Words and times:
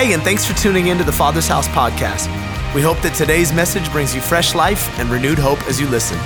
Hey, 0.00 0.14
and 0.14 0.22
thanks 0.22 0.46
for 0.46 0.54
tuning 0.54 0.86
in 0.86 0.96
to 0.96 1.04
the 1.04 1.12
Father's 1.12 1.46
House 1.46 1.68
podcast. 1.68 2.24
We 2.74 2.80
hope 2.80 3.02
that 3.02 3.14
today's 3.14 3.52
message 3.52 3.92
brings 3.92 4.14
you 4.14 4.22
fresh 4.22 4.54
life 4.54 4.98
and 4.98 5.10
renewed 5.10 5.38
hope 5.38 5.60
as 5.68 5.78
you 5.78 5.86
listen. 5.88 6.18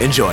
Enjoy. 0.00 0.32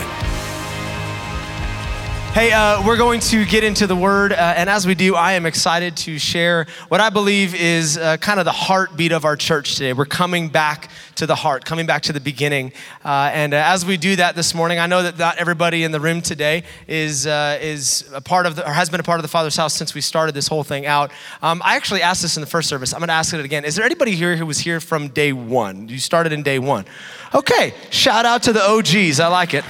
Hey, 2.37 2.51
uh, 2.51 2.85
we're 2.85 2.97
going 2.97 3.19
to 3.21 3.45
get 3.45 3.63
into 3.63 3.87
the 3.87 3.95
word, 3.95 4.31
uh, 4.31 4.35
and 4.35 4.69
as 4.69 4.85
we 4.85 4.93
do, 4.93 5.15
I 5.15 5.31
am 5.33 5.47
excited 5.47 5.97
to 5.97 6.19
share 6.19 6.67
what 6.87 7.01
I 7.01 7.09
believe 7.09 7.55
is 7.55 7.97
uh, 7.97 8.17
kind 8.17 8.39
of 8.39 8.45
the 8.45 8.51
heartbeat 8.51 9.11
of 9.11 9.25
our 9.25 9.35
church 9.35 9.73
today. 9.73 9.91
We're 9.91 10.05
coming 10.05 10.47
back 10.47 10.91
to 11.15 11.25
the 11.25 11.33
heart, 11.33 11.65
coming 11.65 11.87
back 11.87 12.03
to 12.03 12.13
the 12.13 12.19
beginning. 12.19 12.73
Uh, 13.03 13.31
and 13.33 13.55
uh, 13.55 13.63
as 13.65 13.87
we 13.87 13.97
do 13.97 14.17
that 14.17 14.35
this 14.35 14.53
morning, 14.53 14.77
I 14.77 14.85
know 14.85 15.01
that 15.01 15.17
not 15.17 15.39
everybody 15.39 15.83
in 15.83 15.91
the 15.91 15.99
room 15.99 16.21
today 16.21 16.63
is, 16.87 17.25
uh, 17.25 17.57
is 17.59 18.07
a 18.13 18.21
part 18.21 18.45
of 18.45 18.55
the, 18.55 18.69
or 18.69 18.71
has 18.71 18.91
been 18.91 18.99
a 18.99 19.03
part 19.03 19.17
of 19.17 19.23
the 19.23 19.29
Father's 19.29 19.55
house 19.55 19.73
since 19.73 19.95
we 19.95 20.01
started 20.01 20.35
this 20.35 20.47
whole 20.47 20.63
thing 20.63 20.85
out. 20.85 21.09
Um, 21.41 21.59
I 21.65 21.75
actually 21.75 22.03
asked 22.03 22.21
this 22.21 22.37
in 22.37 22.41
the 22.41 22.45
first 22.45 22.69
service. 22.69 22.93
I'm 22.93 22.99
going 22.99 23.07
to 23.07 23.13
ask 23.13 23.33
it 23.33 23.43
again. 23.43 23.65
Is 23.65 23.75
there 23.75 23.83
anybody 23.83 24.11
here 24.11 24.35
who 24.35 24.45
was 24.45 24.59
here 24.59 24.79
from 24.79 25.07
day 25.07 25.33
one? 25.33 25.89
You 25.89 25.97
started 25.97 26.33
in 26.33 26.43
day 26.43 26.59
one. 26.59 26.85
Okay, 27.33 27.73
shout 27.89 28.27
out 28.27 28.43
to 28.43 28.53
the 28.53 28.61
OGs. 28.61 29.19
I 29.19 29.25
like 29.25 29.55
it. 29.55 29.65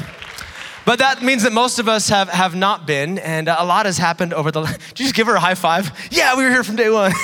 But 0.87 0.99
that 0.99 1.21
means 1.21 1.43
that 1.43 1.51
most 1.51 1.79
of 1.79 1.89
us 1.89 2.07
have, 2.07 2.29
have 2.29 2.55
not 2.55 2.87
been, 2.87 3.19
and 3.19 3.49
a 3.49 3.65
lot 3.65 3.85
has 3.87 3.97
happened 3.97 4.33
over 4.33 4.51
the. 4.51 4.61
Did 4.87 4.99
you 4.99 5.05
just 5.05 5.15
give 5.15 5.27
her 5.27 5.35
a 5.35 5.39
high 5.39 5.53
five? 5.53 5.91
Yeah, 6.09 6.37
we 6.37 6.45
were 6.45 6.49
here 6.49 6.63
from 6.63 6.77
day 6.77 6.89
one. 6.89 7.11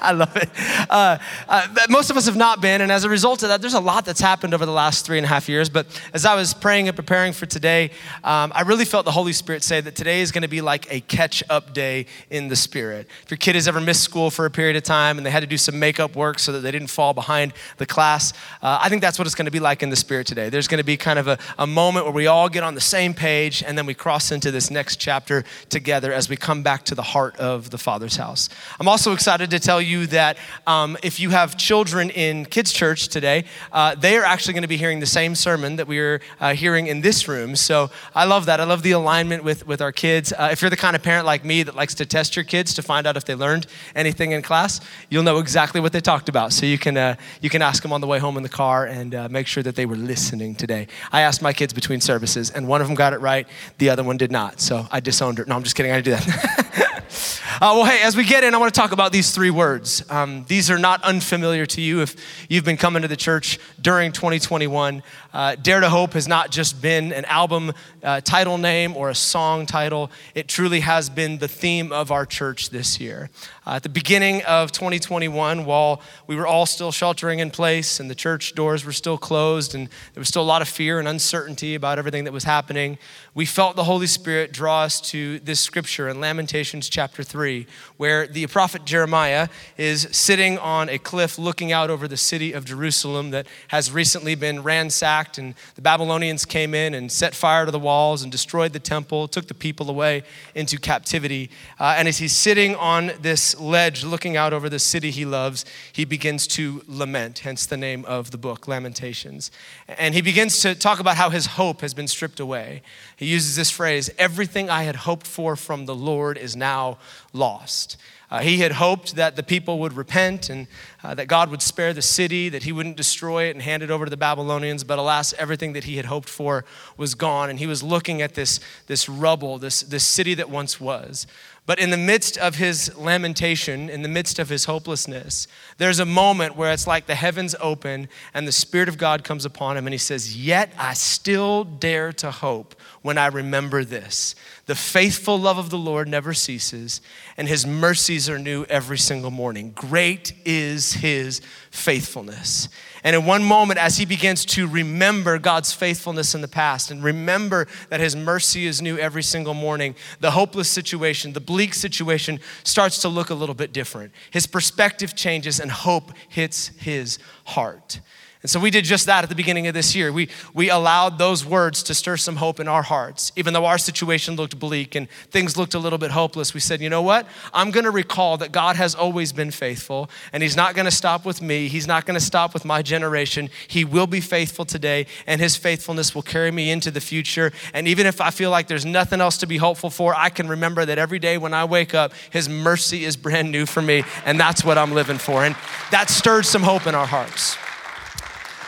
I 0.00 0.12
love 0.12 0.34
it. 0.34 0.48
Uh, 0.88 1.18
uh, 1.46 1.68
most 1.90 2.08
of 2.08 2.16
us 2.16 2.24
have 2.24 2.36
not 2.36 2.62
been, 2.62 2.80
and 2.80 2.90
as 2.90 3.04
a 3.04 3.10
result 3.10 3.42
of 3.42 3.50
that, 3.50 3.60
there's 3.60 3.74
a 3.74 3.80
lot 3.80 4.06
that's 4.06 4.22
happened 4.22 4.54
over 4.54 4.64
the 4.64 4.72
last 4.72 5.04
three 5.04 5.18
and 5.18 5.26
a 5.26 5.28
half 5.28 5.46
years. 5.46 5.68
But 5.68 5.88
as 6.14 6.24
I 6.24 6.34
was 6.34 6.54
praying 6.54 6.88
and 6.88 6.96
preparing 6.96 7.34
for 7.34 7.44
today, 7.44 7.90
um, 8.24 8.50
I 8.54 8.62
really 8.62 8.86
felt 8.86 9.04
the 9.04 9.10
Holy 9.10 9.34
Spirit 9.34 9.62
say 9.62 9.82
that 9.82 9.94
today 9.94 10.22
is 10.22 10.32
going 10.32 10.40
to 10.40 10.48
be 10.48 10.62
like 10.62 10.90
a 10.90 11.00
catch 11.02 11.42
up 11.50 11.74
day 11.74 12.06
in 12.30 12.48
the 12.48 12.56
Spirit. 12.56 13.08
If 13.24 13.30
your 13.30 13.36
kid 13.36 13.56
has 13.56 13.68
ever 13.68 13.82
missed 13.82 14.04
school 14.04 14.30
for 14.30 14.46
a 14.46 14.50
period 14.50 14.76
of 14.76 14.84
time 14.84 15.18
and 15.18 15.26
they 15.26 15.30
had 15.30 15.40
to 15.40 15.46
do 15.46 15.58
some 15.58 15.78
makeup 15.78 16.16
work 16.16 16.38
so 16.38 16.50
that 16.52 16.60
they 16.60 16.70
didn't 16.70 16.88
fall 16.88 17.12
behind 17.12 17.52
the 17.76 17.84
class, 17.84 18.32
uh, 18.62 18.78
I 18.80 18.88
think 18.88 19.02
that's 19.02 19.18
what 19.18 19.26
it's 19.26 19.34
going 19.34 19.44
to 19.44 19.52
be 19.52 19.60
like 19.60 19.82
in 19.82 19.90
the 19.90 19.96
Spirit 19.96 20.26
today. 20.26 20.48
There's 20.48 20.66
going 20.66 20.78
to 20.78 20.84
be 20.84 20.96
kind 20.96 21.18
of 21.18 21.28
a, 21.28 21.38
a 21.58 21.66
moment 21.66 22.06
where 22.06 22.14
we 22.14 22.26
all 22.26 22.48
get 22.48 22.62
on 22.62 22.74
the 22.74 22.80
same 22.80 23.01
same 23.02 23.14
page, 23.14 23.64
and 23.66 23.76
then 23.76 23.84
we 23.84 23.94
cross 23.94 24.30
into 24.30 24.52
this 24.52 24.70
next 24.70 25.00
chapter 25.00 25.42
together 25.68 26.12
as 26.12 26.28
we 26.28 26.36
come 26.36 26.62
back 26.62 26.84
to 26.84 26.94
the 26.94 27.02
heart 27.02 27.34
of 27.36 27.70
the 27.70 27.78
Father's 27.78 28.14
house. 28.14 28.48
I'm 28.78 28.86
also 28.86 29.12
excited 29.12 29.50
to 29.50 29.58
tell 29.58 29.82
you 29.82 30.06
that 30.08 30.36
um, 30.68 30.96
if 31.02 31.18
you 31.18 31.30
have 31.30 31.56
children 31.56 32.10
in 32.10 32.44
kids' 32.44 32.72
church 32.72 33.08
today, 33.08 33.44
uh, 33.72 33.96
they 33.96 34.16
are 34.16 34.24
actually 34.24 34.52
going 34.52 34.62
to 34.62 34.68
be 34.68 34.76
hearing 34.76 35.00
the 35.00 35.14
same 35.20 35.34
sermon 35.34 35.74
that 35.76 35.88
we 35.88 35.98
are 35.98 36.20
uh, 36.38 36.54
hearing 36.54 36.86
in 36.86 37.00
this 37.00 37.26
room. 37.26 37.56
So 37.56 37.90
I 38.14 38.24
love 38.24 38.46
that. 38.46 38.60
I 38.60 38.64
love 38.64 38.82
the 38.84 38.92
alignment 38.92 39.42
with, 39.42 39.66
with 39.66 39.82
our 39.82 39.90
kids. 39.90 40.32
Uh, 40.32 40.50
if 40.52 40.62
you're 40.62 40.70
the 40.70 40.76
kind 40.76 40.94
of 40.94 41.02
parent 41.02 41.26
like 41.26 41.44
me 41.44 41.64
that 41.64 41.74
likes 41.74 41.94
to 41.94 42.06
test 42.06 42.36
your 42.36 42.44
kids 42.44 42.72
to 42.74 42.82
find 42.82 43.04
out 43.04 43.16
if 43.16 43.24
they 43.24 43.34
learned 43.34 43.66
anything 43.96 44.30
in 44.30 44.42
class, 44.42 44.80
you'll 45.10 45.24
know 45.24 45.38
exactly 45.38 45.80
what 45.80 45.92
they 45.92 46.00
talked 46.00 46.28
about. 46.28 46.52
So 46.52 46.66
you 46.66 46.78
can, 46.78 46.96
uh, 46.96 47.16
you 47.40 47.50
can 47.50 47.62
ask 47.62 47.82
them 47.82 47.92
on 47.92 48.00
the 48.00 48.06
way 48.06 48.20
home 48.20 48.36
in 48.36 48.44
the 48.44 48.56
car 48.64 48.86
and 48.86 49.12
uh, 49.12 49.28
make 49.28 49.48
sure 49.48 49.64
that 49.64 49.74
they 49.74 49.86
were 49.86 49.96
listening 49.96 50.54
today. 50.54 50.86
I 51.10 51.22
asked 51.22 51.42
my 51.42 51.52
kids 51.52 51.72
between 51.72 52.00
services, 52.00 52.52
and 52.54 52.68
one 52.68 52.80
of 52.80 52.86
them 52.92 52.96
got 52.96 53.12
it 53.12 53.20
right, 53.20 53.46
the 53.78 53.90
other 53.90 54.02
one 54.02 54.16
did 54.16 54.30
not. 54.30 54.60
So 54.60 54.86
I 54.90 55.00
disowned 55.00 55.38
her. 55.38 55.44
No, 55.44 55.56
I'm 55.56 55.62
just 55.62 55.74
kidding. 55.74 55.92
I 55.92 56.00
didn't 56.00 56.24
do 56.24 56.32
that. 56.32 57.02
uh, 57.60 57.72
well, 57.74 57.84
hey, 57.84 58.02
as 58.02 58.16
we 58.16 58.24
get 58.24 58.44
in, 58.44 58.54
I 58.54 58.58
want 58.58 58.72
to 58.72 58.80
talk 58.80 58.92
about 58.92 59.12
these 59.12 59.34
three 59.34 59.50
words. 59.50 60.04
Um, 60.10 60.44
these 60.48 60.70
are 60.70 60.78
not 60.78 61.02
unfamiliar 61.02 61.66
to 61.66 61.80
you 61.80 62.02
if 62.02 62.16
you've 62.48 62.64
been 62.64 62.76
coming 62.76 63.02
to 63.02 63.08
the 63.08 63.16
church 63.16 63.58
during 63.80 64.12
2021. 64.12 65.02
Uh, 65.32 65.54
Dare 65.54 65.80
to 65.80 65.88
Hope 65.88 66.12
has 66.12 66.28
not 66.28 66.50
just 66.50 66.82
been 66.82 67.10
an 67.12 67.24
album 67.24 67.72
uh, 68.02 68.20
title 68.20 68.58
name 68.58 68.94
or 68.96 69.08
a 69.08 69.14
song 69.14 69.64
title, 69.64 70.10
it 70.34 70.46
truly 70.46 70.80
has 70.80 71.08
been 71.08 71.38
the 71.38 71.48
theme 71.48 71.90
of 71.90 72.10
our 72.10 72.26
church 72.26 72.68
this 72.68 73.00
year. 73.00 73.30
Uh, 73.66 73.76
at 73.76 73.82
the 73.82 73.88
beginning 73.88 74.42
of 74.42 74.72
2021, 74.72 75.64
while 75.64 76.02
we 76.26 76.36
were 76.36 76.46
all 76.46 76.66
still 76.66 76.92
sheltering 76.92 77.38
in 77.38 77.50
place 77.50 77.98
and 77.98 78.10
the 78.10 78.14
church 78.14 78.54
doors 78.54 78.84
were 78.84 78.92
still 78.92 79.16
closed 79.16 79.74
and 79.74 79.88
there 79.88 80.20
was 80.20 80.28
still 80.28 80.42
a 80.42 80.44
lot 80.44 80.60
of 80.60 80.68
fear 80.68 80.98
and 80.98 81.08
uncertainty 81.08 81.74
about 81.74 81.98
everything 81.98 82.24
that 82.24 82.32
was 82.32 82.44
happening, 82.44 82.98
we 83.34 83.46
felt 83.46 83.74
the 83.74 83.84
Holy 83.84 84.06
Spirit 84.06 84.52
draw 84.52 84.82
us 84.82 85.00
to 85.00 85.38
this 85.40 85.60
scripture 85.60 86.10
in 86.10 86.20
Lamentations 86.20 86.90
chapter 86.90 87.22
3, 87.22 87.66
where 88.02 88.26
the 88.26 88.44
prophet 88.48 88.84
Jeremiah 88.84 89.48
is 89.76 90.08
sitting 90.10 90.58
on 90.58 90.88
a 90.88 90.98
cliff 90.98 91.38
looking 91.38 91.70
out 91.70 91.88
over 91.88 92.08
the 92.08 92.16
city 92.16 92.52
of 92.52 92.64
Jerusalem 92.64 93.30
that 93.30 93.46
has 93.68 93.92
recently 93.92 94.34
been 94.34 94.64
ransacked, 94.64 95.38
and 95.38 95.54
the 95.76 95.82
Babylonians 95.82 96.44
came 96.44 96.74
in 96.74 96.94
and 96.94 97.12
set 97.12 97.32
fire 97.32 97.64
to 97.64 97.70
the 97.70 97.78
walls 97.78 98.24
and 98.24 98.32
destroyed 98.32 98.72
the 98.72 98.80
temple, 98.80 99.28
took 99.28 99.46
the 99.46 99.54
people 99.54 99.88
away 99.88 100.24
into 100.56 100.78
captivity. 100.78 101.48
Uh, 101.78 101.94
and 101.96 102.08
as 102.08 102.18
he's 102.18 102.36
sitting 102.36 102.74
on 102.74 103.12
this 103.20 103.56
ledge 103.60 104.02
looking 104.02 104.36
out 104.36 104.52
over 104.52 104.68
the 104.68 104.80
city 104.80 105.12
he 105.12 105.24
loves, 105.24 105.64
he 105.92 106.04
begins 106.04 106.48
to 106.48 106.82
lament, 106.88 107.38
hence 107.38 107.66
the 107.66 107.76
name 107.76 108.04
of 108.06 108.32
the 108.32 108.38
book, 108.38 108.66
Lamentations. 108.66 109.52
And 109.86 110.12
he 110.12 110.22
begins 110.22 110.58
to 110.62 110.74
talk 110.74 110.98
about 110.98 111.16
how 111.16 111.30
his 111.30 111.46
hope 111.46 111.82
has 111.82 111.94
been 111.94 112.08
stripped 112.08 112.40
away. 112.40 112.82
He 113.14 113.26
uses 113.26 113.54
this 113.54 113.70
phrase 113.70 114.10
everything 114.18 114.68
I 114.68 114.82
had 114.82 114.96
hoped 114.96 115.28
for 115.28 115.54
from 115.54 115.86
the 115.86 115.94
Lord 115.94 116.36
is 116.36 116.56
now 116.56 116.98
lost. 117.32 117.96
Uh, 118.32 118.38
he 118.38 118.58
had 118.58 118.72
hoped 118.72 119.16
that 119.16 119.36
the 119.36 119.42
people 119.42 119.78
would 119.78 119.92
repent 119.92 120.48
and 120.48 120.66
uh, 121.04 121.14
that 121.14 121.26
God 121.26 121.50
would 121.50 121.60
spare 121.60 121.92
the 121.92 122.00
city, 122.00 122.48
that 122.48 122.62
he 122.62 122.72
wouldn't 122.72 122.96
destroy 122.96 123.44
it 123.44 123.50
and 123.50 123.60
hand 123.60 123.82
it 123.82 123.90
over 123.90 124.06
to 124.06 124.10
the 124.10 124.16
Babylonians. 124.16 124.84
But 124.84 124.98
alas, 124.98 125.34
everything 125.34 125.74
that 125.74 125.84
he 125.84 125.98
had 125.98 126.06
hoped 126.06 126.30
for 126.30 126.64
was 126.96 127.14
gone. 127.14 127.50
And 127.50 127.58
he 127.58 127.66
was 127.66 127.82
looking 127.82 128.22
at 128.22 128.34
this, 128.34 128.58
this 128.86 129.06
rubble, 129.06 129.58
this, 129.58 129.82
this 129.82 130.04
city 130.04 130.32
that 130.32 130.48
once 130.48 130.80
was. 130.80 131.26
But 131.64 131.78
in 131.78 131.90
the 131.90 131.96
midst 131.96 132.36
of 132.38 132.56
his 132.56 132.96
lamentation, 132.96 133.88
in 133.88 134.02
the 134.02 134.08
midst 134.08 134.40
of 134.40 134.48
his 134.48 134.64
hopelessness, 134.64 135.46
there's 135.78 136.00
a 136.00 136.04
moment 136.04 136.56
where 136.56 136.72
it's 136.72 136.88
like 136.88 137.06
the 137.06 137.14
heavens 137.14 137.54
open 137.60 138.08
and 138.34 138.48
the 138.48 138.52
Spirit 138.52 138.88
of 138.88 138.98
God 138.98 139.22
comes 139.22 139.44
upon 139.44 139.76
him 139.76 139.86
and 139.86 139.94
he 139.94 139.98
says, 139.98 140.36
Yet 140.36 140.72
I 140.76 140.94
still 140.94 141.62
dare 141.62 142.12
to 142.14 142.32
hope 142.32 142.74
when 143.02 143.16
I 143.16 143.26
remember 143.26 143.84
this. 143.84 144.34
The 144.66 144.74
faithful 144.74 145.38
love 145.38 145.58
of 145.58 145.70
the 145.70 145.78
Lord 145.78 146.08
never 146.08 146.34
ceases, 146.34 147.00
and 147.36 147.46
his 147.46 147.64
mercies 147.64 148.28
are 148.28 148.40
new 148.40 148.64
every 148.64 148.98
single 148.98 149.30
morning. 149.30 149.70
Great 149.70 150.32
is 150.44 150.94
his 150.94 151.40
faithfulness. 151.70 152.68
And 153.04 153.16
in 153.16 153.24
one 153.24 153.42
moment, 153.42 153.80
as 153.80 153.96
he 153.96 154.04
begins 154.04 154.44
to 154.46 154.68
remember 154.68 155.38
God's 155.38 155.72
faithfulness 155.72 156.34
in 156.34 156.40
the 156.40 156.48
past 156.48 156.90
and 156.90 157.02
remember 157.02 157.66
that 157.88 157.98
his 157.98 158.14
mercy 158.14 158.66
is 158.66 158.80
new 158.80 158.96
every 158.96 159.24
single 159.24 159.54
morning, 159.54 159.96
the 160.20 160.30
hopeless 160.30 160.68
situation, 160.68 161.32
the 161.32 161.40
bleak 161.40 161.74
situation 161.74 162.38
starts 162.62 162.98
to 163.02 163.08
look 163.08 163.30
a 163.30 163.34
little 163.34 163.56
bit 163.56 163.72
different. 163.72 164.12
His 164.30 164.46
perspective 164.46 165.16
changes 165.16 165.58
and 165.58 165.70
hope 165.70 166.12
hits 166.28 166.68
his 166.78 167.18
heart. 167.44 168.00
And 168.42 168.50
so 168.50 168.58
we 168.58 168.70
did 168.70 168.84
just 168.84 169.06
that 169.06 169.22
at 169.22 169.28
the 169.28 169.36
beginning 169.36 169.68
of 169.68 169.74
this 169.74 169.94
year. 169.94 170.12
We, 170.12 170.28
we 170.52 170.68
allowed 170.68 171.16
those 171.16 171.44
words 171.44 171.84
to 171.84 171.94
stir 171.94 172.16
some 172.16 172.36
hope 172.36 172.58
in 172.58 172.66
our 172.66 172.82
hearts. 172.82 173.30
Even 173.36 173.54
though 173.54 173.66
our 173.66 173.78
situation 173.78 174.34
looked 174.34 174.58
bleak 174.58 174.96
and 174.96 175.08
things 175.30 175.56
looked 175.56 175.74
a 175.74 175.78
little 175.78 175.98
bit 175.98 176.10
hopeless, 176.10 176.52
we 176.52 176.58
said, 176.58 176.80
you 176.80 176.90
know 176.90 177.02
what? 177.02 177.28
I'm 177.54 177.70
going 177.70 177.84
to 177.84 177.92
recall 177.92 178.36
that 178.38 178.50
God 178.50 178.74
has 178.74 178.96
always 178.96 179.32
been 179.32 179.52
faithful, 179.52 180.10
and 180.32 180.42
He's 180.42 180.56
not 180.56 180.74
going 180.74 180.86
to 180.86 180.90
stop 180.90 181.24
with 181.24 181.40
me. 181.40 181.68
He's 181.68 181.86
not 181.86 182.04
going 182.04 182.18
to 182.18 182.24
stop 182.24 182.52
with 182.52 182.64
my 182.64 182.82
generation. 182.82 183.48
He 183.68 183.84
will 183.84 184.08
be 184.08 184.20
faithful 184.20 184.64
today, 184.64 185.06
and 185.24 185.40
His 185.40 185.56
faithfulness 185.56 186.12
will 186.12 186.22
carry 186.22 186.50
me 186.50 186.72
into 186.72 186.90
the 186.90 187.00
future. 187.00 187.52
And 187.72 187.86
even 187.86 188.06
if 188.06 188.20
I 188.20 188.30
feel 188.30 188.50
like 188.50 188.66
there's 188.66 188.84
nothing 188.84 189.20
else 189.20 189.36
to 189.38 189.46
be 189.46 189.58
hopeful 189.58 189.88
for, 189.88 190.16
I 190.16 190.30
can 190.30 190.48
remember 190.48 190.84
that 190.84 190.98
every 190.98 191.20
day 191.20 191.38
when 191.38 191.54
I 191.54 191.64
wake 191.64 191.94
up, 191.94 192.12
His 192.30 192.48
mercy 192.48 193.04
is 193.04 193.16
brand 193.16 193.52
new 193.52 193.66
for 193.66 193.82
me, 193.82 194.02
and 194.24 194.40
that's 194.40 194.64
what 194.64 194.78
I'm 194.78 194.92
living 194.92 195.18
for. 195.18 195.44
And 195.44 195.54
that 195.92 196.10
stirred 196.10 196.44
some 196.44 196.64
hope 196.64 196.88
in 196.88 196.96
our 196.96 197.06
hearts. 197.06 197.56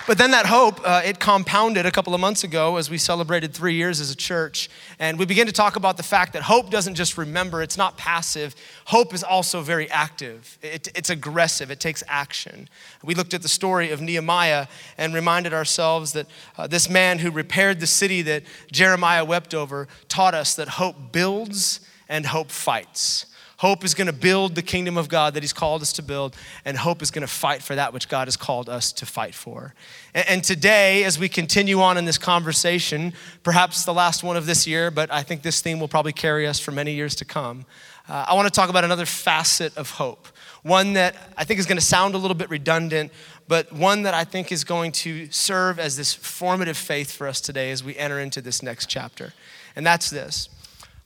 But 0.06 0.18
then 0.18 0.32
that 0.32 0.44
hope, 0.44 0.82
uh, 0.84 1.00
it 1.02 1.18
compounded 1.18 1.86
a 1.86 1.90
couple 1.90 2.14
of 2.14 2.20
months 2.20 2.44
ago 2.44 2.76
as 2.76 2.90
we 2.90 2.98
celebrated 2.98 3.54
three 3.54 3.72
years 3.72 4.00
as 4.00 4.10
a 4.10 4.16
church. 4.16 4.68
And 4.98 5.18
we 5.18 5.24
began 5.24 5.46
to 5.46 5.52
talk 5.52 5.76
about 5.76 5.96
the 5.96 6.02
fact 6.02 6.34
that 6.34 6.42
hope 6.42 6.68
doesn't 6.68 6.94
just 6.94 7.16
remember, 7.16 7.62
it's 7.62 7.78
not 7.78 7.96
passive. 7.96 8.54
Hope 8.84 9.14
is 9.14 9.24
also 9.24 9.62
very 9.62 9.90
active, 9.90 10.58
it, 10.60 10.88
it's 10.94 11.08
aggressive, 11.08 11.70
it 11.70 11.80
takes 11.80 12.02
action. 12.06 12.68
We 13.02 13.14
looked 13.14 13.32
at 13.32 13.40
the 13.40 13.48
story 13.48 13.92
of 13.92 14.02
Nehemiah 14.02 14.66
and 14.98 15.14
reminded 15.14 15.54
ourselves 15.54 16.12
that 16.12 16.26
uh, 16.58 16.66
this 16.66 16.90
man 16.90 17.20
who 17.20 17.30
repaired 17.30 17.80
the 17.80 17.86
city 17.86 18.20
that 18.22 18.42
Jeremiah 18.70 19.24
wept 19.24 19.54
over 19.54 19.88
taught 20.08 20.34
us 20.34 20.54
that 20.56 20.68
hope 20.68 21.12
builds 21.12 21.80
and 22.10 22.26
hope 22.26 22.50
fights. 22.50 23.24
Hope 23.64 23.82
is 23.82 23.94
going 23.94 24.08
to 24.08 24.12
build 24.12 24.56
the 24.56 24.62
kingdom 24.62 24.98
of 24.98 25.08
God 25.08 25.32
that 25.32 25.42
He's 25.42 25.54
called 25.54 25.80
us 25.80 25.90
to 25.94 26.02
build, 26.02 26.36
and 26.66 26.76
hope 26.76 27.00
is 27.00 27.10
going 27.10 27.26
to 27.26 27.32
fight 27.32 27.62
for 27.62 27.74
that 27.74 27.94
which 27.94 28.10
God 28.10 28.26
has 28.26 28.36
called 28.36 28.68
us 28.68 28.92
to 28.92 29.06
fight 29.06 29.34
for. 29.34 29.72
And, 30.12 30.28
and, 30.28 30.44
today, 30.44 31.02
as 31.04 31.18
we 31.18 31.30
continue 31.30 31.80
on 31.80 31.96
in 31.96 32.04
this 32.04 32.18
conversation, 32.18 33.14
perhaps 33.42 33.86
the 33.86 33.94
last 33.94 34.22
one 34.22 34.36
of 34.36 34.44
this 34.44 34.66
year, 34.66 34.90
but 34.90 35.10
I 35.10 35.22
think 35.22 35.40
this 35.40 35.62
theme 35.62 35.80
will 35.80 35.88
probably 35.88 36.12
carry 36.12 36.46
us 36.46 36.60
for 36.60 36.72
many 36.72 36.92
years 36.92 37.14
to 37.14 37.24
come, 37.24 37.64
uh, 38.06 38.26
I 38.28 38.34
want 38.34 38.44
to 38.44 38.52
talk 38.52 38.68
about 38.68 38.84
another 38.84 39.06
facet 39.06 39.74
of 39.78 39.92
hope. 39.92 40.28
One 40.62 40.92
that 40.92 41.16
I 41.38 41.44
think 41.44 41.58
is 41.58 41.64
going 41.64 41.78
to 41.78 41.84
sound 41.86 42.14
a 42.14 42.18
little 42.18 42.34
bit 42.34 42.50
redundant, 42.50 43.12
but 43.48 43.72
one 43.72 44.02
that 44.02 44.12
I 44.12 44.24
think 44.24 44.52
is 44.52 44.62
going 44.62 44.92
to 44.92 45.30
serve 45.30 45.78
as 45.78 45.96
this 45.96 46.12
formative 46.12 46.76
faith 46.76 47.10
for 47.10 47.26
us 47.26 47.40
today 47.40 47.70
as 47.70 47.82
we 47.82 47.96
enter 47.96 48.20
into 48.20 48.42
this 48.42 48.62
next 48.62 48.90
chapter. 48.90 49.32
And 49.74 49.86
that's 49.86 50.10
this 50.10 50.50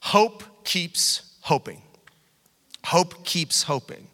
hope 0.01 0.43
keeps 0.65 1.37
hoping. 1.43 1.83
Hope 2.85 3.25
keeps 3.25 3.63
hoping. 3.63 4.07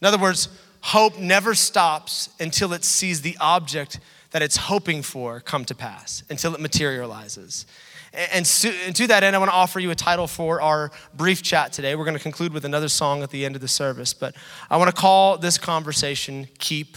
In 0.00 0.06
other 0.06 0.18
words, 0.18 0.48
hope 0.80 1.18
never 1.18 1.54
stops 1.54 2.30
until 2.40 2.72
it 2.72 2.84
sees 2.84 3.22
the 3.22 3.36
object 3.40 4.00
that 4.30 4.42
it's 4.42 4.56
hoping 4.56 5.02
for 5.02 5.40
come 5.40 5.64
to 5.66 5.74
pass, 5.74 6.22
until 6.30 6.54
it 6.54 6.60
materializes. 6.60 7.66
And, 8.12 8.44
to 8.44 9.06
that 9.06 9.22
end, 9.22 9.36
I 9.36 9.38
want 9.38 9.50
to 9.50 9.56
offer 9.56 9.78
you 9.78 9.92
a 9.92 9.94
title 9.94 10.26
for 10.26 10.60
our 10.60 10.90
brief 11.14 11.42
chat 11.42 11.72
today. 11.72 11.94
We're 11.94 12.04
going 12.04 12.16
to 12.16 12.22
conclude 12.22 12.52
with 12.52 12.64
another 12.64 12.88
song 12.88 13.22
at 13.22 13.30
the 13.30 13.44
end 13.44 13.54
of 13.54 13.60
the 13.60 13.68
service, 13.68 14.12
but 14.14 14.34
I 14.68 14.78
want 14.78 14.94
to 14.94 15.00
call 15.00 15.38
this 15.38 15.58
conversation 15.58 16.48
Keep 16.58 16.96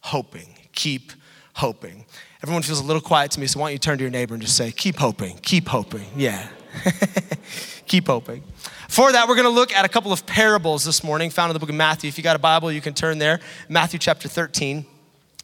Hoping. 0.00 0.54
Keep 0.72 1.12
Hoping. 1.54 2.04
Everyone 2.44 2.62
feels 2.62 2.80
a 2.80 2.84
little 2.84 3.02
quiet 3.02 3.32
to 3.32 3.40
me, 3.40 3.46
so 3.46 3.58
why 3.58 3.66
don't 3.66 3.72
you 3.72 3.78
turn 3.78 3.98
to 3.98 4.04
your 4.04 4.10
neighbor 4.10 4.34
and 4.34 4.42
just 4.42 4.56
say, 4.56 4.70
Keep 4.70 4.96
hoping, 4.96 5.36
keep 5.38 5.68
hoping. 5.68 6.06
Yeah. 6.14 6.48
keep 7.86 8.06
hoping. 8.06 8.42
For 8.88 9.10
that, 9.12 9.26
we're 9.28 9.36
going 9.36 9.46
to 9.46 9.50
look 9.50 9.72
at 9.72 9.84
a 9.84 9.88
couple 9.88 10.12
of 10.12 10.26
parables 10.26 10.84
this 10.84 11.02
morning 11.02 11.30
found 11.30 11.50
in 11.50 11.54
the 11.54 11.60
book 11.60 11.70
of 11.70 11.74
Matthew. 11.74 12.08
If 12.08 12.18
you 12.18 12.24
got 12.24 12.36
a 12.36 12.38
Bible, 12.38 12.70
you 12.70 12.80
can 12.80 12.94
turn 12.94 13.18
there. 13.18 13.40
Matthew 13.68 13.98
chapter 13.98 14.28
13. 14.28 14.84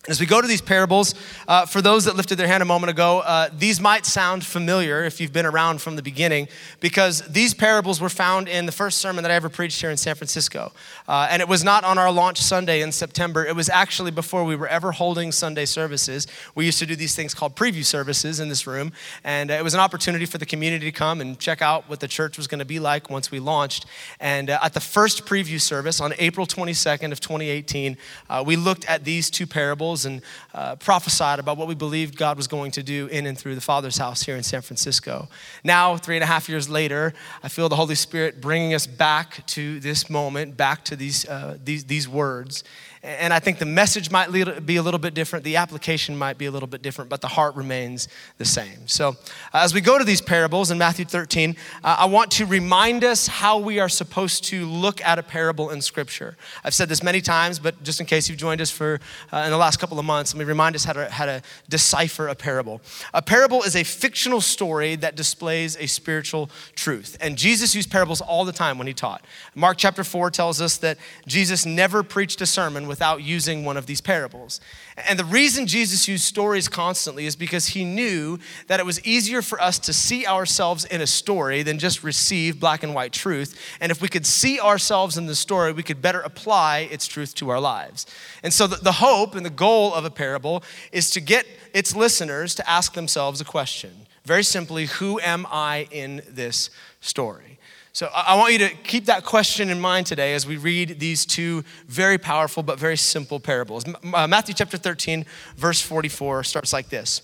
As 0.08 0.20
we 0.20 0.24
go 0.24 0.40
to 0.40 0.48
these 0.48 0.62
parables, 0.62 1.14
uh, 1.46 1.66
for 1.66 1.82
those 1.82 2.06
that 2.06 2.16
lifted 2.16 2.36
their 2.36 2.46
hand 2.46 2.62
a 2.62 2.66
moment 2.66 2.88
ago, 2.88 3.18
uh, 3.20 3.50
these 3.52 3.78
might 3.78 4.06
sound 4.06 4.42
familiar 4.42 5.04
if 5.04 5.20
you've 5.20 5.34
been 5.34 5.44
around 5.44 5.82
from 5.82 5.96
the 5.96 6.02
beginning, 6.02 6.48
because 6.80 7.20
these 7.28 7.52
parables 7.52 8.00
were 8.00 8.08
found 8.08 8.48
in 8.48 8.64
the 8.64 8.72
first 8.72 8.98
sermon 8.98 9.22
that 9.22 9.30
I 9.30 9.34
ever 9.34 9.50
preached 9.50 9.82
here 9.82 9.90
in 9.90 9.98
San 9.98 10.14
Francisco. 10.14 10.72
Uh, 11.06 11.28
and 11.30 11.42
it 11.42 11.48
was 11.48 11.62
not 11.62 11.84
on 11.84 11.98
our 11.98 12.10
launch 12.10 12.38
Sunday 12.38 12.80
in 12.80 12.90
September. 12.90 13.44
It 13.44 13.54
was 13.54 13.68
actually 13.68 14.10
before 14.10 14.44
we 14.44 14.56
were 14.56 14.66
ever 14.68 14.92
holding 14.92 15.30
Sunday 15.30 15.66
services. 15.66 16.26
We 16.54 16.64
used 16.64 16.78
to 16.78 16.86
do 16.86 16.96
these 16.96 17.14
things 17.14 17.34
called 17.34 17.54
preview 17.54 17.84
services 17.84 18.40
in 18.40 18.48
this 18.48 18.66
room. 18.66 18.92
And 19.24 19.50
uh, 19.50 19.54
it 19.54 19.62
was 19.62 19.74
an 19.74 19.80
opportunity 19.80 20.24
for 20.24 20.38
the 20.38 20.46
community 20.46 20.86
to 20.86 20.96
come 20.96 21.20
and 21.20 21.38
check 21.38 21.60
out 21.60 21.86
what 21.86 22.00
the 22.00 22.08
church 22.08 22.38
was 22.38 22.46
going 22.46 22.60
to 22.60 22.64
be 22.64 22.80
like 22.80 23.10
once 23.10 23.30
we 23.30 23.40
launched. 23.40 23.84
And 24.20 24.48
uh, 24.48 24.58
at 24.62 24.72
the 24.72 24.80
first 24.80 25.26
preview 25.26 25.60
service 25.60 26.00
on 26.00 26.14
April 26.18 26.46
22nd 26.46 27.12
of 27.12 27.20
2018, 27.20 27.98
uh, 28.30 28.42
we 28.46 28.56
looked 28.56 28.86
at 28.86 29.04
these 29.04 29.28
two 29.28 29.46
parables 29.46 29.97
and 30.04 30.22
uh, 30.54 30.76
prophesied 30.76 31.38
about 31.38 31.56
what 31.56 31.68
we 31.68 31.74
believed 31.74 32.16
God 32.16 32.36
was 32.36 32.46
going 32.46 32.70
to 32.72 32.82
do 32.82 33.06
in 33.06 33.26
and 33.26 33.38
through 33.38 33.54
the 33.54 33.60
Father's 33.60 33.98
house 33.98 34.22
here 34.22 34.36
in 34.36 34.42
San 34.42 34.62
Francisco. 34.62 35.28
Now, 35.64 35.96
three 35.96 36.16
and 36.16 36.22
a 36.22 36.26
half 36.26 36.48
years 36.48 36.68
later, 36.68 37.14
I 37.42 37.48
feel 37.48 37.68
the 37.68 37.76
Holy 37.76 37.94
Spirit 37.94 38.40
bringing 38.40 38.74
us 38.74 38.86
back 38.86 39.46
to 39.48 39.80
this 39.80 40.08
moment, 40.10 40.56
back 40.56 40.84
to 40.86 40.96
these, 40.96 41.28
uh, 41.28 41.58
these, 41.62 41.84
these 41.84 42.08
words. 42.08 42.64
And 43.02 43.32
I 43.32 43.38
think 43.38 43.58
the 43.58 43.66
message 43.66 44.10
might 44.10 44.30
be 44.66 44.76
a 44.76 44.82
little 44.82 44.98
bit 44.98 45.14
different, 45.14 45.44
the 45.44 45.56
application 45.56 46.16
might 46.18 46.36
be 46.36 46.46
a 46.46 46.50
little 46.50 46.66
bit 46.66 46.82
different, 46.82 47.08
but 47.08 47.20
the 47.20 47.28
heart 47.28 47.54
remains 47.54 48.08
the 48.38 48.44
same. 48.44 48.88
So, 48.88 49.10
uh, 49.54 49.62
as 49.62 49.72
we 49.72 49.80
go 49.80 49.98
to 49.98 50.04
these 50.04 50.20
parables 50.20 50.70
in 50.70 50.78
Matthew 50.78 51.04
13, 51.04 51.56
uh, 51.84 51.96
I 52.00 52.06
want 52.06 52.32
to 52.32 52.46
remind 52.46 53.04
us 53.04 53.28
how 53.28 53.58
we 53.58 53.78
are 53.78 53.88
supposed 53.88 54.44
to 54.44 54.66
look 54.66 55.00
at 55.02 55.18
a 55.18 55.22
parable 55.22 55.70
in 55.70 55.80
Scripture. 55.80 56.36
I've 56.64 56.74
said 56.74 56.88
this 56.88 57.02
many 57.02 57.20
times, 57.20 57.58
but 57.58 57.82
just 57.84 58.00
in 58.00 58.06
case 58.06 58.28
you've 58.28 58.38
joined 58.38 58.60
us 58.60 58.70
for 58.70 59.00
uh, 59.32 59.38
in 59.38 59.50
the 59.50 59.56
last 59.56 59.77
couple 59.78 59.98
of 59.98 60.04
months, 60.04 60.34
let 60.34 60.38
me 60.38 60.44
remind 60.44 60.74
us 60.74 60.84
how 60.84 60.92
to, 60.92 61.08
how 61.10 61.26
to 61.26 61.42
decipher 61.68 62.28
a 62.28 62.34
parable. 62.34 62.80
A 63.14 63.22
parable 63.22 63.62
is 63.62 63.76
a 63.76 63.84
fictional 63.84 64.40
story 64.40 64.96
that 64.96 65.16
displays 65.16 65.76
a 65.76 65.86
spiritual 65.86 66.50
truth. 66.74 67.16
And 67.20 67.36
Jesus 67.36 67.74
used 67.74 67.90
parables 67.90 68.20
all 68.20 68.44
the 68.44 68.52
time 68.52 68.78
when 68.78 68.86
he 68.86 68.94
taught. 68.94 69.24
Mark 69.54 69.78
chapter 69.78 70.04
4 70.04 70.30
tells 70.30 70.60
us 70.60 70.76
that 70.78 70.98
Jesus 71.26 71.64
never 71.64 72.02
preached 72.02 72.40
a 72.40 72.46
sermon 72.46 72.86
without 72.86 73.22
using 73.22 73.64
one 73.64 73.76
of 73.76 73.86
these 73.86 74.00
parables. 74.00 74.60
And 75.06 75.18
the 75.18 75.24
reason 75.24 75.66
Jesus 75.66 76.08
used 76.08 76.24
stories 76.24 76.68
constantly 76.68 77.26
is 77.26 77.36
because 77.36 77.68
he 77.68 77.84
knew 77.84 78.38
that 78.66 78.80
it 78.80 78.86
was 78.86 79.04
easier 79.04 79.42
for 79.42 79.60
us 79.60 79.78
to 79.80 79.92
see 79.92 80.26
ourselves 80.26 80.84
in 80.84 81.00
a 81.00 81.06
story 81.06 81.62
than 81.62 81.78
just 81.78 82.02
receive 82.02 82.58
black 82.58 82.82
and 82.82 82.94
white 82.94 83.12
truth. 83.12 83.58
And 83.80 83.92
if 83.92 84.00
we 84.00 84.08
could 84.08 84.26
see 84.26 84.58
ourselves 84.58 85.16
in 85.16 85.26
the 85.26 85.34
story, 85.34 85.72
we 85.72 85.82
could 85.82 86.02
better 86.02 86.20
apply 86.20 86.88
its 86.90 87.06
truth 87.06 87.34
to 87.36 87.50
our 87.50 87.60
lives. 87.60 88.06
And 88.42 88.52
so 88.52 88.66
the, 88.66 88.76
the 88.76 88.92
hope 88.92 89.34
and 89.34 89.44
the 89.44 89.50
goal 89.50 89.94
of 89.94 90.04
a 90.04 90.10
parable 90.10 90.62
is 90.92 91.10
to 91.10 91.20
get 91.20 91.46
its 91.74 91.94
listeners 91.94 92.54
to 92.56 92.68
ask 92.68 92.94
themselves 92.94 93.40
a 93.40 93.44
question. 93.44 94.06
Very 94.24 94.44
simply, 94.44 94.86
who 94.86 95.20
am 95.20 95.46
I 95.50 95.88
in 95.90 96.22
this 96.28 96.70
story? 97.00 97.57
So 97.98 98.08
I 98.14 98.36
want 98.36 98.52
you 98.52 98.60
to 98.60 98.68
keep 98.68 99.06
that 99.06 99.24
question 99.24 99.70
in 99.70 99.80
mind 99.80 100.06
today 100.06 100.34
as 100.34 100.46
we 100.46 100.56
read 100.56 101.00
these 101.00 101.26
two 101.26 101.64
very 101.88 102.16
powerful 102.16 102.62
but 102.62 102.78
very 102.78 102.96
simple 102.96 103.40
parables. 103.40 103.84
Uh, 104.14 104.28
Matthew 104.28 104.54
chapter 104.54 104.76
13, 104.76 105.26
verse 105.56 105.82
44 105.82 106.44
starts 106.44 106.72
like 106.72 106.90
this. 106.90 107.22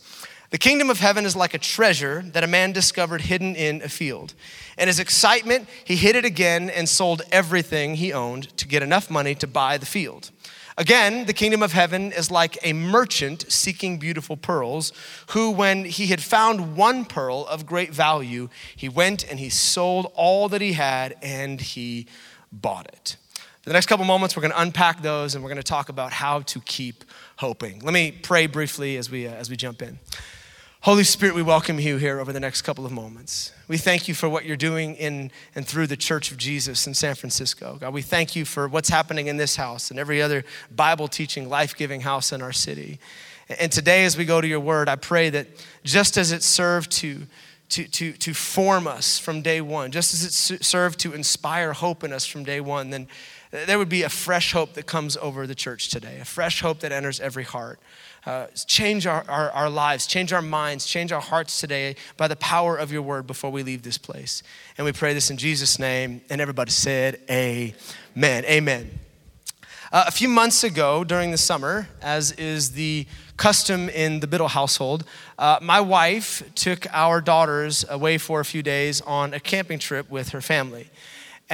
The 0.50 0.59
kingdom 0.59 0.91
of 0.91 0.99
heaven 0.99 1.26
is 1.26 1.37
like 1.37 1.55
a 1.55 1.59
treasure 1.59 2.23
that 2.32 2.43
a 2.43 2.49
man 2.49 2.73
discovered 2.73 3.21
hidden 3.21 3.55
in 3.55 3.82
a 3.82 3.88
field. 3.88 4.35
In 4.76 4.88
his 4.88 4.99
excitement, 4.99 5.69
he 5.85 5.94
hid 5.94 6.17
it 6.17 6.25
again 6.25 6.69
and 6.69 6.88
sold 6.88 7.23
everything 7.31 7.94
he 7.94 8.12
owned 8.12 8.49
to 8.56 8.67
get 8.67 8.82
enough 8.82 9.09
money 9.09 9.37
to 9.37 9.47
buy 9.47 9.79
the 9.79 9.87
field. 9.87 10.32
Again, 10.76 11.26
the 11.26 11.32
kingdom 11.32 11.62
of 11.62 11.73
heaven 11.73 12.11
is 12.11 12.32
like 12.32 12.59
a 12.62 12.73
merchant 12.73 13.44
seeking 13.49 13.99
beautiful 13.99 14.37
pearls, 14.37 14.93
who, 15.31 15.53
when 15.53 15.85
he 15.85 16.09
had 16.09 16.21
found 16.21 16.76
one 16.76 17.05
pearl 17.05 17.47
of 17.47 17.65
great 17.65 17.94
value, 17.94 18.49
he 18.75 18.88
went 18.88 19.29
and 19.31 19.38
he 19.38 19.49
sold 19.49 20.11
all 20.15 20.49
that 20.49 20.61
he 20.61 20.73
had 20.73 21.15
and 21.23 21.61
he 21.61 22.06
bought 22.50 22.88
it. 22.88 23.17
For 23.62 23.71
the 23.71 23.75
next 23.75 23.87
couple 23.87 24.05
moments, 24.05 24.37
we're 24.37 24.43
going 24.43 24.53
to 24.53 24.61
unpack 24.61 25.00
those 25.00 25.35
and 25.35 25.44
we're 25.44 25.50
going 25.50 25.56
to 25.56 25.62
talk 25.62 25.88
about 25.88 26.12
how 26.12 26.41
to 26.41 26.61
keep 26.61 27.05
hoping. 27.37 27.79
Let 27.79 27.94
me 27.94 28.11
pray 28.11 28.47
briefly 28.47 28.97
as 28.97 29.09
we, 29.11 29.29
uh, 29.29 29.32
as 29.32 29.49
we 29.49 29.56
jump 29.56 29.81
in. 29.81 30.00
Holy 30.84 31.02
Spirit, 31.02 31.34
we 31.34 31.40
welcome 31.40 31.81
you 31.81 31.96
here 31.96 32.20
over 32.20 32.31
the 32.31 32.38
next 32.38 32.60
couple 32.60 32.84
of 32.84 32.92
moments. 32.92 33.54
We 33.69 33.78
thank 33.78 34.06
you 34.06 34.12
for 34.12 34.28
what 34.28 34.44
you're 34.44 34.54
doing 34.54 34.96
in 34.96 35.31
and 35.54 35.66
through 35.66 35.86
the 35.86 35.96
Church 35.96 36.31
of 36.31 36.36
Jesus 36.36 36.86
in 36.86 36.92
San 36.92 37.14
Francisco. 37.14 37.78
God, 37.81 37.94
we 37.94 38.02
thank 38.02 38.36
you 38.36 38.44
for 38.44 38.69
what's 38.69 38.90
happening 38.90 39.28
in 39.28 39.38
this 39.38 39.56
house 39.56 39.90
and 39.90 39.98
every 39.98 40.20
other 40.20 40.44
Bible 40.70 41.08
teaching, 41.08 41.48
life 41.48 41.75
giving 41.75 42.02
house 42.02 42.32
in 42.32 42.42
our 42.42 42.52
city. 42.52 42.98
And 43.48 43.72
today, 43.72 44.04
as 44.04 44.19
we 44.19 44.26
go 44.26 44.42
to 44.42 44.46
your 44.46 44.60
word, 44.60 44.90
I 44.90 44.96
pray 44.96 45.31
that 45.31 45.46
just 45.84 46.19
as 46.19 46.32
it 46.32 46.42
served 46.42 46.92
to, 46.98 47.22
to, 47.70 47.88
to, 47.88 48.12
to 48.12 48.34
form 48.34 48.86
us 48.86 49.19
from 49.19 49.40
day 49.40 49.62
one, 49.62 49.90
just 49.90 50.12
as 50.12 50.50
it 50.50 50.62
served 50.62 51.00
to 51.00 51.14
inspire 51.14 51.72
hope 51.72 52.04
in 52.04 52.12
us 52.12 52.26
from 52.26 52.44
day 52.44 52.60
one, 52.60 52.90
then 52.90 53.08
uh, 53.54 53.64
there 53.64 53.78
would 53.78 53.88
be 53.88 54.02
a 54.02 54.10
fresh 54.10 54.52
hope 54.52 54.75
that 54.75 54.84
comes 54.84 55.16
over 55.16 55.46
the 55.46 55.54
church 55.54 55.88
today, 55.88 56.19
a 56.20 56.26
fresh 56.26 56.60
hope 56.60 56.81
that 56.81 56.92
enters 56.92 57.20
every 57.20 57.44
heart. 57.44 57.81
Uh, 58.26 58.47
change 58.67 59.06
our, 59.06 59.23
our, 59.29 59.50
our, 59.50 59.69
lives, 59.69 60.06
change 60.06 60.32
our 60.32 60.41
minds, 60.41 60.87
change 60.87 61.12
our 61.12 61.21
hearts 61.21 61.61
today 61.61 61.94
by 62.17 62.26
the 62.26 62.37
power 62.37 62.76
of 62.76 62.91
your 62.91 63.03
word 63.03 63.26
before 63.26 63.50
we 63.50 63.62
leave 63.62 63.82
this 63.82 63.99
place. 63.99 64.43
And 64.79 64.85
we 64.87 64.93
pray 64.93 65.12
this 65.12 65.31
in 65.31 65.37
Jesus' 65.37 65.79
name. 65.79 66.23
And 66.31 66.41
everybody 66.41 66.71
said, 66.71 67.21
Amen. 67.31 67.75
Amen. 68.17 68.99
Uh, 69.93 70.05
a 70.06 70.10
few 70.10 70.29
months 70.29 70.65
ago 70.65 71.05
during 71.05 71.31
the 71.31 71.39
summer, 71.39 71.87
as 72.03 72.32
is 72.32 72.72
the 72.72 73.06
custom 73.37 73.89
in 73.91 74.20
the 74.20 74.27
Biddle 74.27 74.48
household, 74.48 75.05
uh, 75.39 75.58
my 75.60 75.81
wife 75.81 76.43
took 76.55 76.87
our 76.93 77.20
daughters 77.20 77.84
away 77.89 78.19
for 78.19 78.41
a 78.41 78.44
few 78.44 78.63
days 78.63 79.01
on 79.03 79.34
a 79.34 79.39
camping 79.39 79.79
trip 79.79 80.10
with 80.10 80.31
her 80.31 80.41
family. 80.41 80.89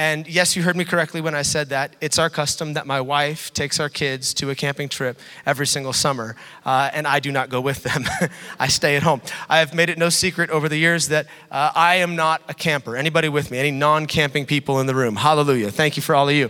And 0.01 0.27
yes, 0.27 0.55
you 0.55 0.63
heard 0.63 0.75
me 0.75 0.83
correctly 0.83 1.21
when 1.21 1.35
I 1.35 1.43
said 1.43 1.69
that. 1.69 1.95
It's 2.01 2.17
our 2.17 2.31
custom 2.31 2.73
that 2.73 2.87
my 2.87 2.99
wife 2.99 3.53
takes 3.53 3.79
our 3.79 3.87
kids 3.87 4.33
to 4.33 4.49
a 4.49 4.55
camping 4.55 4.89
trip 4.89 5.19
every 5.45 5.67
single 5.67 5.93
summer, 5.93 6.35
uh, 6.65 6.89
and 6.91 7.05
I 7.05 7.19
do 7.19 7.31
not 7.31 7.49
go 7.49 7.61
with 7.61 7.83
them. 7.83 8.05
I 8.59 8.67
stay 8.67 8.95
at 8.95 9.03
home. 9.03 9.21
I 9.47 9.59
have 9.59 9.75
made 9.75 9.91
it 9.91 9.99
no 9.99 10.09
secret 10.09 10.49
over 10.49 10.67
the 10.67 10.77
years 10.77 11.09
that 11.09 11.27
uh, 11.51 11.71
I 11.75 11.97
am 11.97 12.15
not 12.15 12.41
a 12.49 12.55
camper. 12.55 12.97
Anybody 12.97 13.29
with 13.29 13.51
me? 13.51 13.59
Any 13.59 13.69
non 13.69 14.07
camping 14.07 14.47
people 14.47 14.79
in 14.79 14.87
the 14.87 14.95
room? 14.95 15.17
Hallelujah. 15.17 15.69
Thank 15.69 15.97
you 15.97 16.01
for 16.01 16.15
all 16.15 16.27
of 16.27 16.33
you. 16.33 16.49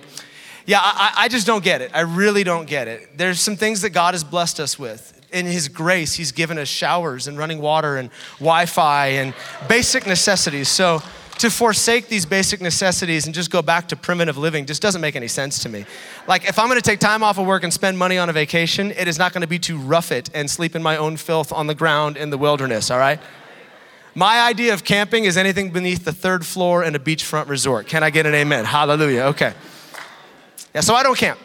Yeah, 0.65 0.79
I, 0.81 1.11
I 1.17 1.27
just 1.27 1.45
don't 1.45 1.61
get 1.61 1.81
it. 1.81 1.91
I 1.93 2.01
really 2.01 2.45
don't 2.45 2.69
get 2.69 2.87
it. 2.87 3.17
There's 3.17 3.41
some 3.41 3.57
things 3.57 3.81
that 3.81 3.89
God 3.89 4.13
has 4.13 4.23
blessed 4.23 4.61
us 4.61 4.79
with 4.79 5.21
in 5.33 5.45
His 5.45 5.67
grace, 5.67 6.13
He's 6.13 6.31
given 6.31 6.57
us 6.57 6.69
showers 6.69 7.27
and 7.27 7.37
running 7.37 7.59
water 7.59 7.97
and 7.97 8.11
Wi 8.39 8.65
Fi 8.65 9.07
and 9.07 9.33
basic 9.67 10.07
necessities. 10.07 10.69
So, 10.69 11.03
to 11.41 11.49
forsake 11.49 12.07
these 12.07 12.23
basic 12.23 12.61
necessities 12.61 13.25
and 13.25 13.33
just 13.33 13.49
go 13.49 13.63
back 13.63 13.87
to 13.87 13.95
primitive 13.95 14.37
living 14.37 14.63
just 14.63 14.79
doesn't 14.79 15.01
make 15.01 15.15
any 15.15 15.27
sense 15.27 15.57
to 15.57 15.69
me. 15.69 15.85
Like, 16.27 16.47
if 16.47 16.59
I'm 16.59 16.67
gonna 16.67 16.81
take 16.81 16.99
time 16.99 17.23
off 17.23 17.39
of 17.39 17.47
work 17.47 17.63
and 17.63 17.73
spend 17.73 17.97
money 17.97 18.19
on 18.19 18.29
a 18.29 18.33
vacation, 18.33 18.91
it 18.91 19.07
is 19.07 19.17
not 19.17 19.33
gonna 19.33 19.47
be 19.47 19.57
to 19.57 19.75
rough 19.75 20.11
it 20.11 20.29
and 20.35 20.47
sleep 20.47 20.75
in 20.75 20.83
my 20.83 20.97
own 20.97 21.17
filth 21.17 21.51
on 21.51 21.65
the 21.65 21.73
ground 21.73 22.15
in 22.15 22.29
the 22.29 22.37
wilderness, 22.37 22.91
all 22.91 22.99
right? 22.99 23.19
My 24.13 24.41
idea 24.41 24.71
of 24.75 24.83
camping 24.83 25.25
is 25.25 25.35
anything 25.35 25.71
beneath 25.71 26.05
the 26.05 26.13
third 26.13 26.45
floor 26.45 26.83
in 26.83 26.93
a 26.93 26.99
beachfront 26.99 27.49
resort. 27.49 27.87
Can 27.87 28.03
I 28.03 28.11
get 28.11 28.27
an 28.27 28.35
amen? 28.35 28.65
Hallelujah. 28.65 29.21
Okay. 29.21 29.55
Yeah, 30.75 30.81
so 30.81 30.93
I 30.93 31.01
don't 31.01 31.17
camp. 31.17 31.39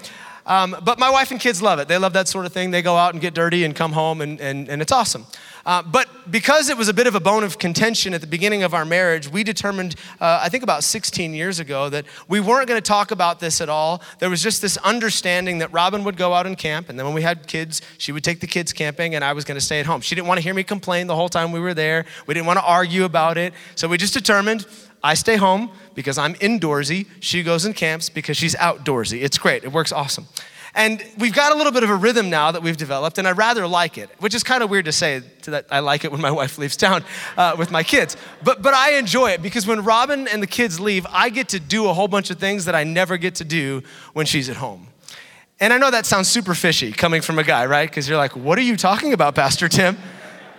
Um, 0.44 0.76
but 0.84 0.98
my 0.98 1.08
wife 1.08 1.30
and 1.30 1.40
kids 1.40 1.62
love 1.62 1.78
it. 1.78 1.88
They 1.88 1.96
love 1.96 2.12
that 2.12 2.28
sort 2.28 2.44
of 2.44 2.52
thing. 2.52 2.70
They 2.70 2.82
go 2.82 2.96
out 2.96 3.14
and 3.14 3.20
get 3.20 3.32
dirty 3.32 3.64
and 3.64 3.74
come 3.74 3.92
home, 3.92 4.20
and, 4.20 4.40
and, 4.42 4.68
and 4.68 4.82
it's 4.82 4.92
awesome. 4.92 5.26
Uh, 5.66 5.82
but 5.82 6.08
because 6.30 6.68
it 6.68 6.78
was 6.78 6.88
a 6.88 6.94
bit 6.94 7.08
of 7.08 7.16
a 7.16 7.20
bone 7.20 7.42
of 7.42 7.58
contention 7.58 8.14
at 8.14 8.20
the 8.20 8.26
beginning 8.26 8.62
of 8.62 8.72
our 8.72 8.84
marriage, 8.84 9.28
we 9.28 9.42
determined, 9.42 9.96
uh, 10.20 10.38
I 10.40 10.48
think 10.48 10.62
about 10.62 10.84
16 10.84 11.34
years 11.34 11.58
ago, 11.58 11.88
that 11.88 12.06
we 12.28 12.38
weren't 12.38 12.68
going 12.68 12.80
to 12.80 12.86
talk 12.86 13.10
about 13.10 13.40
this 13.40 13.60
at 13.60 13.68
all. 13.68 14.00
There 14.20 14.30
was 14.30 14.40
just 14.40 14.62
this 14.62 14.76
understanding 14.78 15.58
that 15.58 15.72
Robin 15.72 16.04
would 16.04 16.16
go 16.16 16.32
out 16.32 16.46
and 16.46 16.56
camp, 16.56 16.88
and 16.88 16.96
then 16.96 17.04
when 17.04 17.14
we 17.16 17.22
had 17.22 17.48
kids, 17.48 17.82
she 17.98 18.12
would 18.12 18.22
take 18.22 18.38
the 18.38 18.46
kids 18.46 18.72
camping, 18.72 19.16
and 19.16 19.24
I 19.24 19.32
was 19.32 19.44
going 19.44 19.56
to 19.56 19.64
stay 19.64 19.80
at 19.80 19.86
home. 19.86 20.00
She 20.00 20.14
didn't 20.14 20.28
want 20.28 20.38
to 20.38 20.42
hear 20.42 20.54
me 20.54 20.62
complain 20.62 21.08
the 21.08 21.16
whole 21.16 21.28
time 21.28 21.50
we 21.50 21.60
were 21.60 21.74
there. 21.74 22.06
We 22.28 22.34
didn't 22.34 22.46
want 22.46 22.60
to 22.60 22.64
argue 22.64 23.04
about 23.04 23.36
it. 23.36 23.52
So 23.74 23.88
we 23.88 23.98
just 23.98 24.14
determined 24.14 24.66
I 25.02 25.14
stay 25.14 25.36
home 25.36 25.70
because 25.94 26.16
I'm 26.16 26.34
indoorsy. 26.34 27.06
She 27.20 27.42
goes 27.42 27.64
and 27.64 27.74
camps 27.74 28.08
because 28.08 28.36
she's 28.36 28.54
outdoorsy. 28.54 29.22
It's 29.22 29.38
great, 29.38 29.64
it 29.64 29.72
works 29.72 29.92
awesome. 29.92 30.26
And 30.76 31.02
we've 31.18 31.34
got 31.34 31.52
a 31.52 31.56
little 31.56 31.72
bit 31.72 31.82
of 31.82 31.90
a 31.90 31.96
rhythm 31.96 32.30
now 32.30 32.52
that 32.52 32.62
we've 32.62 32.76
developed, 32.76 33.18
and 33.18 33.26
I 33.26 33.32
rather 33.32 33.66
like 33.66 33.98
it, 33.98 34.10
which 34.18 34.34
is 34.34 34.44
kind 34.44 34.62
of 34.62 34.70
weird 34.70 34.84
to 34.84 34.92
say 34.92 35.22
that 35.46 35.66
I 35.70 35.80
like 35.80 36.04
it 36.04 36.12
when 36.12 36.20
my 36.20 36.30
wife 36.30 36.58
leaves 36.58 36.76
town 36.76 37.02
uh, 37.36 37.56
with 37.58 37.70
my 37.70 37.82
kids. 37.82 38.16
But, 38.44 38.62
but 38.62 38.74
I 38.74 38.92
enjoy 38.98 39.30
it 39.30 39.42
because 39.42 39.66
when 39.66 39.82
Robin 39.82 40.28
and 40.28 40.42
the 40.42 40.46
kids 40.46 40.78
leave, 40.78 41.06
I 41.10 41.30
get 41.30 41.48
to 41.48 41.58
do 41.58 41.88
a 41.88 41.94
whole 41.94 42.08
bunch 42.08 42.30
of 42.30 42.38
things 42.38 42.66
that 42.66 42.74
I 42.74 42.84
never 42.84 43.16
get 43.16 43.36
to 43.36 43.44
do 43.44 43.82
when 44.12 44.26
she's 44.26 44.48
at 44.48 44.56
home. 44.56 44.88
And 45.58 45.72
I 45.72 45.78
know 45.78 45.90
that 45.90 46.06
sounds 46.06 46.28
super 46.28 46.54
fishy 46.54 46.92
coming 46.92 47.22
from 47.22 47.38
a 47.38 47.44
guy, 47.44 47.64
right? 47.66 47.88
Because 47.88 48.06
you're 48.06 48.18
like, 48.18 48.36
what 48.36 48.58
are 48.58 48.62
you 48.62 48.76
talking 48.76 49.14
about, 49.14 49.34
Pastor 49.34 49.68
Tim? 49.68 49.96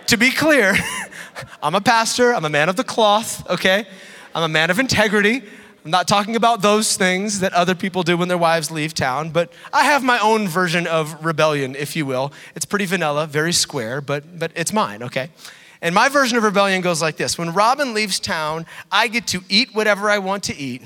to 0.08 0.16
be 0.16 0.30
clear, 0.30 0.74
I'm 1.62 1.74
a 1.74 1.80
pastor, 1.80 2.34
I'm 2.34 2.44
a 2.44 2.50
man 2.50 2.68
of 2.68 2.76
the 2.76 2.84
cloth, 2.84 3.48
okay? 3.48 3.86
I'm 4.34 4.42
a 4.42 4.48
man 4.48 4.70
of 4.70 4.78
integrity. 4.78 5.42
I'm 5.84 5.92
not 5.92 6.08
talking 6.08 6.34
about 6.34 6.60
those 6.60 6.96
things 6.96 7.40
that 7.40 7.52
other 7.52 7.74
people 7.74 8.02
do 8.02 8.16
when 8.16 8.28
their 8.28 8.38
wives 8.38 8.70
leave 8.70 8.94
town, 8.94 9.30
but 9.30 9.52
I 9.72 9.84
have 9.84 10.02
my 10.02 10.18
own 10.18 10.48
version 10.48 10.86
of 10.86 11.24
rebellion, 11.24 11.76
if 11.76 11.94
you 11.94 12.04
will. 12.04 12.32
It's 12.56 12.64
pretty 12.64 12.84
vanilla, 12.84 13.26
very 13.26 13.52
square, 13.52 14.00
but, 14.00 14.38
but 14.38 14.50
it's 14.56 14.72
mine, 14.72 15.02
okay? 15.04 15.30
And 15.80 15.94
my 15.94 16.08
version 16.08 16.36
of 16.36 16.42
rebellion 16.42 16.80
goes 16.80 17.00
like 17.00 17.16
this 17.16 17.38
When 17.38 17.54
Robin 17.54 17.94
leaves 17.94 18.18
town, 18.18 18.66
I 18.90 19.08
get 19.08 19.28
to 19.28 19.42
eat 19.48 19.74
whatever 19.74 20.10
I 20.10 20.18
want 20.18 20.42
to 20.44 20.56
eat, 20.56 20.82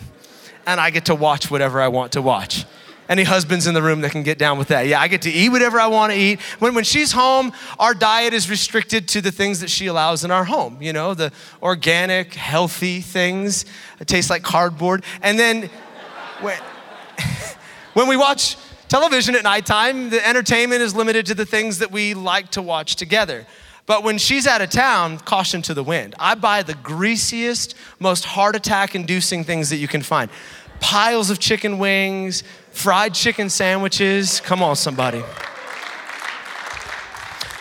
and 0.66 0.78
I 0.78 0.90
get 0.90 1.06
to 1.06 1.14
watch 1.14 1.50
whatever 1.50 1.80
I 1.80 1.88
want 1.88 2.12
to 2.12 2.22
watch. 2.22 2.66
Any 3.08 3.24
husbands 3.24 3.66
in 3.66 3.74
the 3.74 3.82
room 3.82 4.00
that 4.02 4.12
can 4.12 4.22
get 4.22 4.38
down 4.38 4.58
with 4.58 4.68
that? 4.68 4.86
Yeah, 4.86 5.00
I 5.00 5.08
get 5.08 5.22
to 5.22 5.30
eat 5.30 5.48
whatever 5.48 5.80
I 5.80 5.88
want 5.88 6.12
to 6.12 6.18
eat. 6.18 6.40
When, 6.60 6.74
when 6.74 6.84
she's 6.84 7.12
home, 7.12 7.52
our 7.78 7.94
diet 7.94 8.32
is 8.32 8.48
restricted 8.48 9.08
to 9.08 9.20
the 9.20 9.32
things 9.32 9.60
that 9.60 9.70
she 9.70 9.86
allows 9.86 10.24
in 10.24 10.30
our 10.30 10.44
home, 10.44 10.78
you 10.80 10.92
know, 10.92 11.12
the 11.12 11.32
organic, 11.62 12.34
healthy 12.34 13.00
things. 13.00 13.64
It 14.00 14.06
tastes 14.06 14.30
like 14.30 14.42
cardboard. 14.42 15.04
And 15.20 15.38
then 15.38 15.68
when, 16.40 16.58
when 17.94 18.08
we 18.08 18.16
watch 18.16 18.56
television 18.88 19.34
at 19.34 19.42
nighttime, 19.42 20.10
the 20.10 20.26
entertainment 20.26 20.80
is 20.80 20.94
limited 20.94 21.26
to 21.26 21.34
the 21.34 21.46
things 21.46 21.78
that 21.80 21.90
we 21.90 22.14
like 22.14 22.50
to 22.50 22.62
watch 22.62 22.94
together. 22.96 23.46
But 23.84 24.04
when 24.04 24.16
she's 24.16 24.46
out 24.46 24.60
of 24.60 24.70
town, 24.70 25.18
caution 25.18 25.60
to 25.62 25.74
the 25.74 25.82
wind. 25.82 26.14
I 26.18 26.36
buy 26.36 26.62
the 26.62 26.74
greasiest, 26.74 27.74
most 27.98 28.24
heart 28.24 28.54
attack 28.54 28.94
inducing 28.94 29.42
things 29.42 29.70
that 29.70 29.78
you 29.78 29.88
can 29.88 30.02
find 30.02 30.30
piles 30.82 31.30
of 31.30 31.38
chicken 31.38 31.78
wings, 31.78 32.42
fried 32.72 33.14
chicken 33.14 33.48
sandwiches. 33.48 34.40
Come 34.40 34.62
on, 34.62 34.76
somebody. 34.76 35.22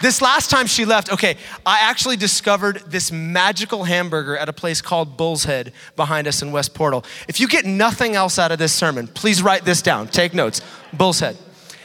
This 0.01 0.19
last 0.19 0.49
time 0.49 0.65
she 0.65 0.83
left, 0.83 1.13
okay, 1.13 1.37
I 1.63 1.81
actually 1.81 2.17
discovered 2.17 2.83
this 2.87 3.11
magical 3.11 3.83
hamburger 3.83 4.35
at 4.35 4.49
a 4.49 4.53
place 4.53 4.81
called 4.81 5.15
Bull's 5.15 5.43
Head 5.43 5.73
behind 5.95 6.27
us 6.27 6.41
in 6.41 6.51
West 6.51 6.73
Portal. 6.73 7.05
If 7.27 7.39
you 7.39 7.47
get 7.47 7.65
nothing 7.65 8.15
else 8.15 8.39
out 8.39 8.51
of 8.51 8.57
this 8.57 8.73
sermon, 8.73 9.07
please 9.07 9.43
write 9.43 9.63
this 9.63 9.83
down. 9.83 10.07
Take 10.07 10.33
notes. 10.33 10.61
Bull's 10.91 11.19
Head. 11.19 11.37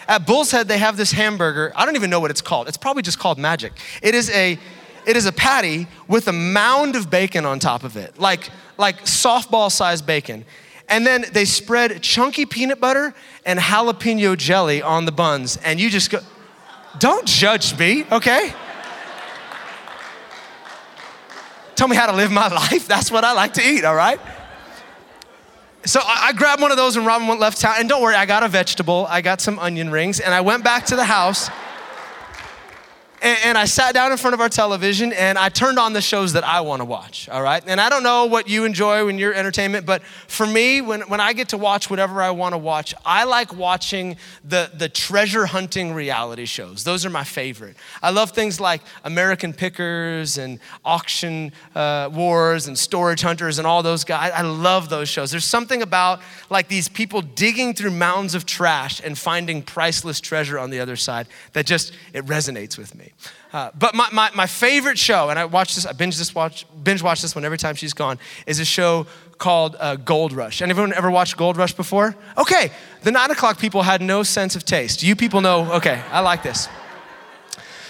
At 0.09 0.27
Bull's 0.27 0.51
Head, 0.51 0.67
they 0.67 0.79
have 0.79 0.97
this 0.97 1.13
hamburger. 1.13 1.73
I 1.77 1.85
don't 1.85 1.97
even 1.97 2.09
know 2.09 2.21
what 2.21 2.31
it's 2.31 2.41
called. 2.41 2.69
It's 2.69 2.79
probably 2.79 3.03
just 3.03 3.19
called 3.19 3.37
magic. 3.37 3.73
It 4.01 4.15
is 4.15 4.31
a 4.31 4.59
it 5.07 5.17
is 5.17 5.27
a 5.27 5.33
patty 5.33 5.87
with 6.09 6.27
a 6.27 6.33
mound 6.33 6.97
of 6.97 7.11
bacon 7.11 7.45
on 7.45 7.59
top 7.59 7.85
of 7.85 7.97
it, 7.97 8.19
like 8.19 8.51
like 8.79 9.05
softball 9.05 9.71
sized 9.71 10.07
bacon. 10.07 10.45
And 10.89 11.07
then 11.07 11.27
they 11.33 11.45
spread 11.45 12.01
chunky 12.03 12.47
peanut 12.47 12.81
butter 12.81 13.15
and 13.45 13.59
jalapeno 13.59 14.37
jelly 14.37 14.83
on 14.83 15.05
the 15.05 15.13
buns. 15.13 15.57
And 15.59 15.81
you 15.81 15.91
just 15.91 16.11
go, 16.11 16.21
don't 16.99 17.27
judge 17.27 17.77
me, 17.79 18.05
okay? 18.11 18.55
Tell 21.75 21.89
me 21.89 21.97
how 21.97 22.07
to 22.07 22.17
live 22.17 22.31
my 22.31 22.49
life. 22.71 22.87
That's 22.87 23.11
what 23.11 23.25
I 23.25 23.33
like 23.33 23.55
to 23.55 23.63
eat, 23.63 23.85
all 23.85 23.95
right? 23.95 24.21
So 25.85 26.01
I, 26.05 26.33
grabbed 26.33 26.61
one 26.61 26.73
of 26.73 26.77
those 26.77 26.97
and 26.97 27.07
Robin 27.07 27.29
went 27.29 27.41
left 27.41 27.61
town. 27.61 27.77
And 27.79 27.89
don't 27.89 28.03
worry, 28.03 28.17
I 28.17 28.27
got 28.27 28.43
a 28.43 28.49
vegetable, 28.49 29.07
I 29.09 29.21
got 29.21 29.41
some 29.41 29.59
onion 29.61 29.91
rings, 29.91 30.19
and 30.19 30.35
I 30.35 30.41
went 30.41 30.65
back 30.65 30.87
to 30.87 30.97
the 30.97 31.05
house. 31.05 31.49
And, 33.23 33.39
and, 33.45 33.59
I 33.59 33.65
sat 33.65 33.95
down 33.95 34.13
in 34.13 34.19
front 34.19 34.35
of 34.35 34.41
our 34.41 34.49
television 34.51 35.13
and 35.15 35.39
I 35.39 35.49
turned 35.49 35.79
on 35.79 35.95
the 35.95 36.03
shows 36.03 36.35
that 36.35 36.45
I 36.45 36.61
want 36.61 36.81
to 36.81 36.85
watch, 36.85 37.31
all 37.31 37.43
right? 37.43 37.63
And 37.67 37.81
I 37.81 37.89
don't 37.89 38.03
know 38.03 38.27
what 38.27 38.47
you 38.47 38.65
enjoy 38.65 39.07
when 39.07 39.19
you're 39.19 39.33
entertainment, 39.33 39.87
but 39.87 40.03
for 40.03 40.47
me, 40.47 40.83
when, 40.83 41.01
when 41.03 41.19
I 41.19 41.33
get 41.33 41.49
to 41.51 41.57
watch 41.57 41.89
whatever 41.89 42.21
I 42.21 42.31
want 42.31 42.53
to 42.53 42.59
watch, 42.59 42.95
I 43.07 43.25
like 43.25 43.57
watching 43.57 44.17
the, 44.45 44.71
the 44.75 44.91
treasure 44.91 45.47
hunting 45.47 45.95
reality 45.95 46.45
shows. 46.45 46.85
Those 46.85 47.07
are 47.07 47.11
my 47.11 47.25
favorite. 47.25 47.77
I 48.03 48.11
love 48.11 48.33
things 48.33 48.61
like 48.61 48.83
American 49.03 49.55
Pickers 49.55 50.37
and 50.37 50.61
Auction 50.85 51.53
uh, 51.75 52.11
Wars 52.13 52.69
and 52.69 52.79
Storage 52.79 53.23
Hunters 53.23 53.59
and 53.59 53.67
all 53.67 53.83
those 53.83 54.05
guys. 54.05 54.31
I 54.35 54.43
love 54.43 54.91
those 54.91 55.09
shows. 55.09 55.31
There's 55.31 55.45
something 55.47 55.81
about 55.81 56.21
like 56.51 56.69
these 56.69 56.89
people 56.89 57.23
digging 57.23 57.73
through 57.73 57.93
mounds 57.93 58.35
of 58.35 58.45
trash 58.45 59.01
and 59.03 59.17
finding 59.17 59.63
priceless 59.63 60.21
treasure 60.21 60.59
on 60.59 60.69
the 60.69 60.81
other 60.81 60.97
side 60.97 61.29
that 61.55 61.65
just, 61.65 61.93
it 62.13 62.27
resonates 62.27 62.77
with 62.77 62.95
me. 62.95 63.06
Uh, 63.53 63.71
but 63.79 63.95
my, 63.95 64.09
my, 64.13 64.31
my, 64.35 64.47
favorite 64.47 64.99
show, 64.99 65.31
and 65.31 65.39
I 65.39 65.45
watch 65.45 65.75
this, 65.75 65.87
I 65.87 65.93
binge 65.93 66.19
this 66.19 66.35
watch, 66.35 66.67
binge 66.83 67.03
watch 67.03 67.23
this 67.23 67.35
one 67.35 67.45
every 67.45 67.59
time 67.59 67.75
she's 67.75 67.95
gone, 67.95 68.19
is 68.47 68.61
a 68.61 68.65
show 68.65 69.07
called 69.39 69.77
uh, 69.79 69.97
Gold 69.97 70.33
Rush. 70.33 70.63
Anyone 70.63 70.93
ever 70.93 71.11
watched 71.11 71.37
Gold 71.37 71.57
Rush 71.57 71.73
before? 71.73 72.17
Okay, 72.37 72.71
the 73.03 73.11
nine 73.11 73.31
o'clock 73.31 73.59
people 73.59 73.83
had 73.83 74.03
no 74.03 74.23
sense 74.23 74.57
of 74.57 74.65
taste. 74.65 75.03
You 75.03 75.17
people 75.17 75.41
know, 75.41 75.73
okay, 75.75 76.03
I 76.11 76.21
like 76.21 76.43
this. 76.43 76.69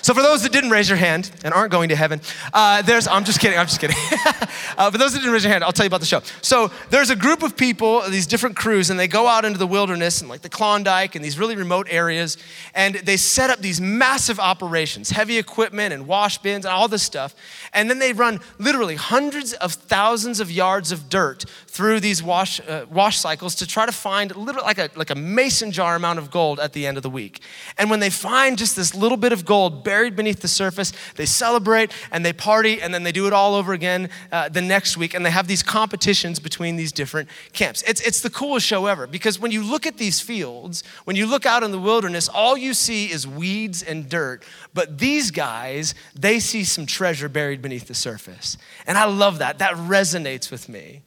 So 0.07 0.15
for 0.15 0.23
those 0.23 0.45
that 0.45 0.53
didn't 0.53 0.71
raise 0.71 0.89
your 0.89 0.99
hand 0.99 1.33
and 1.43 1.53
aren't 1.53 1.73
going 1.73 1.89
to 1.89 1.97
heaven, 1.97 2.21
uh, 2.55 2.81
there's, 2.83 3.09
I'm 3.09 3.25
just 3.25 3.41
kidding, 3.41 3.59
I'm 3.59 3.67
just 3.67 3.81
kidding. 3.81 3.97
uh, 4.79 4.89
for 4.89 4.99
those 4.99 5.13
that 5.15 5.19
didn't 5.19 5.33
raise 5.33 5.43
your 5.43 5.51
hand, 5.51 5.65
I'll 5.65 5.73
tell 5.73 5.83
you 5.83 5.89
about 5.89 5.99
the 5.99 6.07
show. 6.07 6.21
So 6.43 6.71
there's 6.91 7.11
a 7.11 7.17
group 7.17 7.43
of 7.43 7.57
people, 7.57 8.03
these 8.03 8.29
different 8.29 8.55
crews, 8.55 8.89
and 8.89 9.01
they 9.01 9.09
go 9.09 9.27
out 9.27 9.45
into 9.45 9.59
the 9.59 9.67
wilderness 9.67 10.21
and 10.21 10.31
like 10.31 10.43
the 10.43 10.49
Klondike 10.49 11.17
and 11.17 11.25
these 11.25 11.41
really 11.41 11.57
remote 11.57 11.89
areas, 11.91 12.39
and 12.73 12.95
they 12.95 13.17
set 13.17 13.51
up 13.51 13.59
these 13.59 13.81
massive 13.81 14.39
operations, 14.39 15.11
heavy 15.11 15.39
equipment 15.39 15.93
and 15.93 16.07
wash 16.07 16.39
bins 16.39 16.65
and 16.65 16.73
all 16.73 16.87
this 16.87 17.03
stuff. 17.03 17.35
And 17.73 17.91
then 17.91 17.99
they 17.99 18.13
run 18.13 18.39
literally 18.59 18.95
hundreds 18.95 19.55
of 19.55 19.73
thousands 19.73 20.39
of 20.39 20.53
yards 20.53 20.93
of 20.93 21.09
dirt 21.09 21.47
through 21.67 21.99
these 21.99 22.23
wash, 22.23 22.61
uh, 22.61 22.87
wash 22.89 23.19
cycles 23.19 23.57
to 23.57 23.67
try 23.67 23.85
to 23.85 23.93
find 23.93 24.37
literally 24.37 24.67
like 24.67 24.79
a, 24.79 24.89
like 24.95 25.11
a 25.11 25.17
mason 25.17 25.73
jar 25.73 25.97
amount 25.97 26.21
of 26.21 26.31
gold 26.31 26.61
at 26.61 26.75
the 26.75 26.87
end 26.87 26.97
of 26.97 27.03
the 27.03 27.11
week. 27.11 27.41
And 27.77 27.91
when 27.91 27.99
they 27.99 28.09
find 28.09 28.57
just 28.57 28.77
this 28.77 28.95
little 28.95 29.17
bit 29.17 29.33
of 29.33 29.45
gold 29.45 29.83
buried 29.83 29.96
beneath 30.11 30.41
the 30.41 30.49
surface. 30.49 30.93
They 31.17 31.27
celebrate 31.27 31.93
and 32.11 32.25
they 32.25 32.33
party, 32.33 32.81
and 32.81 32.93
then 32.93 33.03
they 33.03 33.13
do 33.13 33.27
it 33.27 33.33
all 33.33 33.55
over 33.55 33.73
again 33.73 34.11
uh, 34.31 34.49
the 34.49 34.63
next 34.63 34.97
week. 34.97 35.15
And 35.15 35.25
they 35.25 35.31
have 35.31 35.47
these 35.47 35.63
competitions 35.63 36.39
between 36.39 36.77
these 36.77 36.93
different 36.93 37.29
camps. 37.53 37.83
It's, 37.83 38.01
it's 38.01 38.21
the 38.21 38.31
coolest 38.31 38.67
show 38.67 38.87
ever 38.87 39.07
because 39.07 39.39
when 39.39 39.51
you 39.51 39.63
look 39.63 39.87
at 39.87 39.97
these 39.97 40.21
fields, 40.21 40.83
when 41.05 41.17
you 41.17 41.27
look 41.27 41.47
out 41.47 41.63
in 41.63 41.71
the 41.71 41.79
wilderness, 41.79 42.29
all 42.29 42.57
you 42.57 42.75
see 42.75 43.11
is 43.11 43.27
weeds 43.27 43.83
and 43.83 44.09
dirt. 44.09 44.45
But 44.75 44.99
these 44.99 45.31
guys, 45.31 45.95
they 46.15 46.41
see 46.41 46.65
some 46.65 46.87
treasure 46.87 47.29
buried 47.29 47.63
beneath 47.63 47.89
the 47.89 47.95
surface. 47.95 48.59
And 48.87 48.99
I 48.99 49.05
love 49.05 49.39
that. 49.39 49.59
That 49.59 49.75
resonates 49.75 50.51
with 50.51 50.69
me. 50.69 51.03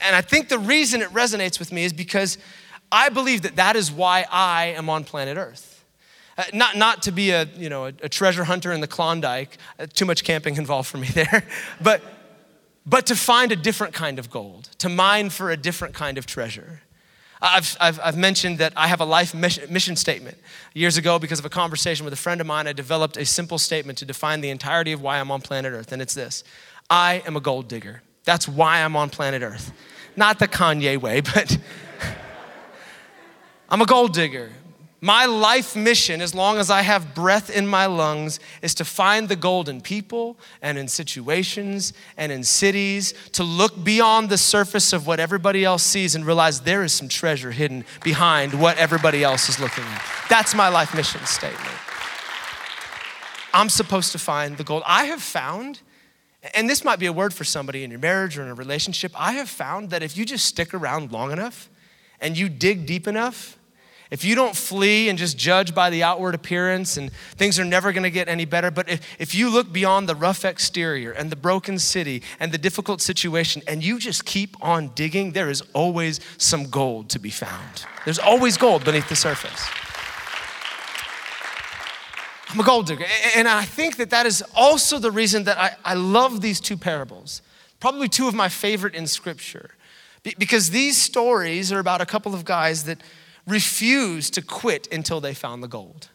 And 0.00 0.16
I 0.16 0.20
think 0.20 0.48
the 0.48 0.58
reason 0.58 1.02
it 1.02 1.10
resonates 1.10 1.58
with 1.58 1.72
me 1.72 1.84
is 1.84 1.92
because 1.92 2.38
I 2.90 3.08
believe 3.08 3.42
that 3.42 3.56
that 3.56 3.76
is 3.76 3.90
why 3.90 4.26
I 4.30 4.66
am 4.66 4.88
on 4.88 5.04
planet 5.04 5.36
Earth. 5.36 5.73
Uh, 6.36 6.44
not, 6.52 6.76
not 6.76 7.02
to 7.02 7.12
be 7.12 7.30
a, 7.30 7.44
you 7.56 7.68
know, 7.68 7.86
a, 7.86 7.92
a 8.02 8.08
treasure 8.08 8.44
hunter 8.44 8.72
in 8.72 8.80
the 8.80 8.86
Klondike, 8.86 9.56
uh, 9.78 9.86
too 9.86 10.04
much 10.04 10.24
camping 10.24 10.56
involved 10.56 10.88
for 10.88 10.98
me 10.98 11.06
there, 11.14 11.44
but, 11.80 12.02
but 12.84 13.06
to 13.06 13.16
find 13.16 13.52
a 13.52 13.56
different 13.56 13.94
kind 13.94 14.18
of 14.18 14.30
gold, 14.30 14.70
to 14.78 14.88
mine 14.88 15.30
for 15.30 15.50
a 15.50 15.56
different 15.56 15.94
kind 15.94 16.18
of 16.18 16.26
treasure. 16.26 16.82
I've, 17.40 17.76
I've, 17.78 18.00
I've, 18.02 18.16
mentioned 18.16 18.58
that 18.58 18.72
I 18.74 18.88
have 18.88 19.00
a 19.00 19.04
life 19.04 19.34
mission 19.34 19.96
statement. 19.96 20.38
Years 20.72 20.96
ago, 20.96 21.18
because 21.18 21.38
of 21.38 21.44
a 21.44 21.50
conversation 21.50 22.04
with 22.04 22.14
a 22.14 22.16
friend 22.16 22.40
of 22.40 22.46
mine, 22.46 22.66
I 22.66 22.72
developed 22.72 23.18
a 23.18 23.26
simple 23.26 23.58
statement 23.58 23.98
to 23.98 24.06
define 24.06 24.40
the 24.40 24.48
entirety 24.48 24.92
of 24.92 25.02
why 25.02 25.20
I'm 25.20 25.30
on 25.30 25.42
planet 25.42 25.72
Earth, 25.72 25.92
and 25.92 26.00
it's 26.00 26.14
this 26.14 26.42
I 26.88 27.22
am 27.26 27.36
a 27.36 27.40
gold 27.40 27.68
digger. 27.68 28.02
That's 28.24 28.48
why 28.48 28.82
I'm 28.82 28.96
on 28.96 29.10
planet 29.10 29.42
Earth. 29.42 29.72
Not 30.16 30.38
the 30.38 30.48
Kanye 30.48 30.96
way, 30.98 31.20
but 31.34 31.58
I'm 33.68 33.82
a 33.82 33.86
gold 33.86 34.14
digger. 34.14 34.50
My 35.04 35.26
life 35.26 35.76
mission, 35.76 36.22
as 36.22 36.34
long 36.34 36.56
as 36.56 36.70
I 36.70 36.80
have 36.80 37.14
breath 37.14 37.54
in 37.54 37.66
my 37.66 37.84
lungs, 37.84 38.40
is 38.62 38.74
to 38.76 38.86
find 38.86 39.28
the 39.28 39.36
gold 39.36 39.68
in 39.68 39.82
people 39.82 40.38
and 40.62 40.78
in 40.78 40.88
situations 40.88 41.92
and 42.16 42.32
in 42.32 42.42
cities, 42.42 43.12
to 43.32 43.44
look 43.44 43.84
beyond 43.84 44.30
the 44.30 44.38
surface 44.38 44.94
of 44.94 45.06
what 45.06 45.20
everybody 45.20 45.62
else 45.62 45.82
sees 45.82 46.14
and 46.14 46.24
realize 46.24 46.62
there 46.62 46.82
is 46.82 46.94
some 46.94 47.10
treasure 47.10 47.50
hidden 47.50 47.84
behind 48.02 48.58
what 48.58 48.78
everybody 48.78 49.22
else 49.22 49.50
is 49.50 49.60
looking 49.60 49.84
at. 49.84 50.02
That's 50.30 50.54
my 50.54 50.70
life 50.70 50.94
mission 50.94 51.20
statement. 51.26 51.76
I'm 53.52 53.68
supposed 53.68 54.10
to 54.12 54.18
find 54.18 54.56
the 54.56 54.64
gold. 54.64 54.84
I 54.86 55.04
have 55.04 55.20
found, 55.20 55.82
and 56.54 56.66
this 56.66 56.82
might 56.82 56.98
be 56.98 57.04
a 57.04 57.12
word 57.12 57.34
for 57.34 57.44
somebody 57.44 57.84
in 57.84 57.90
your 57.90 58.00
marriage 58.00 58.38
or 58.38 58.42
in 58.42 58.48
a 58.48 58.54
relationship, 58.54 59.12
I 59.14 59.32
have 59.32 59.50
found 59.50 59.90
that 59.90 60.02
if 60.02 60.16
you 60.16 60.24
just 60.24 60.46
stick 60.46 60.72
around 60.72 61.12
long 61.12 61.30
enough 61.30 61.68
and 62.22 62.38
you 62.38 62.48
dig 62.48 62.86
deep 62.86 63.06
enough, 63.06 63.58
if 64.14 64.24
you 64.24 64.36
don't 64.36 64.54
flee 64.54 65.08
and 65.08 65.18
just 65.18 65.36
judge 65.36 65.74
by 65.74 65.90
the 65.90 66.04
outward 66.04 66.36
appearance 66.36 66.96
and 66.96 67.12
things 67.34 67.58
are 67.58 67.64
never 67.64 67.90
going 67.90 68.04
to 68.04 68.12
get 68.12 68.28
any 68.28 68.44
better, 68.44 68.70
but 68.70 68.88
if, 68.88 69.00
if 69.18 69.34
you 69.34 69.50
look 69.50 69.72
beyond 69.72 70.08
the 70.08 70.14
rough 70.14 70.44
exterior 70.44 71.10
and 71.10 71.30
the 71.30 71.36
broken 71.36 71.80
city 71.80 72.22
and 72.38 72.52
the 72.52 72.58
difficult 72.58 73.00
situation 73.00 73.60
and 73.66 73.82
you 73.82 73.98
just 73.98 74.24
keep 74.24 74.56
on 74.62 74.92
digging, 74.94 75.32
there 75.32 75.50
is 75.50 75.64
always 75.72 76.20
some 76.38 76.70
gold 76.70 77.10
to 77.10 77.18
be 77.18 77.28
found. 77.28 77.86
There's 78.04 78.20
always 78.20 78.56
gold 78.56 78.84
beneath 78.84 79.08
the 79.08 79.16
surface. 79.16 79.68
I'm 82.50 82.60
a 82.60 82.62
gold 82.62 82.86
digger. 82.86 83.06
And 83.34 83.48
I 83.48 83.64
think 83.64 83.96
that 83.96 84.10
that 84.10 84.26
is 84.26 84.44
also 84.54 85.00
the 85.00 85.10
reason 85.10 85.42
that 85.42 85.58
I, 85.58 85.74
I 85.84 85.94
love 85.94 86.40
these 86.40 86.60
two 86.60 86.76
parables, 86.76 87.42
probably 87.80 88.08
two 88.08 88.28
of 88.28 88.34
my 88.34 88.48
favorite 88.48 88.94
in 88.94 89.08
Scripture. 89.08 89.70
Because 90.38 90.70
these 90.70 90.96
stories 90.96 91.72
are 91.72 91.80
about 91.80 92.00
a 92.00 92.06
couple 92.06 92.32
of 92.32 92.44
guys 92.44 92.84
that 92.84 92.98
refused 93.46 94.34
to 94.34 94.42
quit 94.42 94.88
until 94.92 95.20
they 95.20 95.34
found 95.34 95.62
the 95.62 95.68
gold. 95.68 96.08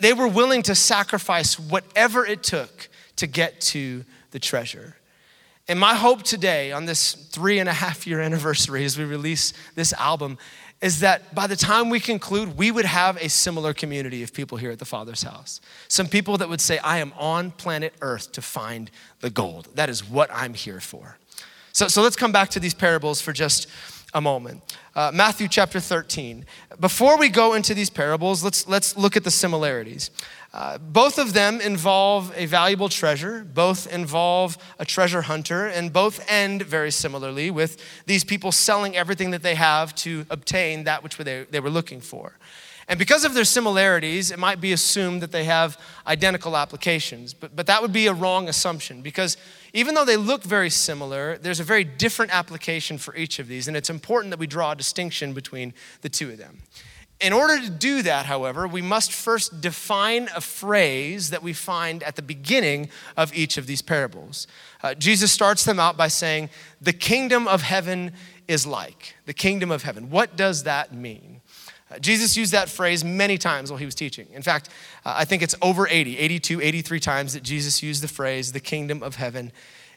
They 0.00 0.12
were 0.12 0.28
willing 0.28 0.62
to 0.64 0.74
sacrifice 0.74 1.58
whatever 1.58 2.24
it 2.24 2.42
took 2.42 2.88
to 3.16 3.26
get 3.26 3.60
to 3.62 4.04
the 4.30 4.38
treasure. 4.38 4.96
And 5.68 5.78
my 5.78 5.94
hope 5.94 6.22
today, 6.22 6.72
on 6.72 6.86
this 6.86 7.12
three 7.12 7.58
and 7.58 7.68
a 7.68 7.72
half 7.72 8.06
year 8.06 8.20
anniversary 8.20 8.84
as 8.84 8.98
we 8.98 9.04
release 9.04 9.52
this 9.74 9.92
album, 9.94 10.38
is 10.80 11.00
that 11.00 11.34
by 11.34 11.46
the 11.46 11.56
time 11.56 11.90
we 11.90 12.00
conclude, 12.00 12.56
we 12.56 12.70
would 12.70 12.86
have 12.86 13.16
a 13.18 13.28
similar 13.28 13.74
community 13.74 14.22
of 14.22 14.32
people 14.32 14.56
here 14.58 14.70
at 14.70 14.78
the 14.78 14.84
Father's 14.84 15.22
house. 15.22 15.60
Some 15.88 16.08
people 16.08 16.38
that 16.38 16.48
would 16.48 16.60
say, 16.60 16.78
I 16.78 16.98
am 16.98 17.12
on 17.18 17.50
planet 17.50 17.94
Earth 18.00 18.32
to 18.32 18.42
find 18.42 18.90
the 19.20 19.30
gold. 19.30 19.68
That 19.74 19.90
is 19.90 20.08
what 20.08 20.30
I'm 20.32 20.54
here 20.54 20.80
for. 20.80 21.18
So, 21.72 21.86
so 21.86 22.02
let's 22.02 22.16
come 22.16 22.32
back 22.32 22.48
to 22.50 22.60
these 22.60 22.74
parables 22.74 23.20
for 23.20 23.32
just 23.32 23.68
a 24.12 24.20
moment. 24.20 24.62
Uh, 24.94 25.10
Matthew 25.14 25.48
chapter 25.48 25.80
13. 25.80 26.44
Before 26.80 27.16
we 27.16 27.28
go 27.28 27.54
into 27.54 27.74
these 27.74 27.90
parables, 27.90 28.42
let's, 28.42 28.66
let's 28.66 28.96
look 28.96 29.16
at 29.16 29.24
the 29.24 29.30
similarities. 29.30 30.10
Uh, 30.52 30.78
both 30.78 31.18
of 31.18 31.32
them 31.32 31.60
involve 31.60 32.32
a 32.34 32.46
valuable 32.46 32.88
treasure, 32.88 33.44
both 33.44 33.86
involve 33.92 34.58
a 34.80 34.84
treasure 34.84 35.22
hunter, 35.22 35.66
and 35.66 35.92
both 35.92 36.24
end 36.28 36.62
very 36.62 36.90
similarly 36.90 37.52
with 37.52 37.80
these 38.06 38.24
people 38.24 38.50
selling 38.50 38.96
everything 38.96 39.30
that 39.30 39.42
they 39.42 39.54
have 39.54 39.94
to 39.94 40.26
obtain 40.28 40.84
that 40.84 41.04
which 41.04 41.16
they, 41.16 41.46
they 41.50 41.60
were 41.60 41.70
looking 41.70 42.00
for. 42.00 42.36
And 42.90 42.98
because 42.98 43.24
of 43.24 43.34
their 43.34 43.44
similarities, 43.44 44.32
it 44.32 44.38
might 44.40 44.60
be 44.60 44.72
assumed 44.72 45.22
that 45.22 45.30
they 45.30 45.44
have 45.44 45.78
identical 46.08 46.56
applications, 46.56 47.32
but, 47.32 47.54
but 47.54 47.68
that 47.68 47.82
would 47.82 47.92
be 47.92 48.08
a 48.08 48.12
wrong 48.12 48.48
assumption 48.48 49.00
because 49.00 49.36
even 49.72 49.94
though 49.94 50.04
they 50.04 50.16
look 50.16 50.42
very 50.42 50.70
similar, 50.70 51.38
there's 51.38 51.60
a 51.60 51.64
very 51.64 51.84
different 51.84 52.34
application 52.34 52.98
for 52.98 53.14
each 53.14 53.38
of 53.38 53.46
these, 53.46 53.68
and 53.68 53.76
it's 53.76 53.90
important 53.90 54.32
that 54.32 54.40
we 54.40 54.48
draw 54.48 54.72
a 54.72 54.74
distinction 54.76 55.32
between 55.32 55.72
the 56.00 56.08
two 56.08 56.30
of 56.30 56.38
them. 56.38 56.62
In 57.20 57.32
order 57.32 57.60
to 57.60 57.70
do 57.70 58.02
that, 58.02 58.26
however, 58.26 58.66
we 58.66 58.82
must 58.82 59.12
first 59.12 59.60
define 59.60 60.28
a 60.34 60.40
phrase 60.40 61.30
that 61.30 61.44
we 61.44 61.52
find 61.52 62.02
at 62.02 62.16
the 62.16 62.22
beginning 62.22 62.90
of 63.16 63.32
each 63.32 63.56
of 63.56 63.68
these 63.68 63.82
parables. 63.82 64.48
Uh, 64.82 64.94
Jesus 64.94 65.30
starts 65.30 65.64
them 65.64 65.78
out 65.78 65.96
by 65.96 66.08
saying, 66.08 66.50
The 66.80 66.94
kingdom 66.94 67.46
of 67.46 67.62
heaven 67.62 68.10
is 68.48 68.66
like. 68.66 69.14
The 69.26 69.34
kingdom 69.34 69.70
of 69.70 69.84
heaven. 69.84 70.10
What 70.10 70.34
does 70.34 70.64
that 70.64 70.92
mean? 70.92 71.39
Jesus 71.98 72.36
used 72.36 72.52
that 72.52 72.68
phrase 72.68 73.04
many 73.04 73.36
times 73.36 73.70
while 73.70 73.78
he 73.78 73.84
was 73.84 73.94
teaching. 73.94 74.28
In 74.32 74.42
fact, 74.42 74.68
uh, 75.04 75.14
I 75.16 75.24
think 75.24 75.42
it's 75.42 75.56
over 75.60 75.88
80, 75.88 76.18
82, 76.18 76.60
83 76.60 77.00
times 77.00 77.32
that 77.34 77.42
Jesus 77.42 77.82
used 77.82 78.02
the 78.02 78.08
phrase, 78.08 78.52
The 78.52 78.60
kingdom 78.60 79.02
of 79.02 79.16
heaven 79.16 79.50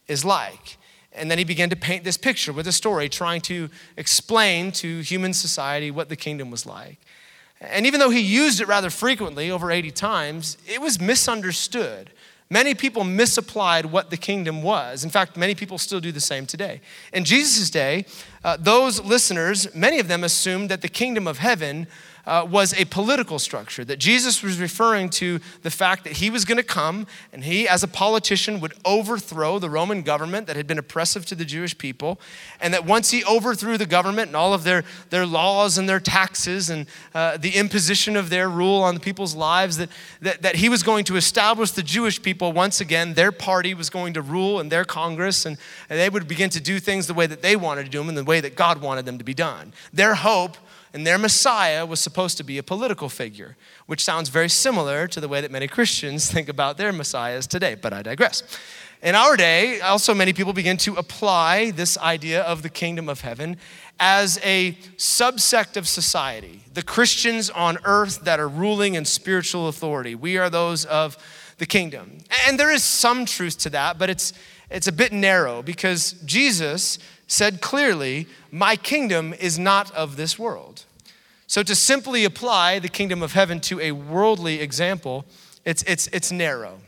is 0.08 0.26
like. 0.26 0.78
And 1.12 1.30
then 1.30 1.38
he 1.38 1.44
began 1.44 1.70
to 1.70 1.76
paint 1.76 2.04
this 2.04 2.18
picture 2.18 2.52
with 2.52 2.68
a 2.68 2.72
story, 2.72 3.08
trying 3.08 3.42
to 3.42 3.70
explain 3.98 4.72
to 4.74 5.02
human 5.02 5.34
society 5.34 5.92
what 5.92 6.10
the 6.10 6.16
kingdom 6.16 6.50
was 6.50 6.66
like. 6.66 6.98
And 7.62 7.86
even 7.86 8.00
though 8.00 8.10
he 8.10 8.20
used 8.20 8.60
it 8.60 8.68
rather 8.68 8.90
frequently, 8.90 9.52
over 9.52 9.72
80 9.72 9.92
times, 9.92 10.58
it 10.68 10.82
was 10.82 11.00
misunderstood. 11.00 12.10
Many 12.50 12.76
people 12.76 13.04
misapplied 13.04 13.86
what 13.86 14.10
the 14.10 14.18
kingdom 14.18 14.62
was. 14.62 15.04
In 15.04 15.10
fact, 15.10 15.38
many 15.38 15.56
people 15.56 15.78
still 15.78 16.00
do 16.00 16.12
the 16.12 16.20
same 16.20 16.46
today. 16.46 16.82
In 17.14 17.24
Jesus' 17.24 17.70
day, 17.70 18.06
uh, 18.44 18.58
those 18.60 19.02
listeners, 19.02 19.74
many 19.74 20.00
of 20.00 20.08
them 20.08 20.24
assumed 20.24 20.70
that 20.70 20.82
the 20.82 20.90
kingdom 20.90 21.28
of 21.28 21.38
heaven 21.38 21.88
uh, 22.26 22.48
was 22.50 22.74
a 22.80 22.86
political 22.86 23.38
structure, 23.38 23.84
that 23.84 24.00
Jesus 24.00 24.42
was 24.42 24.60
referring 24.60 25.10
to 25.10 25.40
the 25.62 25.70
fact 25.70 26.04
that 26.06 26.14
he 26.14 26.30
was 26.30 26.46
going 26.46 26.58
to 26.58 26.64
come 26.64 27.06
and 27.34 27.44
he, 27.44 27.68
as 27.68 27.84
a 27.84 27.88
politician, 27.88 28.62
would 28.62 28.74
overthrow 28.86 29.60
the 29.60 29.70
Roman 29.70 30.04
government 30.04 30.48
that 30.48 30.56
had 30.56 30.66
been 30.66 30.78
oppressive 30.78 31.26
to 31.28 31.36
the 31.36 31.44
Jewish 31.44 31.78
people. 31.78 32.20
And 32.62 32.74
that 32.74 32.86
once 32.86 33.12
he 33.12 33.26
overthrew 33.26 33.78
the 33.78 33.86
government 33.86 34.28
and 34.28 34.36
all 34.36 34.54
of 34.54 34.64
their, 34.64 34.84
their 35.10 35.26
laws 35.26 35.78
and 35.78 35.88
their 35.90 36.00
taxes 36.00 36.70
and 36.70 36.86
uh, 37.14 37.38
the 37.38 37.56
imposition 37.56 38.16
of 38.16 38.30
their 38.30 38.50
rule 38.50 38.82
on 38.82 38.94
the 38.94 39.02
people's 39.02 39.36
lives, 39.36 39.78
that, 39.78 39.90
that, 40.22 40.42
that 40.44 40.56
he 40.56 40.70
was 40.70 40.82
going 40.82 41.04
to 41.06 41.18
establish 41.18 41.72
the 41.72 41.84
Jewish 41.84 42.22
people 42.22 42.54
once 42.54 42.80
again. 42.80 43.16
Their 43.16 43.34
party 43.34 43.74
was 43.74 43.90
going 43.90 44.14
to 44.14 44.22
rule 44.22 44.62
in 44.62 44.70
their 44.70 44.86
Congress 44.86 45.46
and, 45.46 45.58
and 45.90 46.00
they 46.00 46.10
would 46.10 46.28
begin 46.28 46.50
to 46.52 46.62
do 46.62 46.80
things 46.80 47.08
the 47.08 47.14
way 47.14 47.28
that 47.28 47.42
they 47.42 47.58
wanted 47.58 47.84
to 47.84 47.90
do 47.90 47.98
them 47.98 48.08
and 48.08 48.18
the 48.18 48.24
way 48.34 48.42
that 48.42 48.56
God 48.56 48.82
wanted 48.82 49.06
them 49.06 49.20
to 49.20 49.24
be 49.24 49.36
done. 49.36 49.74
Their 49.94 50.16
hope 50.16 50.58
and 50.92 51.06
their 51.06 51.20
Messiah 51.20 51.86
was 51.86 52.00
supposed 52.00 52.36
to 52.38 52.44
be 52.44 52.58
a 52.58 52.64
political 52.64 53.10
figure, 53.10 53.56
which 53.86 54.04
sounds 54.04 54.30
very 54.30 54.50
similar 54.50 55.08
to 55.08 55.20
the 55.20 55.28
way 55.28 55.40
that 55.40 55.52
many 55.52 55.68
Christians 55.68 56.32
think 56.34 56.50
about 56.50 56.78
their 56.78 56.92
Messiahs 56.92 57.46
today, 57.46 57.76
but 57.76 57.94
I 57.94 58.02
digress. 58.02 58.42
In 59.04 59.14
our 59.14 59.38
day, 59.38 59.82
also 59.82 60.16
many 60.16 60.34
people 60.34 60.54
begin 60.54 60.78
to 60.78 60.96
apply 60.96 61.72
this 61.72 61.96
idea 62.00 62.42
of 62.42 62.64
the 62.64 62.70
kingdom 62.70 63.08
of 63.08 63.22
heaven 63.22 63.58
as 64.00 64.40
a 64.44 64.72
subsect 64.98 65.78
of 65.78 65.88
society. 65.88 66.64
The 66.74 66.84
Christians 66.84 67.52
on 67.52 67.78
earth 67.84 68.22
that 68.22 68.40
are 68.40 68.48
ruling 68.48 68.96
in 68.96 69.06
spiritual 69.06 69.68
authority. 69.68 70.16
We 70.16 70.38
are 70.40 70.50
those 70.50 70.86
of 70.86 71.18
the 71.60 71.68
kingdom. 71.68 72.18
And 72.48 72.60
there 72.60 72.72
is 72.72 72.84
some 72.84 73.26
truth 73.26 73.60
to 73.60 73.70
that, 73.72 74.00
but 74.00 74.10
it's, 74.10 74.34
it's 74.72 74.88
a 74.88 74.92
bit 74.92 75.12
narrow 75.12 75.62
because 75.62 76.14
Jesus 76.26 76.98
said 77.28 77.62
clearly, 77.62 78.28
My 78.52 78.76
kingdom 78.76 79.34
is 79.34 79.58
not 79.58 79.92
of 79.92 80.16
this 80.16 80.38
world. 80.38 80.86
So 81.48 81.64
to 81.64 81.76
simply 81.76 82.26
apply 82.26 82.80
the 82.80 82.90
kingdom 82.90 83.22
of 83.22 83.34
heaven 83.34 83.60
to 83.62 83.80
a 83.80 83.92
worldly 83.92 84.60
example, 84.60 85.26
it's, 85.66 85.84
it's, 85.84 86.08
it's 86.08 86.32
narrow. 86.32 86.80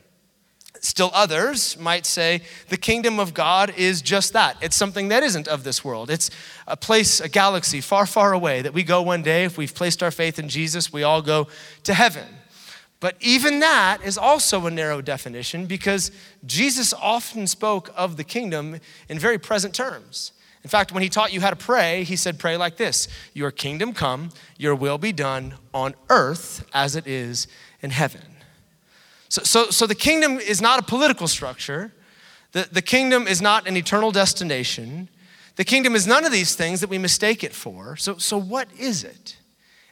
Still, 0.86 1.10
others 1.14 1.80
might 1.80 2.06
say 2.06 2.42
the 2.70 2.78
kingdom 2.78 3.20
of 3.20 3.34
God 3.34 3.74
is 3.76 4.02
just 4.02 4.34
that. 4.34 4.56
It's 4.62 4.76
something 4.76 5.08
that 5.08 5.24
isn't 5.24 5.48
of 5.48 5.64
this 5.64 5.84
world. 5.84 6.12
It's 6.12 6.30
a 6.68 6.78
place, 6.78 7.20
a 7.20 7.28
galaxy 7.28 7.82
far, 7.82 8.06
far 8.06 8.34
away 8.34 8.62
that 8.62 8.74
we 8.74 8.84
go 8.84 9.02
one 9.02 9.24
day. 9.24 9.46
If 9.46 9.58
we've 9.58 9.74
placed 9.74 10.04
our 10.04 10.12
faith 10.12 10.38
in 10.38 10.48
Jesus, 10.48 10.94
we 10.94 11.02
all 11.02 11.24
go 11.24 11.48
to 11.84 11.94
heaven. 11.94 12.28
But 13.06 13.18
even 13.20 13.60
that 13.60 14.00
is 14.04 14.18
also 14.18 14.66
a 14.66 14.72
narrow 14.72 15.00
definition 15.00 15.68
because 15.68 16.10
Jesus 16.44 16.92
often 16.92 17.46
spoke 17.46 17.92
of 17.96 18.18
the 18.18 18.24
kingdom 18.24 18.80
in 19.08 19.20
very 19.20 19.38
present 19.38 19.76
terms. 19.76 20.32
In 20.64 20.72
fact, 20.72 20.92
when 20.92 21.04
he 21.04 21.10
taught 21.10 21.32
you 21.32 21.40
how 21.40 21.52
to 21.52 21.56
pray, 21.56 22.04
he 22.04 22.16
said, 22.16 22.40
Pray 22.40 22.58
like 22.58 22.78
this 22.78 23.08
Your 23.36 23.52
kingdom 23.52 23.94
come, 23.94 24.32
your 24.58 24.74
will 24.74 24.98
be 24.98 25.12
done 25.12 25.54
on 25.72 25.94
earth 26.10 26.66
as 26.74 26.96
it 26.96 27.06
is 27.06 27.48
in 27.80 27.92
heaven. 27.92 28.24
So, 29.30 29.44
so, 29.44 29.70
so 29.70 29.86
the 29.86 29.94
kingdom 29.94 30.40
is 30.40 30.60
not 30.60 30.80
a 30.80 30.82
political 30.82 31.28
structure, 31.28 31.94
the, 32.54 32.68
the 32.72 32.82
kingdom 32.82 33.28
is 33.28 33.40
not 33.40 33.68
an 33.68 33.78
eternal 33.78 34.10
destination. 34.10 35.10
The 35.58 35.64
kingdom 35.64 35.94
is 35.94 36.08
none 36.08 36.26
of 36.26 36.32
these 36.32 36.56
things 36.56 36.82
that 36.82 36.90
we 36.90 36.98
mistake 36.98 37.44
it 37.44 37.54
for. 37.54 37.98
So, 37.98 38.18
so 38.18 38.36
what 38.40 38.68
is 38.80 39.04
it? 39.04 39.38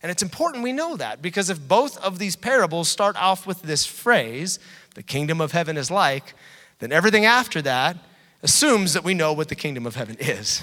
And 0.04 0.12
it's 0.12 0.22
important 0.22 0.64
we 0.64 0.74
know 0.74 0.98
that 0.98 1.22
because 1.22 1.50
if 1.50 1.66
both 1.66 1.98
of 2.04 2.20
these 2.20 2.36
parables 2.36 2.90
start 2.90 3.16
off 3.16 3.48
with 3.48 3.62
this 3.62 3.86
phrase, 3.86 4.60
the 4.96 5.02
kingdom 5.02 5.40
of 5.40 5.54
heaven 5.54 5.78
is 5.78 5.90
like, 5.90 6.36
then 6.80 6.92
everything 6.92 7.26
after 7.26 7.62
that 7.62 7.98
assumes 8.44 8.94
that 8.94 9.06
we 9.06 9.14
know 9.14 9.32
what 9.32 9.48
the 9.48 9.56
kingdom 9.56 9.88
of 9.88 9.96
heaven 9.96 10.18
is. 10.20 10.62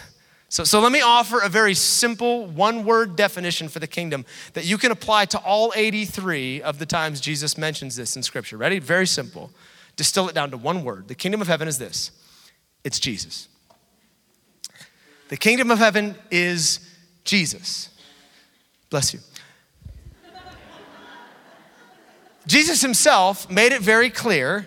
So, 0.50 0.64
so 0.64 0.80
let 0.80 0.92
me 0.92 1.00
offer 1.00 1.40
a 1.40 1.48
very 1.48 1.74
simple 1.74 2.46
one 2.46 2.84
word 2.84 3.16
definition 3.16 3.68
for 3.68 3.78
the 3.78 3.86
kingdom 3.86 4.26
that 4.52 4.66
you 4.66 4.76
can 4.76 4.90
apply 4.90 5.24
to 5.26 5.38
all 5.38 5.72
83 5.74 6.60
of 6.60 6.78
the 6.78 6.86
times 6.86 7.20
Jesus 7.20 7.56
mentions 7.56 7.96
this 7.96 8.16
in 8.16 8.22
Scripture. 8.22 8.58
Ready? 8.58 8.78
Very 8.78 9.06
simple. 9.06 9.50
Distill 9.96 10.28
it 10.28 10.34
down 10.34 10.50
to 10.50 10.56
one 10.56 10.84
word. 10.84 11.08
The 11.08 11.14
kingdom 11.14 11.40
of 11.40 11.46
heaven 11.46 11.66
is 11.66 11.78
this 11.78 12.10
it's 12.84 12.98
Jesus. 12.98 13.48
The 15.28 15.36
kingdom 15.36 15.70
of 15.70 15.78
heaven 15.78 16.16
is 16.30 16.80
Jesus. 17.24 17.88
Bless 18.90 19.14
you. 19.14 19.20
Jesus 22.50 22.82
himself 22.82 23.48
made 23.48 23.70
it 23.70 23.80
very 23.80 24.10
clear 24.10 24.66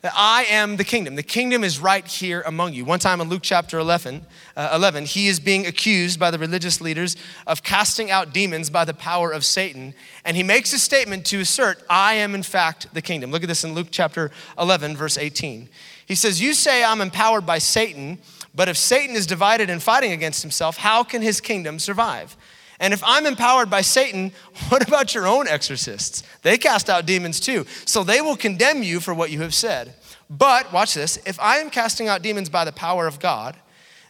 that 0.00 0.12
I 0.16 0.42
am 0.46 0.76
the 0.76 0.82
kingdom. 0.82 1.14
The 1.14 1.22
kingdom 1.22 1.62
is 1.62 1.78
right 1.78 2.04
here 2.04 2.42
among 2.44 2.72
you. 2.72 2.84
One 2.84 2.98
time 2.98 3.20
in 3.20 3.28
Luke 3.28 3.42
chapter 3.44 3.78
11, 3.78 4.26
uh, 4.56 4.72
11, 4.74 5.04
he 5.04 5.28
is 5.28 5.38
being 5.38 5.64
accused 5.64 6.18
by 6.18 6.32
the 6.32 6.38
religious 6.40 6.80
leaders 6.80 7.14
of 7.46 7.62
casting 7.62 8.10
out 8.10 8.32
demons 8.32 8.70
by 8.70 8.84
the 8.84 8.92
power 8.92 9.30
of 9.30 9.44
Satan. 9.44 9.94
And 10.24 10.36
he 10.36 10.42
makes 10.42 10.72
a 10.72 10.80
statement 10.80 11.24
to 11.26 11.38
assert, 11.38 11.80
I 11.88 12.14
am 12.14 12.34
in 12.34 12.42
fact 12.42 12.92
the 12.92 13.00
kingdom. 13.00 13.30
Look 13.30 13.44
at 13.44 13.48
this 13.48 13.62
in 13.62 13.72
Luke 13.72 13.88
chapter 13.92 14.32
11, 14.58 14.96
verse 14.96 15.16
18. 15.16 15.68
He 16.04 16.16
says, 16.16 16.40
You 16.40 16.54
say 16.54 16.82
I'm 16.82 17.00
empowered 17.00 17.46
by 17.46 17.58
Satan, 17.58 18.18
but 18.52 18.68
if 18.68 18.76
Satan 18.76 19.14
is 19.14 19.28
divided 19.28 19.70
and 19.70 19.80
fighting 19.80 20.10
against 20.10 20.42
himself, 20.42 20.76
how 20.76 21.04
can 21.04 21.22
his 21.22 21.40
kingdom 21.40 21.78
survive? 21.78 22.36
And 22.82 22.92
if 22.92 23.02
I'm 23.06 23.26
empowered 23.26 23.70
by 23.70 23.80
Satan, 23.80 24.32
what 24.68 24.86
about 24.86 25.14
your 25.14 25.26
own 25.26 25.48
exorcists? 25.48 26.22
They 26.42 26.58
cast 26.58 26.90
out 26.90 27.06
demons 27.06 27.40
too. 27.40 27.64
So 27.86 28.04
they 28.04 28.20
will 28.20 28.36
condemn 28.36 28.82
you 28.82 29.00
for 29.00 29.14
what 29.14 29.30
you 29.30 29.40
have 29.40 29.54
said. 29.54 29.94
But, 30.28 30.72
watch 30.72 30.94
this, 30.94 31.18
if 31.24 31.38
I 31.40 31.58
am 31.58 31.70
casting 31.70 32.08
out 32.08 32.22
demons 32.22 32.48
by 32.48 32.64
the 32.64 32.72
power 32.72 33.06
of 33.06 33.20
God, 33.20 33.56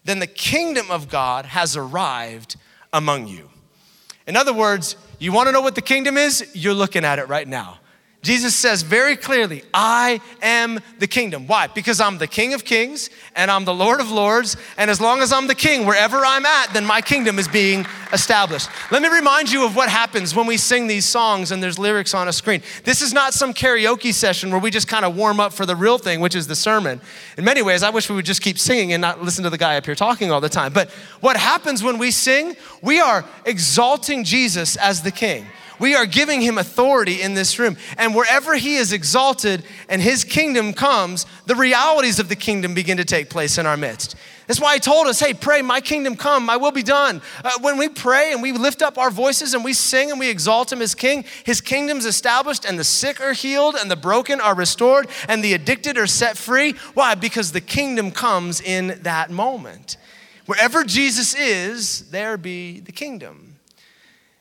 then 0.04 0.18
the 0.18 0.26
kingdom 0.26 0.90
of 0.90 1.08
God 1.08 1.46
has 1.46 1.76
arrived 1.76 2.56
among 2.92 3.28
you. 3.28 3.50
In 4.26 4.36
other 4.36 4.52
words, 4.52 4.96
you 5.18 5.32
want 5.32 5.48
to 5.48 5.52
know 5.52 5.60
what 5.60 5.74
the 5.74 5.82
kingdom 5.82 6.16
is? 6.16 6.50
You're 6.54 6.74
looking 6.74 7.04
at 7.04 7.18
it 7.18 7.28
right 7.28 7.46
now. 7.46 7.78
Jesus 8.22 8.54
says 8.54 8.82
very 8.82 9.16
clearly, 9.16 9.64
I 9.74 10.20
am 10.40 10.78
the 11.00 11.08
kingdom. 11.08 11.48
Why? 11.48 11.66
Because 11.66 12.00
I'm 12.00 12.18
the 12.18 12.28
King 12.28 12.54
of 12.54 12.64
kings 12.64 13.10
and 13.34 13.50
I'm 13.50 13.64
the 13.64 13.74
Lord 13.74 14.00
of 14.00 14.12
lords. 14.12 14.56
And 14.76 14.92
as 14.92 15.00
long 15.00 15.22
as 15.22 15.32
I'm 15.32 15.48
the 15.48 15.56
king, 15.56 15.86
wherever 15.86 16.18
I'm 16.18 16.46
at, 16.46 16.72
then 16.72 16.86
my 16.86 17.00
kingdom 17.00 17.40
is 17.40 17.48
being 17.48 17.84
established. 18.12 18.68
Let 18.92 19.02
me 19.02 19.08
remind 19.08 19.50
you 19.50 19.66
of 19.66 19.74
what 19.74 19.88
happens 19.88 20.36
when 20.36 20.46
we 20.46 20.56
sing 20.56 20.86
these 20.86 21.04
songs 21.04 21.50
and 21.50 21.60
there's 21.60 21.80
lyrics 21.80 22.14
on 22.14 22.28
a 22.28 22.32
screen. 22.32 22.62
This 22.84 23.02
is 23.02 23.12
not 23.12 23.34
some 23.34 23.52
karaoke 23.52 24.14
session 24.14 24.52
where 24.52 24.60
we 24.60 24.70
just 24.70 24.86
kind 24.86 25.04
of 25.04 25.16
warm 25.16 25.40
up 25.40 25.52
for 25.52 25.66
the 25.66 25.74
real 25.74 25.98
thing, 25.98 26.20
which 26.20 26.36
is 26.36 26.46
the 26.46 26.54
sermon. 26.54 27.00
In 27.36 27.44
many 27.44 27.62
ways, 27.62 27.82
I 27.82 27.90
wish 27.90 28.08
we 28.08 28.14
would 28.14 28.24
just 28.24 28.42
keep 28.42 28.56
singing 28.56 28.92
and 28.92 29.00
not 29.00 29.20
listen 29.20 29.42
to 29.42 29.50
the 29.50 29.58
guy 29.58 29.76
up 29.76 29.84
here 29.84 29.96
talking 29.96 30.30
all 30.30 30.40
the 30.40 30.48
time. 30.48 30.72
But 30.72 30.90
what 31.20 31.36
happens 31.36 31.82
when 31.82 31.98
we 31.98 32.12
sing, 32.12 32.56
we 32.82 33.00
are 33.00 33.24
exalting 33.46 34.22
Jesus 34.22 34.76
as 34.76 35.02
the 35.02 35.10
king. 35.10 35.44
We 35.82 35.96
are 35.96 36.06
giving 36.06 36.40
him 36.40 36.58
authority 36.58 37.22
in 37.22 37.34
this 37.34 37.58
room. 37.58 37.76
And 37.98 38.14
wherever 38.14 38.54
he 38.54 38.76
is 38.76 38.92
exalted 38.92 39.64
and 39.88 40.00
his 40.00 40.22
kingdom 40.22 40.74
comes, 40.74 41.26
the 41.46 41.56
realities 41.56 42.20
of 42.20 42.28
the 42.28 42.36
kingdom 42.36 42.72
begin 42.72 42.98
to 42.98 43.04
take 43.04 43.28
place 43.28 43.58
in 43.58 43.66
our 43.66 43.76
midst. 43.76 44.14
That's 44.46 44.60
why 44.60 44.74
he 44.74 44.78
told 44.78 45.08
us, 45.08 45.18
hey, 45.18 45.34
pray, 45.34 45.60
my 45.60 45.80
kingdom 45.80 46.14
come, 46.14 46.46
my 46.46 46.56
will 46.56 46.70
be 46.70 46.84
done. 46.84 47.20
Uh, 47.44 47.50
when 47.62 47.78
we 47.78 47.88
pray 47.88 48.32
and 48.32 48.40
we 48.40 48.52
lift 48.52 48.80
up 48.80 48.96
our 48.96 49.10
voices 49.10 49.54
and 49.54 49.64
we 49.64 49.72
sing 49.72 50.12
and 50.12 50.20
we 50.20 50.30
exalt 50.30 50.70
him 50.70 50.80
as 50.82 50.94
king, 50.94 51.24
his 51.42 51.60
kingdom's 51.60 52.06
established 52.06 52.64
and 52.64 52.78
the 52.78 52.84
sick 52.84 53.20
are 53.20 53.32
healed 53.32 53.74
and 53.74 53.90
the 53.90 53.96
broken 53.96 54.40
are 54.40 54.54
restored 54.54 55.08
and 55.28 55.42
the 55.42 55.52
addicted 55.52 55.98
are 55.98 56.06
set 56.06 56.36
free. 56.36 56.74
Why? 56.94 57.16
Because 57.16 57.50
the 57.50 57.60
kingdom 57.60 58.12
comes 58.12 58.60
in 58.60 59.00
that 59.02 59.32
moment. 59.32 59.96
Wherever 60.46 60.84
Jesus 60.84 61.34
is, 61.34 62.08
there 62.10 62.36
be 62.36 62.78
the 62.78 62.92
kingdom. 62.92 63.56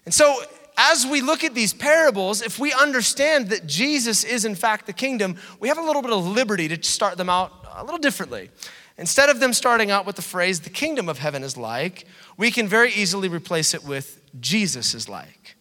And 0.06 0.14
so 0.14 0.40
as 0.78 1.06
we 1.06 1.22
look 1.22 1.44
at 1.44 1.54
these 1.54 1.74
parables, 1.74 2.42
if 2.42 2.60
we 2.60 2.74
understand 2.74 3.50
that 3.50 3.68
Jesus 3.68 4.24
is 4.24 4.46
in 4.46 4.56
fact 4.56 4.86
the 4.86 4.94
kingdom, 4.94 5.36
we 5.60 5.68
have 5.68 5.78
a 5.78 5.84
little 5.84 6.02
bit 6.02 6.12
of 6.12 6.26
liberty 6.26 6.68
to 6.68 6.82
start 6.84 7.18
them 7.18 7.30
out 7.30 7.52
a 7.76 7.84
little 7.84 8.00
differently. 8.00 8.50
Instead 8.98 9.30
of 9.30 9.40
them 9.40 9.54
starting 9.54 9.90
out 9.92 10.06
with 10.06 10.16
the 10.16 10.22
phrase, 10.22 10.60
the 10.60 10.70
kingdom 10.70 11.10
of 11.10 11.18
heaven 11.20 11.44
is 11.44 11.58
like, 11.58 12.06
we 12.38 12.52
can 12.52 12.68
very 12.68 12.92
easily 12.92 13.28
replace 13.28 13.74
it 13.74 13.84
with, 13.84 14.22
Jesus 14.40 14.94
is 14.94 15.10
like. 15.10 15.56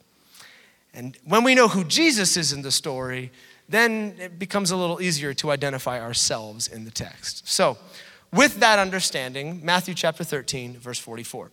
And 0.92 1.16
when 1.24 1.44
we 1.44 1.54
know 1.54 1.68
who 1.68 1.84
Jesus 1.84 2.36
is 2.36 2.52
in 2.52 2.62
the 2.62 2.72
story, 2.72 3.30
then 3.68 4.16
it 4.18 4.38
becomes 4.38 4.70
a 4.70 4.76
little 4.76 5.00
easier 5.00 5.32
to 5.34 5.50
identify 5.50 6.00
ourselves 6.00 6.66
in 6.66 6.84
the 6.84 6.90
text. 6.90 7.48
So, 7.48 7.78
with 8.32 8.60
that 8.60 8.78
understanding, 8.78 9.64
Matthew 9.64 9.94
chapter 9.94 10.22
13, 10.22 10.76
verse 10.76 10.98
44. 10.98 11.50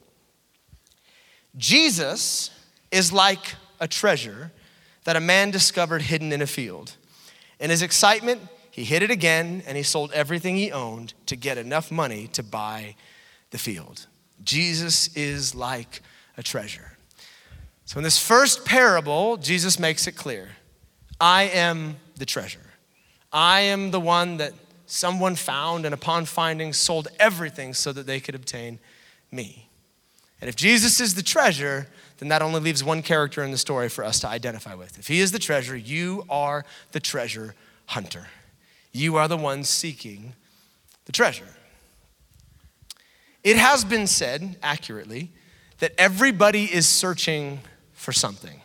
Jesus 1.56 2.52
is 2.92 3.12
like 3.12 3.56
a 3.80 3.88
treasure 3.88 4.52
that 5.04 5.16
a 5.16 5.22
man 5.22 5.52
discovered 5.52 6.02
hidden 6.02 6.32
in 6.32 6.42
a 6.42 6.48
field. 6.48 6.96
In 7.60 7.70
his 7.70 7.82
excitement, 7.82 8.42
he 8.72 8.84
hid 8.84 9.02
it 9.02 9.10
again 9.10 9.64
and 9.66 9.78
he 9.78 9.84
sold 9.84 10.12
everything 10.12 10.56
he 10.56 10.72
owned 10.72 11.14
to 11.26 11.36
get 11.36 11.58
enough 11.58 11.92
money 11.92 12.28
to 12.34 12.44
buy 12.44 12.96
the 13.52 13.58
field. 13.58 14.08
Jesus 14.44 15.16
is 15.16 15.56
like 15.56 16.02
a 16.38 16.44
treasure. 16.44 16.98
So, 17.86 17.98
in 17.98 18.04
this 18.04 18.20
first 18.20 18.66
parable, 18.66 19.38
Jesus 19.38 19.80
makes 19.80 20.08
it 20.08 20.12
clear 20.12 20.50
I 21.20 21.44
am 21.44 21.96
the 22.18 22.26
treasure. 22.26 22.60
I 23.32 23.62
am 23.62 23.92
the 23.92 24.00
one 24.00 24.38
that 24.38 24.54
someone 24.86 25.36
found 25.36 25.86
and 25.86 25.94
upon 25.94 26.26
finding 26.26 26.74
sold 26.74 27.08
everything 27.20 27.74
so 27.74 27.92
that 27.92 28.06
they 28.06 28.20
could 28.20 28.36
obtain 28.36 28.80
me. 29.32 29.70
And 30.40 30.50
if 30.50 30.56
Jesus 30.56 31.00
is 31.00 31.16
the 31.16 31.24
treasure, 31.24 31.88
then 32.18 32.30
that 32.30 32.42
only 32.42 32.60
leaves 32.60 32.84
one 32.84 33.02
character 33.02 33.44
in 33.44 33.52
the 33.52 33.58
story 33.58 33.90
for 33.90 34.04
us 34.04 34.20
to 34.22 34.28
identify 34.28 34.74
with. 34.74 34.98
If 34.98 35.08
he 35.08 35.20
is 35.20 35.32
the 35.32 35.40
treasure, 35.40 35.76
you 35.76 36.26
are 36.30 36.66
the 36.92 37.00
treasure 37.00 37.56
hunter. 37.88 38.28
You 38.92 39.18
are 39.18 39.28
the 39.28 39.38
one 39.38 39.64
seeking 39.64 40.34
the 41.06 41.12
treasure. 41.12 41.56
It 43.44 43.58
has 43.58 43.86
been 43.86 44.08
said 44.08 44.58
accurately 44.62 45.32
that 45.80 45.94
everybody 45.98 46.66
is 46.66 46.88
searching 46.88 47.60
for 47.94 48.12
something. 48.12 48.62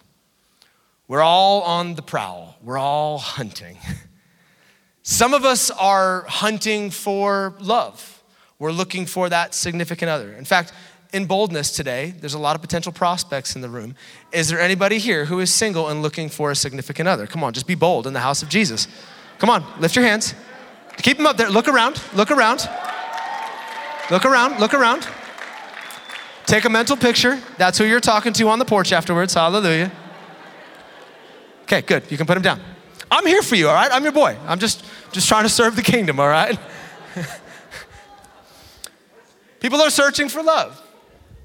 We're 1.07 1.23
all 1.23 1.63
on 1.63 1.95
the 1.95 2.03
prowl, 2.03 2.57
we're 2.63 2.79
all 2.79 3.19
hunting. 3.19 3.77
Some 5.03 5.35
of 5.35 5.45
us 5.45 5.71
are 5.71 6.23
hunting 6.23 6.91
for 6.91 7.55
love. 7.61 8.23
We're 8.59 8.73
looking 8.73 9.07
for 9.07 9.29
that 9.29 9.55
significant 9.55 10.09
other. 10.09 10.33
In 10.33 10.45
fact, 10.45 10.73
in 11.13 11.27
boldness 11.27 11.71
today, 11.71 12.15
there's 12.21 12.35
a 12.35 12.39
lot 12.39 12.57
of 12.57 12.63
potential 12.63 12.91
prospects 12.91 13.55
in 13.55 13.61
the 13.61 13.69
room. 13.69 13.95
Is 14.33 14.49
there 14.49 14.61
anybody 14.61 14.99
here 14.99 15.27
who 15.27 15.41
is 15.41 15.53
single 15.53 15.89
and 15.89 16.03
looking 16.03 16.29
for 16.29 16.51
a 16.51 16.57
significant 16.57 17.09
other? 17.09 17.27
Come 17.27 17.45
on, 17.45 17.53
just 17.53 17.67
be 17.67 17.75
bold 17.75 18.07
in 18.07 18.13
the 18.13 18.21
house 18.21 18.43
of 18.43 18.49
Jesus. 18.49 18.89
Come 19.39 19.51
on, 19.51 19.65
lift 19.81 19.95
your 19.95 20.05
hands. 20.05 20.35
Keep 20.99 21.19
them 21.19 21.27
up 21.27 21.37
there. 21.37 21.51
Look 21.51 21.69
around, 21.69 22.03
look 22.15 22.31
around. 22.31 22.69
Look 24.11 24.25
around, 24.25 24.59
look 24.59 24.75
around. 24.75 25.07
Take 26.47 26.65
a 26.65 26.71
mental 26.71 26.97
picture. 26.97 27.41
That's 27.59 27.79
who 27.79 27.85
you're 27.85 28.01
talking 28.01 28.33
to 28.35 28.49
on 28.49 28.59
the 28.59 28.65
porch 28.65 28.93
afterwards. 28.93 29.35
Hallelujah. 29.35 29.93
Okay, 31.65 31.83
good. 31.83 32.11
You 32.11 32.17
can 32.17 32.27
put 32.27 32.37
him 32.37 32.43
down. 32.43 32.61
I'm 33.11 33.27
here 33.27 33.43
for 33.43 33.55
you, 33.55 33.69
all 33.69 33.75
right? 33.75 33.91
I'm 33.93 34.03
your 34.03 34.13
boy. 34.13 34.37
I'm 34.47 34.59
just 34.59 34.85
just 35.13 35.29
trying 35.29 35.45
to 35.45 35.49
serve 35.49 35.77
the 35.77 35.83
kingdom, 35.83 36.19
all 36.19 36.29
right? 36.29 36.59
People 39.61 39.81
are 39.81 39.91
searching 39.91 40.29
for 40.29 40.43
love. 40.43 40.82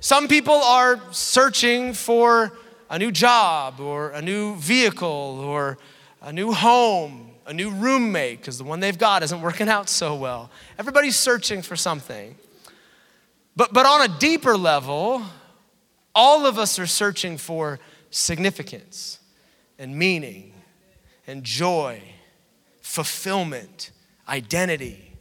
Some 0.08 0.30
people 0.30 0.54
are 0.54 1.02
searching 1.12 1.92
for 1.92 2.54
a 2.90 2.98
new 2.98 3.12
job 3.12 3.82
or 3.82 4.12
a 4.12 4.22
new 4.22 4.56
vehicle 4.56 5.42
or 5.44 5.78
a 6.22 6.32
new 6.32 6.54
home, 6.54 7.32
a 7.46 7.54
new 7.54 7.72
roommate, 7.72 8.40
because 8.40 8.58
the 8.58 8.64
one 8.64 8.80
they've 8.80 8.98
got 8.98 9.22
isn't 9.22 9.42
working 9.42 9.68
out 9.68 9.90
so 9.90 10.16
well. 10.16 10.50
Everybody's 10.80 11.18
searching 11.18 11.62
for 11.62 11.76
something. 11.76 12.38
But, 13.58 13.74
but 13.74 13.86
on 13.86 14.10
a 14.10 14.18
deeper 14.18 14.56
level, 14.56 15.24
all 16.16 16.46
of 16.46 16.58
us 16.58 16.80
are 16.80 16.88
searching 16.88 17.38
for 17.38 17.78
significance 18.10 19.20
and 19.78 19.94
meaning 19.94 20.54
and 21.28 21.44
joy, 21.44 22.02
fulfillment, 22.80 23.92
identity. 24.30 25.16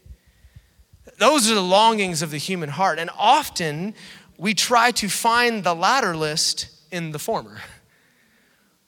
Those 1.19 1.51
are 1.51 1.57
the 1.57 1.61
longings 1.61 2.23
of 2.23 2.31
the 2.31 2.39
human 2.39 2.69
heart. 2.69 3.01
And 3.01 3.11
often 3.19 3.95
we 4.39 4.55
try 4.55 4.91
to 4.93 5.09
find 5.09 5.65
the 5.65 5.75
latter 5.75 6.17
list 6.17 6.69
in 6.91 7.13
the 7.13 7.19
former. 7.19 7.59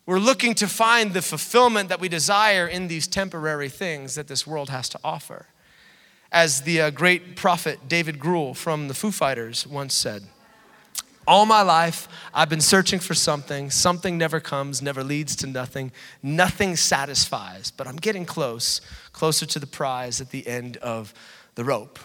We're 0.06 0.18
looking 0.18 0.54
to 0.56 0.66
find 0.66 1.12
the 1.12 1.22
fulfillment 1.22 1.90
that 1.90 2.00
we 2.00 2.08
desire 2.08 2.66
in 2.66 2.88
these 2.88 3.06
temporary 3.06 3.68
things 3.68 4.14
that 4.14 4.26
this 4.26 4.46
world 4.46 4.70
has 4.70 4.88
to 4.90 4.98
offer. 5.04 5.46
As 6.32 6.62
the 6.62 6.80
uh, 6.80 6.90
great 6.90 7.36
prophet 7.36 7.88
David 7.88 8.18
Grohl 8.18 8.56
from 8.56 8.88
the 8.88 8.94
Foo 8.94 9.10
Fighters 9.10 9.66
once 9.66 9.94
said, 9.94 10.22
all 11.26 11.44
my 11.44 11.60
life, 11.60 12.08
I've 12.32 12.48
been 12.48 12.62
searching 12.62 13.00
for 13.00 13.12
something. 13.12 13.70
Something 13.70 14.16
never 14.16 14.40
comes, 14.40 14.80
never 14.80 15.04
leads 15.04 15.36
to 15.36 15.46
nothing. 15.46 15.92
Nothing 16.22 16.74
satisfies, 16.74 17.70
but 17.70 17.86
I'm 17.86 17.96
getting 17.96 18.24
close, 18.24 18.80
closer 19.12 19.44
to 19.44 19.58
the 19.58 19.66
prize 19.66 20.22
at 20.22 20.30
the 20.30 20.46
end 20.46 20.78
of 20.78 21.12
the 21.54 21.64
rope. 21.64 21.98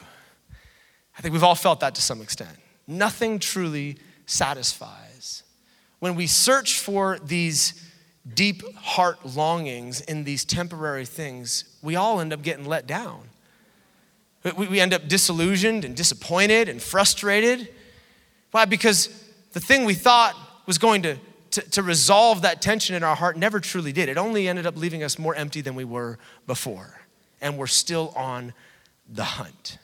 I 1.17 1.21
think 1.21 1.31
we've 1.31 1.43
all 1.43 1.55
felt 1.55 1.79
that 1.79 1.95
to 1.95 2.01
some 2.01 2.21
extent 2.21 2.57
nothing 2.87 3.39
truly 3.39 3.97
satisfies. 4.25 5.43
When 5.99 6.15
we 6.15 6.27
search 6.27 6.79
for 6.79 7.19
these 7.19 7.89
deep 8.33 8.63
heart 8.75 9.25
longings 9.25 10.01
in 10.01 10.23
these 10.23 10.45
temporary 10.45 11.05
things, 11.05 11.65
we 11.81 11.95
all 11.95 12.19
end 12.19 12.33
up 12.33 12.41
getting 12.41 12.65
let 12.65 12.87
down. 12.87 13.29
We 14.57 14.81
end 14.81 14.93
up 14.93 15.07
disillusioned 15.07 15.85
and 15.85 15.95
disappointed 15.95 16.67
and 16.67 16.81
frustrated. 16.81 17.69
Why? 18.51 18.65
Because 18.65 19.07
the 19.53 19.61
thing 19.61 19.85
we 19.85 19.93
thought 19.93 20.35
was 20.65 20.77
going 20.77 21.03
to, 21.03 21.17
to, 21.51 21.61
to, 21.71 21.83
resolve 21.83 22.41
that 22.41 22.61
tension 22.61 22.95
in 22.95 23.03
our 23.03 23.15
heart 23.15 23.37
never 23.37 23.59
truly 23.59 23.93
did. 23.93 24.09
It 24.09 24.17
only 24.17 24.47
ended 24.47 24.65
up 24.65 24.75
leaving 24.75 25.03
us 25.03 25.17
more 25.17 25.33
empty 25.35 25.61
than 25.61 25.75
we 25.75 25.85
were 25.85 26.17
before. 26.45 27.01
And 27.39 27.57
we're 27.57 27.67
still 27.67 28.13
on 28.15 28.53
the 29.07 29.23
hunt. 29.23 29.77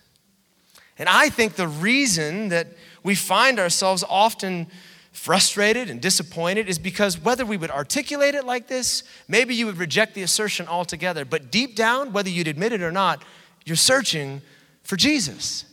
And 0.98 1.08
I 1.08 1.30
think 1.30 1.54
the 1.54 1.68
reason 1.68 2.50
that 2.50 2.68
we 3.04 3.16
find 3.16 3.60
ourselves 3.60 4.04
often 4.08 4.68
frustrated 5.12 5.90
and 5.90 6.02
disappointed 6.02 6.70
is 6.70 6.80
because 6.80 7.20
whether 7.20 7.46
we 7.46 7.58
would 7.58 7.72
articulate 7.72 8.36
it 8.36 8.46
like 8.46 8.68
this, 8.68 9.04
maybe 9.28 9.56
you 9.56 9.66
would 9.66 9.78
reject 9.78 10.14
the 10.14 10.24
assertion 10.24 10.68
altogether, 10.68 11.26
but 11.26 11.52
deep 11.52 11.76
down, 11.76 12.14
whether 12.14 12.30
you'd 12.30 12.48
admit 12.48 12.72
it 12.72 12.82
or 12.82 12.92
not, 12.92 13.24
you're 13.66 13.76
searching 13.76 14.42
for 14.84 14.96
Jesus. 14.96 15.66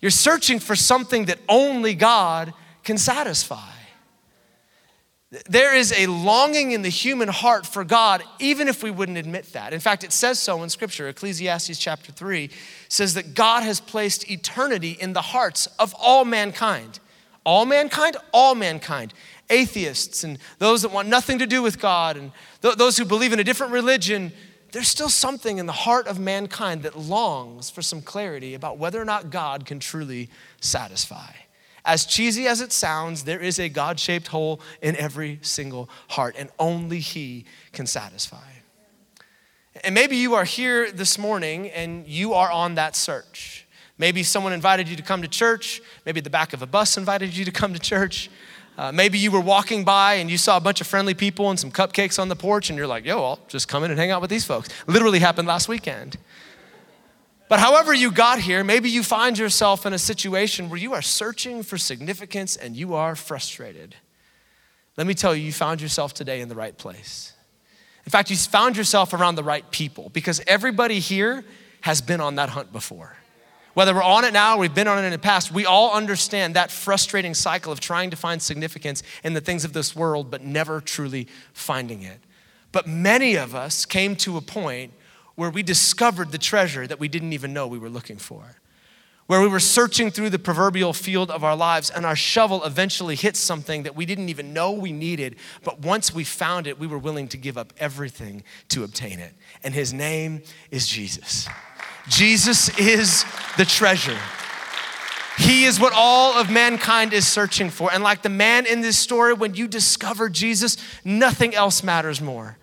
You're 0.00 0.10
searching 0.10 0.58
for 0.58 0.76
something 0.76 1.26
that 1.26 1.38
only 1.48 1.94
God 1.94 2.52
can 2.82 2.98
satisfy. 2.98 3.70
There 5.48 5.74
is 5.74 5.92
a 5.92 6.06
longing 6.06 6.72
in 6.72 6.82
the 6.82 6.88
human 6.88 7.28
heart 7.28 7.66
for 7.66 7.82
God, 7.82 8.22
even 8.38 8.68
if 8.68 8.82
we 8.82 8.90
wouldn't 8.90 9.18
admit 9.18 9.52
that. 9.52 9.72
In 9.72 9.80
fact, 9.80 10.04
it 10.04 10.12
says 10.12 10.38
so 10.38 10.62
in 10.62 10.70
Scripture. 10.70 11.08
Ecclesiastes 11.08 11.78
chapter 11.78 12.12
3 12.12 12.50
says 12.88 13.14
that 13.14 13.34
God 13.34 13.62
has 13.62 13.80
placed 13.80 14.30
eternity 14.30 14.92
in 14.92 15.12
the 15.12 15.22
hearts 15.22 15.66
of 15.78 15.94
all 15.98 16.24
mankind. 16.24 17.00
All 17.44 17.66
mankind, 17.66 18.16
all 18.32 18.54
mankind. 18.54 19.12
atheists 19.50 20.24
and 20.24 20.38
those 20.58 20.82
that 20.82 20.90
want 20.90 21.08
nothing 21.08 21.38
to 21.38 21.46
do 21.46 21.62
with 21.62 21.78
God 21.78 22.16
and 22.16 22.32
th- 22.62 22.76
those 22.76 22.96
who 22.96 23.04
believe 23.04 23.32
in 23.32 23.38
a 23.38 23.44
different 23.44 23.72
religion, 23.72 24.32
there's 24.72 24.88
still 24.88 25.10
something 25.10 25.58
in 25.58 25.66
the 25.66 25.72
heart 25.72 26.06
of 26.06 26.18
mankind 26.18 26.82
that 26.84 26.98
longs 26.98 27.68
for 27.68 27.82
some 27.82 28.00
clarity 28.00 28.54
about 28.54 28.78
whether 28.78 29.00
or 29.00 29.04
not 29.04 29.30
God 29.30 29.66
can 29.66 29.80
truly 29.80 30.30
satisfy. 30.60 31.30
As 31.84 32.06
cheesy 32.06 32.46
as 32.46 32.60
it 32.60 32.72
sounds, 32.72 33.24
there 33.24 33.40
is 33.40 33.58
a 33.58 33.68
God 33.68 34.00
shaped 34.00 34.28
hole 34.28 34.60
in 34.80 34.96
every 34.96 35.38
single 35.42 35.88
heart, 36.08 36.34
and 36.38 36.48
only 36.58 37.00
He 37.00 37.44
can 37.72 37.86
satisfy. 37.86 38.38
And 39.82 39.94
maybe 39.94 40.16
you 40.16 40.34
are 40.34 40.44
here 40.44 40.90
this 40.90 41.18
morning 41.18 41.68
and 41.70 42.06
you 42.06 42.32
are 42.32 42.50
on 42.50 42.76
that 42.76 42.94
search. 42.94 43.66
Maybe 43.98 44.22
someone 44.22 44.52
invited 44.52 44.88
you 44.88 44.96
to 44.96 45.02
come 45.02 45.20
to 45.22 45.28
church. 45.28 45.82
Maybe 46.06 46.20
the 46.20 46.30
back 46.30 46.52
of 46.52 46.62
a 46.62 46.66
bus 46.66 46.96
invited 46.96 47.36
you 47.36 47.44
to 47.44 47.50
come 47.50 47.72
to 47.74 47.80
church. 47.80 48.30
Uh, 48.76 48.90
maybe 48.90 49.18
you 49.18 49.30
were 49.30 49.40
walking 49.40 49.84
by 49.84 50.14
and 50.14 50.30
you 50.30 50.38
saw 50.38 50.56
a 50.56 50.60
bunch 50.60 50.80
of 50.80 50.86
friendly 50.86 51.14
people 51.14 51.50
and 51.50 51.58
some 51.58 51.70
cupcakes 51.70 52.18
on 52.18 52.28
the 52.28 52.36
porch, 52.36 52.70
and 52.70 52.76
you're 52.76 52.88
like, 52.88 53.04
yo, 53.04 53.22
I'll 53.22 53.38
just 53.48 53.68
come 53.68 53.84
in 53.84 53.90
and 53.90 53.98
hang 53.98 54.10
out 54.10 54.20
with 54.20 54.30
these 54.30 54.44
folks. 54.44 54.68
Literally 54.86 55.20
happened 55.20 55.46
last 55.46 55.68
weekend. 55.68 56.16
But 57.48 57.60
however 57.60 57.92
you 57.92 58.10
got 58.10 58.40
here, 58.40 58.64
maybe 58.64 58.88
you 58.88 59.02
find 59.02 59.38
yourself 59.38 59.84
in 59.84 59.92
a 59.92 59.98
situation 59.98 60.70
where 60.70 60.78
you 60.78 60.94
are 60.94 61.02
searching 61.02 61.62
for 61.62 61.76
significance 61.76 62.56
and 62.56 62.74
you 62.74 62.94
are 62.94 63.14
frustrated. 63.14 63.94
Let 64.96 65.06
me 65.06 65.14
tell 65.14 65.34
you, 65.34 65.44
you 65.44 65.52
found 65.52 65.80
yourself 65.80 66.14
today 66.14 66.40
in 66.40 66.48
the 66.48 66.54
right 66.54 66.76
place. 66.76 67.32
In 68.06 68.10
fact, 68.10 68.30
you 68.30 68.36
found 68.36 68.76
yourself 68.76 69.12
around 69.12 69.34
the 69.34 69.44
right 69.44 69.68
people 69.70 70.10
because 70.10 70.40
everybody 70.46 71.00
here 71.00 71.44
has 71.82 72.00
been 72.00 72.20
on 72.20 72.36
that 72.36 72.50
hunt 72.50 72.72
before. 72.72 73.16
Whether 73.74 73.92
we're 73.92 74.02
on 74.02 74.24
it 74.24 74.32
now 74.32 74.54
or 74.54 74.60
we've 74.60 74.74
been 74.74 74.86
on 74.86 74.98
it 75.02 75.06
in 75.06 75.10
the 75.10 75.18
past, 75.18 75.50
we 75.50 75.66
all 75.66 75.92
understand 75.92 76.54
that 76.54 76.70
frustrating 76.70 77.34
cycle 77.34 77.72
of 77.72 77.80
trying 77.80 78.10
to 78.10 78.16
find 78.16 78.40
significance 78.40 79.02
in 79.24 79.34
the 79.34 79.40
things 79.40 79.64
of 79.64 79.72
this 79.72 79.96
world, 79.96 80.30
but 80.30 80.42
never 80.42 80.80
truly 80.80 81.26
finding 81.52 82.02
it. 82.02 82.20
But 82.70 82.86
many 82.86 83.36
of 83.36 83.54
us 83.54 83.84
came 83.84 84.14
to 84.16 84.36
a 84.36 84.40
point 84.40 84.92
where 85.34 85.50
we 85.50 85.62
discovered 85.62 86.32
the 86.32 86.38
treasure 86.38 86.86
that 86.86 87.00
we 87.00 87.08
didn't 87.08 87.32
even 87.32 87.52
know 87.52 87.66
we 87.66 87.78
were 87.78 87.88
looking 87.88 88.16
for. 88.16 88.56
Where 89.26 89.40
we 89.40 89.48
were 89.48 89.60
searching 89.60 90.10
through 90.10 90.30
the 90.30 90.38
proverbial 90.38 90.92
field 90.92 91.30
of 91.30 91.42
our 91.42 91.56
lives, 91.56 91.88
and 91.88 92.04
our 92.04 92.14
shovel 92.14 92.62
eventually 92.62 93.16
hit 93.16 93.36
something 93.36 93.84
that 93.84 93.96
we 93.96 94.04
didn't 94.04 94.28
even 94.28 94.52
know 94.52 94.72
we 94.72 94.92
needed. 94.92 95.36
But 95.62 95.80
once 95.80 96.14
we 96.14 96.24
found 96.24 96.66
it, 96.66 96.78
we 96.78 96.86
were 96.86 96.98
willing 96.98 97.28
to 97.28 97.38
give 97.38 97.56
up 97.56 97.72
everything 97.78 98.42
to 98.68 98.84
obtain 98.84 99.18
it. 99.18 99.32
And 99.62 99.72
his 99.72 99.94
name 99.94 100.42
is 100.70 100.86
Jesus. 100.86 101.48
Jesus 102.06 102.78
is 102.78 103.24
the 103.56 103.64
treasure. 103.64 104.18
He 105.38 105.64
is 105.64 105.80
what 105.80 105.94
all 105.96 106.34
of 106.34 106.50
mankind 106.50 107.12
is 107.12 107.26
searching 107.26 107.70
for. 107.70 107.92
And 107.92 108.04
like 108.04 108.22
the 108.22 108.28
man 108.28 108.66
in 108.66 108.82
this 108.82 108.98
story, 108.98 109.32
when 109.32 109.54
you 109.54 109.66
discover 109.66 110.28
Jesus, 110.28 110.76
nothing 111.02 111.54
else 111.54 111.82
matters 111.82 112.20
more. 112.20 112.58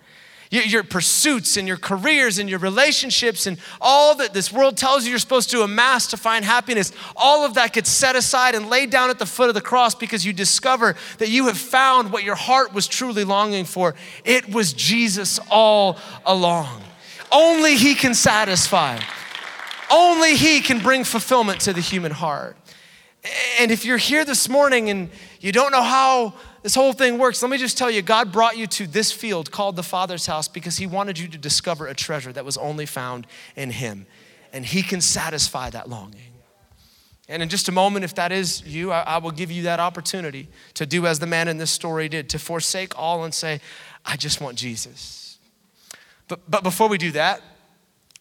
Your 0.52 0.84
pursuits 0.84 1.56
and 1.56 1.66
your 1.66 1.78
careers 1.78 2.38
and 2.38 2.46
your 2.46 2.58
relationships 2.58 3.46
and 3.46 3.56
all 3.80 4.14
that 4.16 4.34
this 4.34 4.52
world 4.52 4.76
tells 4.76 5.04
you 5.04 5.10
you're 5.10 5.18
supposed 5.18 5.50
to 5.52 5.62
amass 5.62 6.08
to 6.08 6.18
find 6.18 6.44
happiness, 6.44 6.92
all 7.16 7.46
of 7.46 7.54
that 7.54 7.72
gets 7.72 7.88
set 7.88 8.16
aside 8.16 8.54
and 8.54 8.68
laid 8.68 8.90
down 8.90 9.08
at 9.08 9.18
the 9.18 9.24
foot 9.24 9.48
of 9.48 9.54
the 9.54 9.62
cross 9.62 9.94
because 9.94 10.26
you 10.26 10.34
discover 10.34 10.94
that 11.16 11.30
you 11.30 11.46
have 11.46 11.56
found 11.56 12.12
what 12.12 12.22
your 12.22 12.34
heart 12.34 12.74
was 12.74 12.86
truly 12.86 13.24
longing 13.24 13.64
for. 13.64 13.94
It 14.26 14.52
was 14.52 14.74
Jesus 14.74 15.40
all 15.50 15.96
along. 16.26 16.82
Only 17.30 17.76
He 17.76 17.94
can 17.94 18.12
satisfy. 18.12 19.00
Only 19.90 20.36
He 20.36 20.60
can 20.60 20.80
bring 20.80 21.04
fulfillment 21.04 21.60
to 21.60 21.72
the 21.72 21.80
human 21.80 22.12
heart. 22.12 22.58
And 23.58 23.70
if 23.70 23.86
you're 23.86 23.96
here 23.96 24.26
this 24.26 24.50
morning 24.50 24.90
and 24.90 25.08
you 25.40 25.50
don't 25.50 25.72
know 25.72 25.82
how 25.82 26.34
this 26.62 26.74
whole 26.74 26.92
thing 26.92 27.18
works, 27.18 27.42
let 27.42 27.50
me 27.50 27.58
just 27.58 27.76
tell 27.76 27.90
you 27.90 28.02
God 28.02 28.32
brought 28.32 28.56
you 28.56 28.66
to 28.68 28.86
this 28.86 29.10
field 29.12 29.50
called 29.50 29.76
the 29.76 29.82
Father's 29.82 30.26
house 30.26 30.48
because 30.48 30.76
He 30.76 30.86
wanted 30.86 31.18
you 31.18 31.28
to 31.28 31.38
discover 31.38 31.86
a 31.86 31.94
treasure 31.94 32.32
that 32.32 32.44
was 32.44 32.56
only 32.56 32.86
found 32.86 33.26
in 33.56 33.70
Him. 33.70 34.06
And 34.52 34.64
He 34.64 34.82
can 34.82 35.00
satisfy 35.00 35.70
that 35.70 35.88
longing. 35.88 36.32
And 37.28 37.42
in 37.42 37.48
just 37.48 37.68
a 37.68 37.72
moment, 37.72 38.04
if 38.04 38.14
that 38.16 38.32
is 38.32 38.62
you, 38.66 38.92
I, 38.92 39.00
I 39.00 39.18
will 39.18 39.30
give 39.30 39.50
you 39.50 39.62
that 39.62 39.80
opportunity 39.80 40.48
to 40.74 40.84
do 40.84 41.06
as 41.06 41.18
the 41.18 41.26
man 41.26 41.48
in 41.48 41.56
this 41.56 41.70
story 41.70 42.08
did, 42.08 42.28
to 42.30 42.38
forsake 42.38 42.98
all 42.98 43.24
and 43.24 43.32
say, 43.32 43.60
I 44.04 44.16
just 44.16 44.40
want 44.40 44.58
Jesus. 44.58 45.38
But, 46.28 46.50
but 46.50 46.62
before 46.62 46.88
we 46.88 46.98
do 46.98 47.10
that, 47.12 47.40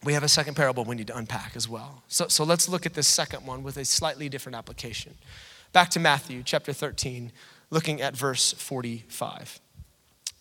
we 0.03 0.13
have 0.13 0.23
a 0.23 0.29
second 0.29 0.55
parable 0.55 0.83
we 0.83 0.95
need 0.95 1.07
to 1.07 1.17
unpack 1.17 1.55
as 1.55 1.69
well. 1.69 2.03
So, 2.07 2.27
so 2.27 2.43
let's 2.43 2.67
look 2.67 2.85
at 2.85 2.93
this 2.93 3.07
second 3.07 3.45
one 3.45 3.63
with 3.63 3.77
a 3.77 3.85
slightly 3.85 4.29
different 4.29 4.55
application. 4.55 5.15
Back 5.73 5.89
to 5.91 5.99
Matthew 5.99 6.41
chapter 6.43 6.73
13, 6.73 7.31
looking 7.71 8.01
at 8.01 8.15
verse 8.15 8.53
45. 8.53 9.59
It 10.27 10.33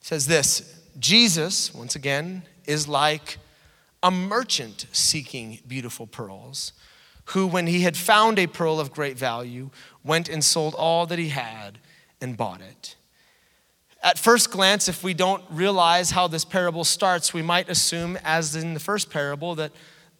says 0.00 0.26
this 0.26 0.82
Jesus, 0.98 1.72
once 1.74 1.96
again, 1.96 2.42
is 2.66 2.86
like 2.86 3.38
a 4.02 4.10
merchant 4.10 4.86
seeking 4.92 5.60
beautiful 5.66 6.06
pearls, 6.06 6.72
who, 7.26 7.46
when 7.46 7.66
he 7.66 7.82
had 7.82 7.96
found 7.96 8.38
a 8.38 8.46
pearl 8.46 8.80
of 8.80 8.92
great 8.92 9.16
value, 9.16 9.70
went 10.04 10.28
and 10.28 10.44
sold 10.44 10.74
all 10.74 11.06
that 11.06 11.18
he 11.18 11.28
had 11.28 11.78
and 12.20 12.36
bought 12.36 12.60
it. 12.60 12.96
At 14.02 14.18
first 14.18 14.50
glance, 14.50 14.88
if 14.88 15.04
we 15.04 15.14
don't 15.14 15.44
realize 15.48 16.10
how 16.10 16.26
this 16.26 16.44
parable 16.44 16.82
starts, 16.82 17.32
we 17.32 17.42
might 17.42 17.68
assume, 17.68 18.18
as 18.24 18.56
in 18.56 18.74
the 18.74 18.80
first 18.80 19.10
parable, 19.10 19.54
that 19.54 19.70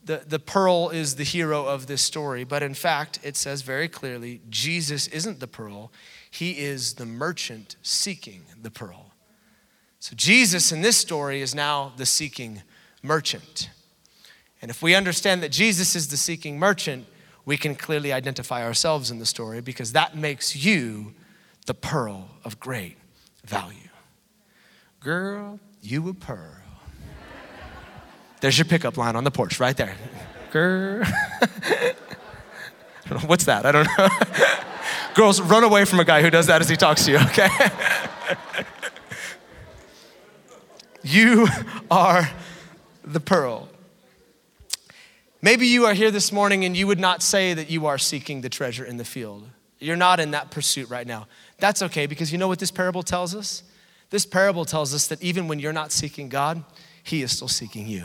the, 0.04 0.22
the 0.26 0.38
pearl 0.38 0.90
is 0.90 1.16
the 1.16 1.24
hero 1.24 1.66
of 1.66 1.86
this 1.86 2.02
story. 2.02 2.44
But 2.44 2.62
in 2.62 2.74
fact, 2.74 3.18
it 3.24 3.36
says 3.36 3.62
very 3.62 3.88
clearly 3.88 4.40
Jesus 4.48 5.08
isn't 5.08 5.40
the 5.40 5.48
pearl, 5.48 5.92
he 6.32 6.52
is 6.52 6.94
the 6.94 7.04
merchant 7.04 7.76
seeking 7.82 8.44
the 8.60 8.70
pearl. 8.70 9.12
So 9.98 10.14
Jesus 10.16 10.72
in 10.72 10.80
this 10.80 10.96
story 10.96 11.42
is 11.42 11.54
now 11.54 11.92
the 11.98 12.06
seeking 12.06 12.62
merchant. 13.02 13.68
And 14.62 14.70
if 14.70 14.82
we 14.82 14.94
understand 14.94 15.42
that 15.42 15.52
Jesus 15.52 15.94
is 15.94 16.08
the 16.08 16.16
seeking 16.16 16.58
merchant, 16.58 17.06
we 17.44 17.58
can 17.58 17.74
clearly 17.74 18.14
identify 18.14 18.64
ourselves 18.64 19.10
in 19.10 19.18
the 19.18 19.26
story 19.26 19.60
because 19.60 19.92
that 19.92 20.16
makes 20.16 20.56
you 20.56 21.12
the 21.66 21.74
pearl 21.74 22.30
of 22.44 22.58
great 22.58 22.96
value. 23.44 23.90
Girl, 25.00 25.60
you 25.82 26.08
a 26.08 26.14
pearl. 26.14 26.56
There's 28.40 28.56
your 28.56 28.64
pickup 28.64 28.96
line 28.96 29.16
on 29.16 29.24
the 29.24 29.30
porch 29.30 29.60
right 29.60 29.76
there. 29.76 29.96
Girl. 30.50 31.04
What's 33.26 33.44
that? 33.44 33.66
I 33.66 33.72
don't 33.72 33.86
know. 33.98 34.08
Girls, 35.14 35.40
run 35.40 35.62
away 35.62 35.84
from 35.84 36.00
a 36.00 36.04
guy 36.04 36.22
who 36.22 36.30
does 36.30 36.46
that 36.46 36.62
as 36.62 36.68
he 36.68 36.76
talks 36.76 37.04
to 37.04 37.10
you, 37.10 37.18
okay? 37.18 37.48
you 41.02 41.46
are 41.90 42.30
the 43.04 43.20
pearl. 43.20 43.68
Maybe 45.42 45.66
you 45.66 45.84
are 45.86 45.92
here 45.92 46.10
this 46.10 46.32
morning 46.32 46.64
and 46.64 46.76
you 46.76 46.86
would 46.86 47.00
not 47.00 47.22
say 47.22 47.52
that 47.52 47.68
you 47.68 47.86
are 47.86 47.98
seeking 47.98 48.40
the 48.40 48.48
treasure 48.48 48.84
in 48.84 48.96
the 48.96 49.04
field. 49.04 49.48
You're 49.80 49.96
not 49.96 50.20
in 50.20 50.30
that 50.30 50.50
pursuit 50.50 50.88
right 50.88 51.06
now. 51.06 51.26
That's 51.58 51.82
okay 51.82 52.06
because 52.06 52.32
you 52.32 52.38
know 52.38 52.48
what 52.48 52.58
this 52.58 52.70
parable 52.70 53.02
tells 53.02 53.34
us? 53.34 53.64
This 54.10 54.24
parable 54.24 54.64
tells 54.64 54.94
us 54.94 55.08
that 55.08 55.22
even 55.22 55.48
when 55.48 55.58
you're 55.58 55.72
not 55.72 55.92
seeking 55.92 56.28
God, 56.28 56.62
He 57.02 57.22
is 57.22 57.32
still 57.32 57.48
seeking 57.48 57.86
you. 57.86 58.04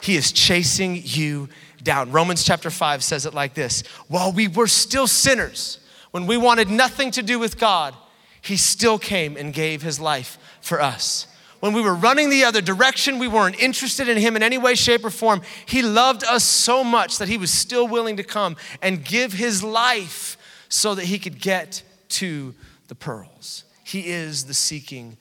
He 0.00 0.16
is 0.16 0.32
chasing 0.32 1.02
you 1.04 1.48
down. 1.82 2.10
Romans 2.10 2.42
chapter 2.42 2.70
5 2.70 3.04
says 3.04 3.26
it 3.26 3.34
like 3.34 3.54
this 3.54 3.82
While 4.08 4.32
we 4.32 4.48
were 4.48 4.66
still 4.66 5.06
sinners, 5.06 5.78
when 6.16 6.26
we 6.26 6.38
wanted 6.38 6.70
nothing 6.70 7.10
to 7.10 7.22
do 7.22 7.38
with 7.38 7.58
God, 7.58 7.94
He 8.40 8.56
still 8.56 8.98
came 8.98 9.36
and 9.36 9.52
gave 9.52 9.82
His 9.82 10.00
life 10.00 10.38
for 10.62 10.80
us. 10.80 11.26
When 11.60 11.74
we 11.74 11.82
were 11.82 11.94
running 11.94 12.30
the 12.30 12.44
other 12.44 12.62
direction, 12.62 13.18
we 13.18 13.28
weren't 13.28 13.60
interested 13.60 14.08
in 14.08 14.16
Him 14.16 14.34
in 14.34 14.42
any 14.42 14.56
way, 14.56 14.76
shape, 14.76 15.04
or 15.04 15.10
form. 15.10 15.42
He 15.66 15.82
loved 15.82 16.24
us 16.24 16.42
so 16.42 16.82
much 16.82 17.18
that 17.18 17.28
He 17.28 17.36
was 17.36 17.50
still 17.50 17.86
willing 17.86 18.16
to 18.16 18.22
come 18.22 18.56
and 18.80 19.04
give 19.04 19.34
His 19.34 19.62
life 19.62 20.38
so 20.70 20.94
that 20.94 21.04
he 21.04 21.18
could 21.18 21.38
get 21.38 21.82
to 22.08 22.54
the 22.88 22.94
pearls. 22.94 23.64
He 23.84 24.08
is 24.08 24.44
the 24.44 24.54
seeking 24.54 25.18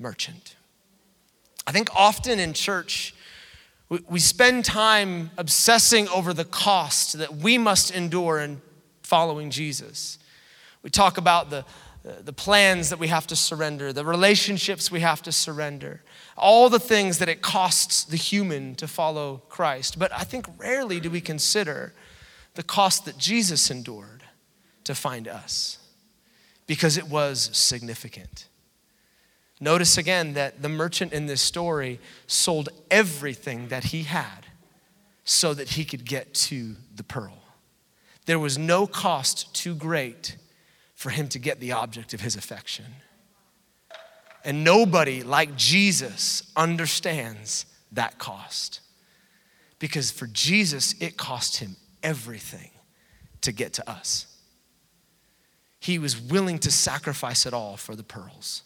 merchant. 0.00 0.56
I 1.68 1.72
think 1.72 1.88
often 1.94 2.40
in 2.40 2.52
church, 2.52 3.14
we 3.88 4.18
spend 4.18 4.64
time 4.64 5.30
obsessing 5.38 6.08
over 6.08 6.34
the 6.34 6.44
cost 6.44 7.18
that 7.18 7.36
we 7.36 7.58
must 7.58 7.92
endure 7.92 8.40
in 8.40 8.60
following 9.02 9.50
Jesus. 9.50 10.18
We 10.82 10.90
talk 10.90 11.18
about 11.18 11.50
the, 11.50 11.64
the 12.02 12.32
plans 12.32 12.90
that 12.90 12.98
we 12.98 13.08
have 13.08 13.26
to 13.28 13.36
surrender, 13.36 13.92
the 13.92 14.04
relationships 14.04 14.90
we 14.90 15.00
have 15.00 15.22
to 15.22 15.32
surrender, 15.32 16.02
all 16.36 16.68
the 16.68 16.80
things 16.80 17.18
that 17.18 17.28
it 17.28 17.42
costs 17.42 18.04
the 18.04 18.16
human 18.16 18.74
to 18.76 18.88
follow 18.88 19.42
Christ. 19.48 19.98
But 19.98 20.12
I 20.12 20.24
think 20.24 20.46
rarely 20.58 20.98
do 21.00 21.10
we 21.10 21.20
consider 21.20 21.94
the 22.54 22.62
cost 22.62 23.04
that 23.04 23.18
Jesus 23.18 23.70
endured 23.70 24.24
to 24.84 24.94
find 24.94 25.28
us 25.28 25.78
because 26.66 26.96
it 26.96 27.08
was 27.08 27.50
significant. 27.52 28.48
Notice 29.60 29.96
again 29.96 30.34
that 30.34 30.60
the 30.60 30.68
merchant 30.68 31.12
in 31.12 31.26
this 31.26 31.40
story 31.40 32.00
sold 32.26 32.68
everything 32.90 33.68
that 33.68 33.84
he 33.84 34.02
had 34.02 34.46
so 35.24 35.54
that 35.54 35.70
he 35.70 35.84
could 35.84 36.04
get 36.04 36.34
to 36.34 36.74
the 36.94 37.04
pearl. 37.04 37.38
There 38.26 38.40
was 38.40 38.58
no 38.58 38.88
cost 38.88 39.54
too 39.54 39.74
great 39.74 40.36
for 41.02 41.10
him 41.10 41.26
to 41.26 41.40
get 41.40 41.58
the 41.58 41.72
object 41.72 42.14
of 42.14 42.20
his 42.20 42.36
affection. 42.36 42.84
And 44.44 44.62
nobody 44.62 45.24
like 45.24 45.56
Jesus 45.56 46.44
understands 46.56 47.66
that 47.90 48.18
cost. 48.18 48.78
Because 49.80 50.12
for 50.12 50.28
Jesus, 50.28 50.94
it 51.00 51.16
cost 51.16 51.56
him 51.56 51.74
everything 52.04 52.70
to 53.40 53.50
get 53.50 53.72
to 53.72 53.90
us. 53.90 54.28
He 55.80 55.98
was 55.98 56.20
willing 56.20 56.60
to 56.60 56.70
sacrifice 56.70 57.46
it 57.46 57.52
all 57.52 57.76
for 57.76 57.96
the 57.96 58.04
pearls. 58.04 58.62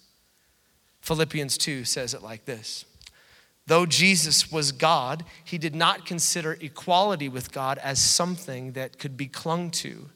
Philippians 1.01 1.57
2 1.57 1.87
says 1.87 2.12
it 2.12 2.22
like 2.22 2.44
this 2.44 2.85
Though 3.66 3.87
Jesus 3.87 4.53
was 4.53 4.72
God, 4.72 5.25
he 5.42 5.57
did 5.57 5.75
not 5.75 6.05
consider 6.05 6.59
equality 6.61 7.31
with 7.31 7.51
God 7.51 7.79
as 7.79 7.99
something 7.99 8.72
that 8.72 8.99
could 8.99 9.16
be 9.16 9.27
clung 9.27 9.70
to. 9.70 10.11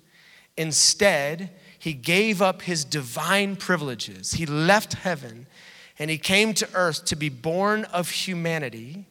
Instead, 0.58 1.48
he 1.80 1.94
gave 1.94 2.42
up 2.42 2.62
his 2.62 2.84
divine 2.84 3.56
privileges. 3.56 4.34
He 4.34 4.44
left 4.44 4.92
heaven 4.92 5.46
and 5.98 6.10
he 6.10 6.18
came 6.18 6.52
to 6.54 6.68
earth 6.74 7.06
to 7.06 7.16
be 7.16 7.30
born 7.30 7.84
of 7.84 8.10
humanity, 8.10 9.06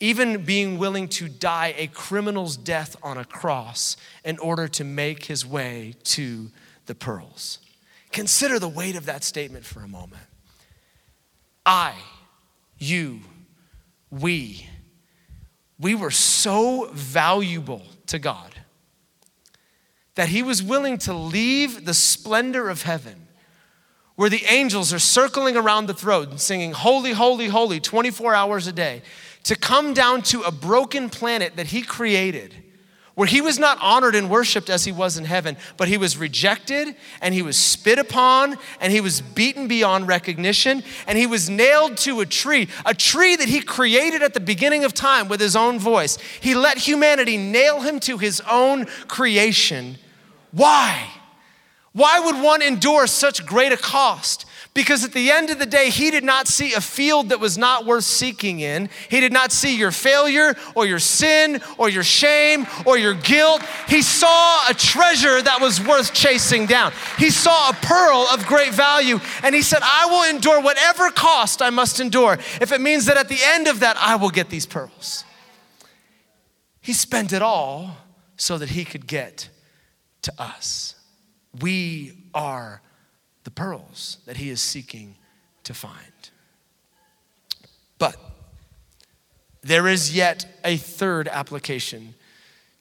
even 0.00 0.44
being 0.44 0.76
willing 0.76 1.06
to 1.08 1.28
die 1.28 1.74
a 1.76 1.86
criminal's 1.86 2.56
death 2.56 2.96
on 3.00 3.16
a 3.16 3.24
cross 3.24 3.96
in 4.24 4.38
order 4.38 4.66
to 4.66 4.82
make 4.82 5.26
his 5.26 5.46
way 5.46 5.94
to 6.02 6.50
the 6.86 6.96
pearls. 6.96 7.60
Consider 8.10 8.58
the 8.58 8.68
weight 8.68 8.96
of 8.96 9.06
that 9.06 9.22
statement 9.22 9.64
for 9.64 9.80
a 9.80 9.88
moment. 9.88 10.22
I, 11.64 11.94
you, 12.76 13.20
we, 14.10 14.66
we 15.78 15.94
were 15.94 16.10
so 16.10 16.90
valuable 16.92 17.82
to 18.06 18.18
God 18.18 18.52
that 20.18 20.30
he 20.30 20.42
was 20.42 20.60
willing 20.60 20.98
to 20.98 21.14
leave 21.14 21.84
the 21.84 21.94
splendor 21.94 22.68
of 22.68 22.82
heaven 22.82 23.28
where 24.16 24.28
the 24.28 24.42
angels 24.48 24.92
are 24.92 24.98
circling 24.98 25.56
around 25.56 25.86
the 25.86 25.94
throne 25.94 26.30
and 26.30 26.40
singing, 26.40 26.72
Holy, 26.72 27.12
Holy, 27.12 27.46
Holy, 27.46 27.78
24 27.78 28.34
hours 28.34 28.66
a 28.66 28.72
day, 28.72 29.02
to 29.44 29.54
come 29.54 29.94
down 29.94 30.22
to 30.22 30.42
a 30.42 30.50
broken 30.50 31.08
planet 31.08 31.54
that 31.54 31.68
He 31.68 31.82
created, 31.82 32.52
where 33.14 33.28
He 33.28 33.40
was 33.40 33.60
not 33.60 33.78
honored 33.80 34.16
and 34.16 34.28
worshiped 34.28 34.68
as 34.68 34.84
He 34.84 34.90
was 34.90 35.18
in 35.18 35.24
heaven, 35.24 35.56
but 35.76 35.86
He 35.86 35.96
was 35.96 36.16
rejected 36.16 36.96
and 37.22 37.32
He 37.32 37.42
was 37.42 37.56
spit 37.56 38.00
upon 38.00 38.56
and 38.80 38.92
He 38.92 39.00
was 39.00 39.20
beaten 39.20 39.68
beyond 39.68 40.08
recognition 40.08 40.82
and 41.06 41.16
He 41.16 41.28
was 41.28 41.48
nailed 41.48 41.96
to 41.98 42.18
a 42.22 42.26
tree, 42.26 42.66
a 42.84 42.92
tree 42.92 43.36
that 43.36 43.48
He 43.48 43.60
created 43.60 44.24
at 44.24 44.34
the 44.34 44.40
beginning 44.40 44.82
of 44.82 44.94
time 44.94 45.28
with 45.28 45.38
His 45.38 45.54
own 45.54 45.78
voice. 45.78 46.18
He 46.40 46.56
let 46.56 46.76
humanity 46.76 47.36
nail 47.36 47.82
Him 47.82 48.00
to 48.00 48.18
His 48.18 48.42
own 48.50 48.86
creation. 49.06 49.96
Why? 50.50 51.08
Why 51.92 52.20
would 52.20 52.40
one 52.42 52.62
endure 52.62 53.06
such 53.06 53.44
great 53.44 53.72
a 53.72 53.76
cost? 53.76 54.44
Because 54.72 55.04
at 55.04 55.12
the 55.12 55.32
end 55.32 55.50
of 55.50 55.58
the 55.58 55.66
day, 55.66 55.90
he 55.90 56.12
did 56.12 56.22
not 56.22 56.46
see 56.46 56.74
a 56.74 56.80
field 56.80 57.30
that 57.30 57.40
was 57.40 57.58
not 57.58 57.84
worth 57.84 58.04
seeking 58.04 58.60
in. 58.60 58.88
He 59.08 59.20
did 59.20 59.32
not 59.32 59.50
see 59.50 59.76
your 59.76 59.90
failure 59.90 60.54
or 60.76 60.86
your 60.86 61.00
sin 61.00 61.60
or 61.78 61.88
your 61.88 62.04
shame 62.04 62.66
or 62.84 62.96
your 62.96 63.14
guilt. 63.14 63.62
He 63.88 64.02
saw 64.02 64.68
a 64.70 64.74
treasure 64.74 65.42
that 65.42 65.60
was 65.60 65.84
worth 65.84 66.14
chasing 66.14 66.66
down. 66.66 66.92
He 67.18 67.30
saw 67.30 67.70
a 67.70 67.72
pearl 67.72 68.28
of 68.32 68.46
great 68.46 68.72
value 68.72 69.18
and 69.42 69.52
he 69.52 69.62
said, 69.62 69.80
I 69.82 70.06
will 70.06 70.32
endure 70.32 70.60
whatever 70.60 71.10
cost 71.10 71.60
I 71.60 71.70
must 71.70 71.98
endure 71.98 72.34
if 72.60 72.70
it 72.70 72.80
means 72.80 73.06
that 73.06 73.16
at 73.16 73.28
the 73.28 73.40
end 73.42 73.66
of 73.66 73.80
that, 73.80 73.96
I 73.96 74.14
will 74.14 74.30
get 74.30 74.50
these 74.50 74.66
pearls. 74.66 75.24
He 76.80 76.92
spent 76.92 77.32
it 77.32 77.42
all 77.42 77.96
so 78.36 78.56
that 78.58 78.68
he 78.70 78.84
could 78.84 79.08
get 79.08 79.48
to 80.22 80.32
us. 80.38 80.94
We 81.60 82.12
are 82.34 82.82
the 83.44 83.50
pearls 83.50 84.18
that 84.26 84.36
he 84.36 84.50
is 84.50 84.60
seeking 84.60 85.16
to 85.64 85.74
find. 85.74 86.30
But 87.98 88.16
there 89.62 89.88
is 89.88 90.14
yet 90.14 90.46
a 90.64 90.76
third 90.76 91.28
application 91.28 92.14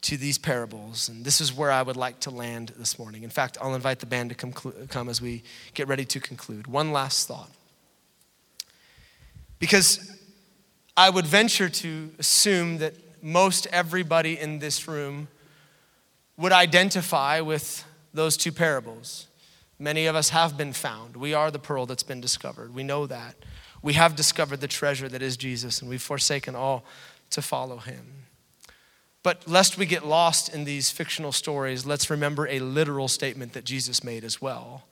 to 0.02 0.16
these 0.16 0.38
parables, 0.38 1.10
and 1.10 1.26
this 1.26 1.42
is 1.42 1.54
where 1.54 1.72
I 1.72 1.82
would 1.82 1.98
like 1.98 2.20
to 2.22 2.30
land 2.30 2.72
this 2.78 3.00
morning. 3.00 3.24
In 3.24 3.30
fact, 3.30 3.58
I'll 3.60 3.76
invite 3.76 4.00
the 4.00 4.06
band 4.06 4.30
to 4.30 4.36
come, 4.36 4.54
come 4.54 5.10
as 5.10 5.22
we 5.22 5.44
get 5.74 5.88
ready 5.88 6.06
to 6.06 6.20
conclude. 6.20 6.68
One 6.68 6.92
last 6.92 7.28
thought. 7.28 7.50
Because 9.60 10.18
I 10.96 11.10
would 11.10 11.26
venture 11.26 11.68
to 11.68 12.12
assume 12.20 12.78
that 12.78 12.94
most 13.24 13.68
everybody 13.72 14.40
in 14.40 14.60
this 14.60 14.88
room 14.88 15.28
would 16.38 16.52
identify 16.52 17.42
with 17.42 17.84
those 18.14 18.38
two 18.38 18.52
parables. 18.52 19.28
Many 19.80 20.06
of 20.06 20.16
us 20.16 20.30
have 20.30 20.58
been 20.58 20.74
found. 20.74 21.16
We 21.16 21.34
are 21.34 21.52
the 21.52 21.60
pearl 21.60 21.86
that's 21.86 22.04
been 22.04 22.22
discovered. 22.22 22.74
We 22.74 22.84
know 22.84 23.06
that. 23.08 23.36
We 23.82 23.94
have 23.94 24.16
discovered 24.16 24.62
the 24.62 24.68
treasure 24.68 25.08
that 25.10 25.22
is 25.22 25.38
Jesus, 25.38 25.82
and 25.82 25.90
we've 25.90 26.02
forsaken 26.02 26.56
all 26.56 26.84
to 27.32 27.42
follow 27.42 27.78
him. 27.78 28.26
But 29.24 29.48
lest 29.48 29.78
we 29.78 29.86
get 29.86 30.06
lost 30.06 30.54
in 30.54 30.64
these 30.64 30.90
fictional 30.90 31.32
stories, 31.32 31.86
let's 31.86 32.10
remember 32.10 32.48
a 32.48 32.60
literal 32.60 33.08
statement 33.08 33.54
that 33.54 33.66
Jesus 33.66 34.04
made 34.04 34.24
as 34.24 34.42
well. 34.42 34.86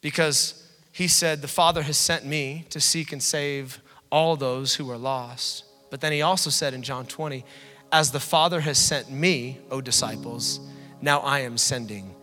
Because 0.00 0.68
he 0.90 1.06
said, 1.08 1.40
The 1.40 1.48
Father 1.48 1.82
has 1.82 1.96
sent 1.96 2.26
me 2.26 2.66
to 2.70 2.80
seek 2.80 3.12
and 3.12 3.22
save 3.22 3.80
all 4.10 4.36
those 4.36 4.74
who 4.74 4.90
are 4.90 4.98
lost. 4.98 5.64
But 5.90 6.00
then 6.00 6.12
he 6.12 6.22
also 6.22 6.50
said 6.50 6.74
in 6.74 6.82
John 6.82 7.06
20, 7.06 7.44
As 7.92 8.10
the 8.10 8.20
Father 8.20 8.60
has 8.60 8.78
sent 8.78 9.10
me, 9.10 9.58
O 9.70 9.82
disciples, 9.82 10.60
now 11.02 11.20
I 11.20 11.40
am 11.40 11.58
sending 11.58 12.14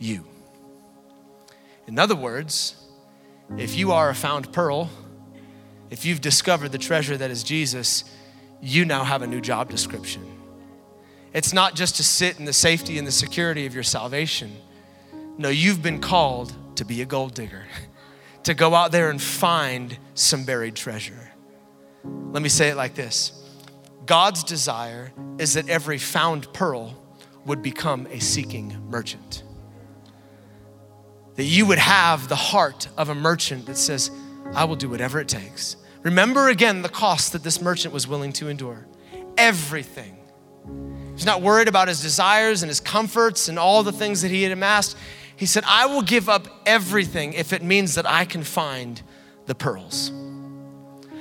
you. 0.00 0.24
In 1.86 1.98
other 1.98 2.16
words, 2.16 2.74
if 3.56 3.76
you 3.76 3.92
are 3.92 4.10
a 4.10 4.14
found 4.16 4.52
pearl, 4.52 4.90
if 5.90 6.04
you've 6.04 6.20
discovered 6.20 6.72
the 6.72 6.78
treasure 6.78 7.16
that 7.16 7.30
is 7.30 7.44
Jesus, 7.44 8.04
you 8.60 8.84
now 8.84 9.04
have 9.04 9.22
a 9.22 9.26
new 9.26 9.40
job 9.40 9.70
description. 9.70 10.26
It's 11.32 11.52
not 11.52 11.76
just 11.76 11.96
to 11.96 12.02
sit 12.02 12.38
in 12.38 12.44
the 12.44 12.52
safety 12.52 12.98
and 12.98 13.06
the 13.06 13.12
security 13.12 13.64
of 13.66 13.74
your 13.74 13.84
salvation. 13.84 14.56
No, 15.38 15.50
you've 15.50 15.82
been 15.82 16.00
called 16.00 16.52
to 16.76 16.84
be 16.84 17.00
a 17.00 17.04
gold 17.04 17.34
digger, 17.34 17.64
to 18.42 18.54
go 18.54 18.74
out 18.74 18.90
there 18.90 19.08
and 19.08 19.22
find 19.22 19.96
some 20.14 20.44
buried 20.44 20.74
treasure. 20.74 21.30
Let 22.04 22.42
me 22.42 22.48
say 22.48 22.70
it 22.70 22.76
like 22.76 22.94
this 22.94 23.41
God's 24.06 24.44
desire 24.44 25.12
is 25.38 25.54
that 25.54 25.68
every 25.68 25.98
found 25.98 26.52
pearl 26.52 26.96
would 27.46 27.62
become 27.62 28.06
a 28.10 28.20
seeking 28.20 28.76
merchant 28.88 29.42
that 31.36 31.44
you 31.44 31.66
would 31.66 31.78
have 31.78 32.28
the 32.28 32.36
heart 32.36 32.88
of 32.96 33.08
a 33.08 33.14
merchant 33.14 33.66
that 33.66 33.76
says, 33.76 34.10
I 34.54 34.64
will 34.64 34.76
do 34.76 34.88
whatever 34.88 35.18
it 35.20 35.28
takes. 35.28 35.76
Remember 36.02 36.48
again 36.48 36.82
the 36.82 36.88
cost 36.88 37.32
that 37.32 37.42
this 37.42 37.60
merchant 37.60 37.94
was 37.94 38.06
willing 38.06 38.32
to 38.34 38.48
endure 38.48 38.86
everything. 39.38 40.18
He's 41.14 41.26
not 41.26 41.42
worried 41.42 41.68
about 41.68 41.88
his 41.88 42.00
desires 42.00 42.62
and 42.62 42.68
his 42.68 42.80
comforts 42.80 43.48
and 43.48 43.58
all 43.58 43.82
the 43.82 43.92
things 43.92 44.22
that 44.22 44.30
he 44.30 44.42
had 44.42 44.52
amassed. 44.52 44.96
He 45.36 45.46
said, 45.46 45.64
I 45.66 45.86
will 45.86 46.02
give 46.02 46.28
up 46.28 46.46
everything 46.66 47.32
if 47.32 47.52
it 47.52 47.62
means 47.62 47.94
that 47.94 48.06
I 48.06 48.24
can 48.24 48.42
find 48.42 49.00
the 49.46 49.54
pearls. 49.54 50.12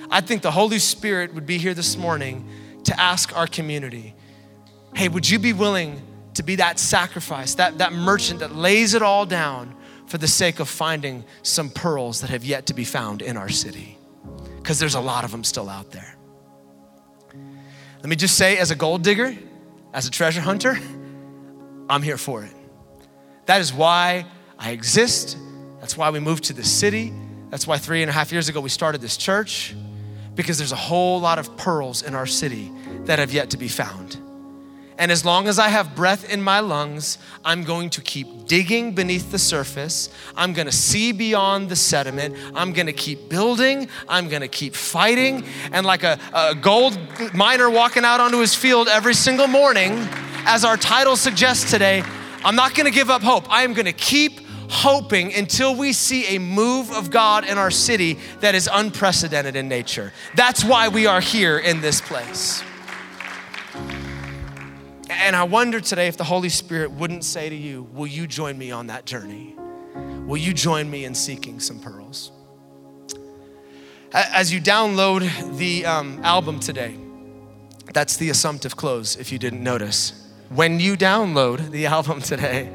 I 0.10 0.22
think 0.22 0.42
the 0.42 0.52
Holy 0.52 0.80
Spirit 0.80 1.34
would 1.34 1.46
be 1.46 1.58
here 1.58 1.74
this 1.74 1.96
morning 1.96 2.50
to 2.86 3.00
ask 3.00 3.36
our 3.36 3.48
community 3.48 4.16
hey, 4.94 5.08
would 5.08 5.30
you 5.30 5.40
be 5.40 5.54
willing 5.54 6.02
to 6.34 6.44
be 6.44 6.56
that 6.56 6.80
sacrifice, 6.80 7.56
that, 7.56 7.78
that 7.78 7.94
merchant 7.94 8.40
that 8.40 8.56
lays 8.56 8.94
it 8.94 9.02
all 9.02 9.26
down 9.26 9.76
for 10.06 10.18
the 10.18 10.28
sake 10.28 10.60
of 10.60 10.68
finding 10.68 11.24
some 11.44 11.70
pearls 11.70 12.22
that 12.22 12.30
have 12.30 12.44
yet 12.44 12.66
to 12.66 12.74
be 12.74 12.84
found 12.84 13.22
in 13.22 13.38
our 13.38 13.50
city. 13.50 13.98
Because 14.58 14.80
there's 14.80 14.96
a 14.96 15.00
lot 15.00 15.24
of 15.24 15.32
them 15.32 15.44
still 15.44 15.70
out 15.70 15.92
there. 15.92 16.18
Let 17.34 18.10
me 18.10 18.16
just 18.16 18.38
say, 18.38 18.58
as 18.58 18.72
a 18.72 18.76
gold 18.76 19.04
digger, 19.04 19.38
as 19.94 20.08
a 20.08 20.12
treasure 20.12 20.42
hunter, 20.42 20.78
I'm 21.90 22.02
here 22.02 22.18
for 22.18 22.44
it. 22.44 22.54
That 23.46 23.62
is 23.62 23.74
why 23.74 24.26
I 24.58 24.72
exist. 24.72 25.38
That's 25.80 25.98
why 25.98 26.10
we 26.10 26.20
moved 26.20 26.46
to 26.46 26.54
this 26.54 26.72
city. 26.72 27.14
That's 27.50 27.68
why 27.68 27.78
three 27.78 28.02
and 28.02 28.10
a 28.10 28.14
half 28.14 28.32
years 28.32 28.50
ago 28.50 28.62
we 28.62 28.70
started 28.70 29.02
this 29.02 29.18
church, 29.18 29.76
because 30.36 30.58
there's 30.58 30.72
a 30.72 30.78
whole 30.78 31.20
lot 31.20 31.40
of 31.40 31.56
pearls 31.58 32.04
in 32.04 32.16
our 32.16 32.26
city 32.26 32.72
that 33.06 33.20
have 33.20 33.32
yet 33.32 33.50
to 33.52 33.58
be 33.58 33.68
found. 33.68 34.18
And 35.02 35.12
as 35.12 35.26
long 35.26 35.48
as 35.48 35.58
I 35.58 35.70
have 35.70 35.96
breath 35.96 36.32
in 36.32 36.44
my 36.44 36.60
lungs, 36.60 37.18
I'm 37.44 37.64
going 37.64 37.90
to 37.92 38.02
keep 38.02 38.46
digging 38.46 38.94
beneath 38.94 39.32
the 39.32 39.40
surface. 39.40 40.10
I'm 40.36 40.54
going 40.54 40.68
to 40.68 40.72
see 40.72 41.12
beyond 41.12 41.70
the 41.70 41.76
sediment. 41.76 42.36
I'm 42.54 42.72
going 42.72 42.86
to 42.86 42.94
keep 42.94 43.28
building. 43.28 43.88
I'm 44.08 44.30
going 44.30 44.44
to 44.44 44.48
keep 44.48 44.76
fighting. 44.76 45.44
And 45.72 45.88
like 45.88 46.04
a, 46.04 46.20
a, 46.34 46.54
gold 46.54 47.00
miner 47.34 47.68
walking 47.68 48.06
out 48.06 48.20
onto 48.20 48.38
his 48.38 48.54
field 48.54 48.88
every 48.88 49.16
single 49.16 49.48
morning, 49.48 50.08
as 50.46 50.64
our 50.64 50.78
title 50.78 51.16
suggests 51.16 51.72
today, 51.72 52.04
I'm 52.44 52.56
not 52.56 52.76
going 52.76 52.86
to 52.86 52.94
give 52.94 53.10
up 53.10 53.24
hope. 53.24 53.52
I 53.52 53.64
am 53.64 53.74
going 53.74 53.88
to 53.88 53.94
keep 53.94 54.40
hoping 54.72 55.34
until 55.34 55.76
we 55.76 55.92
see 55.92 56.36
a 56.36 56.40
move 56.40 56.92
of 56.92 57.12
God 57.12 57.46
in 57.46 57.58
our 57.58 57.70
city 57.70 58.18
that 58.40 58.56
is 58.56 58.70
unprecedented 58.72 59.58
in 59.58 59.68
nature. 59.68 60.14
That's 60.34 60.64
why 60.64 60.88
we 60.88 61.06
are 61.06 61.20
here 61.20 61.60
in 61.60 61.82
this 61.82 62.00
place. 62.00 62.64
And 65.10 65.36
I 65.36 65.44
wonder 65.44 65.82
today 65.82 66.08
if 66.08 66.16
the 66.16 66.24
Holy 66.24 66.50
Spirit 66.50 66.92
wouldn't 66.92 67.26
say 67.26 67.50
to 67.50 67.56
you, 67.56 67.84
Will 67.92 68.08
you 68.08 68.26
join 68.28 68.58
me 68.58 68.72
on 68.72 68.88
that 68.88 69.06
journey? 69.06 69.56
will 70.26 70.38
you 70.38 70.54
join 70.54 70.90
me 70.90 71.04
in 71.04 71.14
seeking 71.14 71.60
some 71.60 71.78
pearls? 71.78 72.32
As 74.14 74.54
you 74.54 74.62
download 74.62 75.58
the 75.58 75.86
um, 75.86 76.22
album 76.24 76.62
today, 76.62 76.98
that's 77.94 78.16
the 78.16 78.30
assumptive 78.30 78.78
close, 78.78 79.18
if 79.18 79.32
you 79.32 79.38
didn't 79.40 79.62
notice. 79.62 80.30
When 80.48 80.80
you 80.80 80.96
download 80.96 81.72
the 81.72 81.86
album 81.98 82.22
today, 82.22 82.72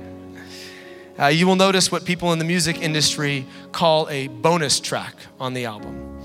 uh, 1.18 1.26
you 1.26 1.46
will 1.46 1.56
notice 1.56 1.90
what 1.90 2.04
people 2.04 2.32
in 2.32 2.38
the 2.38 2.44
music 2.44 2.80
industry 2.80 3.46
call 3.72 4.08
a 4.10 4.28
bonus 4.28 4.80
track 4.80 5.14
on 5.40 5.54
the 5.54 5.64
album. 5.64 6.20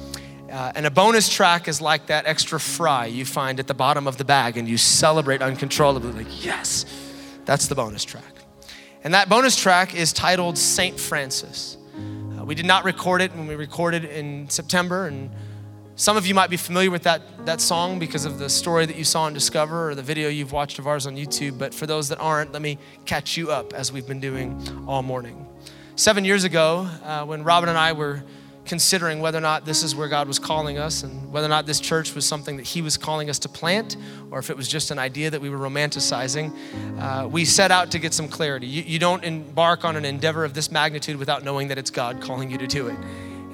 Uh, 0.52 0.74
and 0.76 0.86
a 0.86 0.92
bonus 0.92 1.30
track 1.30 1.70
is 1.70 1.80
like 1.80 2.08
that 2.08 2.26
extra 2.26 2.60
fry 2.60 3.06
you 3.06 3.24
find 3.24 3.60
at 3.60 3.68
the 3.68 3.74
bottom 3.74 4.06
of 4.06 4.18
the 4.18 4.26
bag 4.26 4.58
and 4.58 4.68
you 4.68 4.78
celebrate 4.78 5.42
uncontrollably, 5.42 6.12
like, 6.12 6.46
yes, 6.46 6.86
that's 7.46 7.68
the 7.68 7.76
bonus 7.76 8.04
track. 8.04 8.24
And 9.04 9.14
that 9.14 9.30
bonus 9.30 9.56
track 9.56 9.96
is 9.96 10.12
titled 10.12 10.58
St. 10.58 11.00
Francis. 11.00 11.78
Uh, 11.98 12.44
we 12.44 12.54
did 12.54 12.66
not 12.66 12.84
record 12.84 13.22
it 13.22 13.34
when 13.34 13.48
we 13.48 13.56
recorded 13.56 14.04
in 14.04 14.50
September, 14.50 15.08
and 15.08 15.32
some 16.02 16.18
of 16.18 16.26
you 16.26 16.34
might 16.34 16.50
be 16.50 16.58
familiar 16.58 16.90
with 16.90 17.04
that, 17.04 17.22
that 17.46 17.62
song 17.62 18.00
because 18.00 18.26
of 18.26 18.40
the 18.40 18.50
story 18.50 18.88
that 18.88 18.96
you 18.96 19.04
saw 19.04 19.26
on 19.26 19.34
Discover 19.34 19.92
or 19.92 19.94
the 19.94 20.02
video 20.02 20.30
you've 20.30 20.52
watched 20.52 20.80
of 20.80 20.88
ours 20.88 21.06
on 21.06 21.16
YouTube. 21.16 21.60
But 21.60 21.76
for 21.76 21.86
those 21.86 22.10
that 22.10 22.18
aren't, 22.18 22.52
let 22.54 22.64
me 22.64 22.80
catch 23.06 23.38
you 23.38 23.52
up 23.52 23.72
as 23.74 23.92
we've 23.92 24.08
been 24.08 24.20
doing 24.20 24.60
all 24.88 25.04
morning. 25.04 25.46
Seven 25.96 26.26
years 26.26 26.44
ago, 26.44 26.90
uh, 27.04 27.24
when 27.26 27.44
Robin 27.44 27.70
and 27.70 27.78
I 27.78 27.94
were 27.94 28.24
considering 28.66 29.20
whether 29.20 29.38
or 29.38 29.42
not 29.42 29.64
this 29.64 29.84
is 29.84 29.96
where 29.96 30.08
God 30.08 30.28
was 30.28 30.40
calling 30.40 30.80
us 30.80 31.04
and 31.04 31.32
whether 31.32 31.46
or 31.46 31.50
not 31.50 31.68
this 31.68 31.80
church 31.80 32.16
was 32.16 32.26
something 32.26 32.58
that 32.58 32.66
He 32.66 32.82
was 32.82 32.98
calling 32.98 33.30
us 33.30 33.38
to 33.38 33.50
plant 33.50 33.96
or 34.32 34.40
if 34.40 34.50
it 34.50 34.58
was 34.58 34.68
just 34.68 34.90
an 34.90 34.98
idea 34.98 35.30
that 35.30 35.40
we 35.40 35.52
were 35.52 35.60
romanticizing, 35.60 36.52
uh, 37.00 37.28
we 37.28 37.46
set 37.46 37.70
out 37.70 37.92
to 37.92 38.00
get 38.00 38.12
some 38.12 38.28
clarity. 38.28 38.66
You, 38.66 38.82
you 38.82 38.98
don't 38.98 39.24
embark 39.24 39.86
on 39.86 39.96
an 39.96 40.06
endeavor 40.06 40.46
of 40.46 40.56
this 40.56 40.72
magnitude 40.72 41.18
without 41.18 41.44
knowing 41.44 41.68
that 41.68 41.78
it's 41.78 41.92
God 41.92 42.24
calling 42.24 42.50
you 42.50 42.58
to 42.58 42.66
do 42.66 42.88
it. 42.88 42.98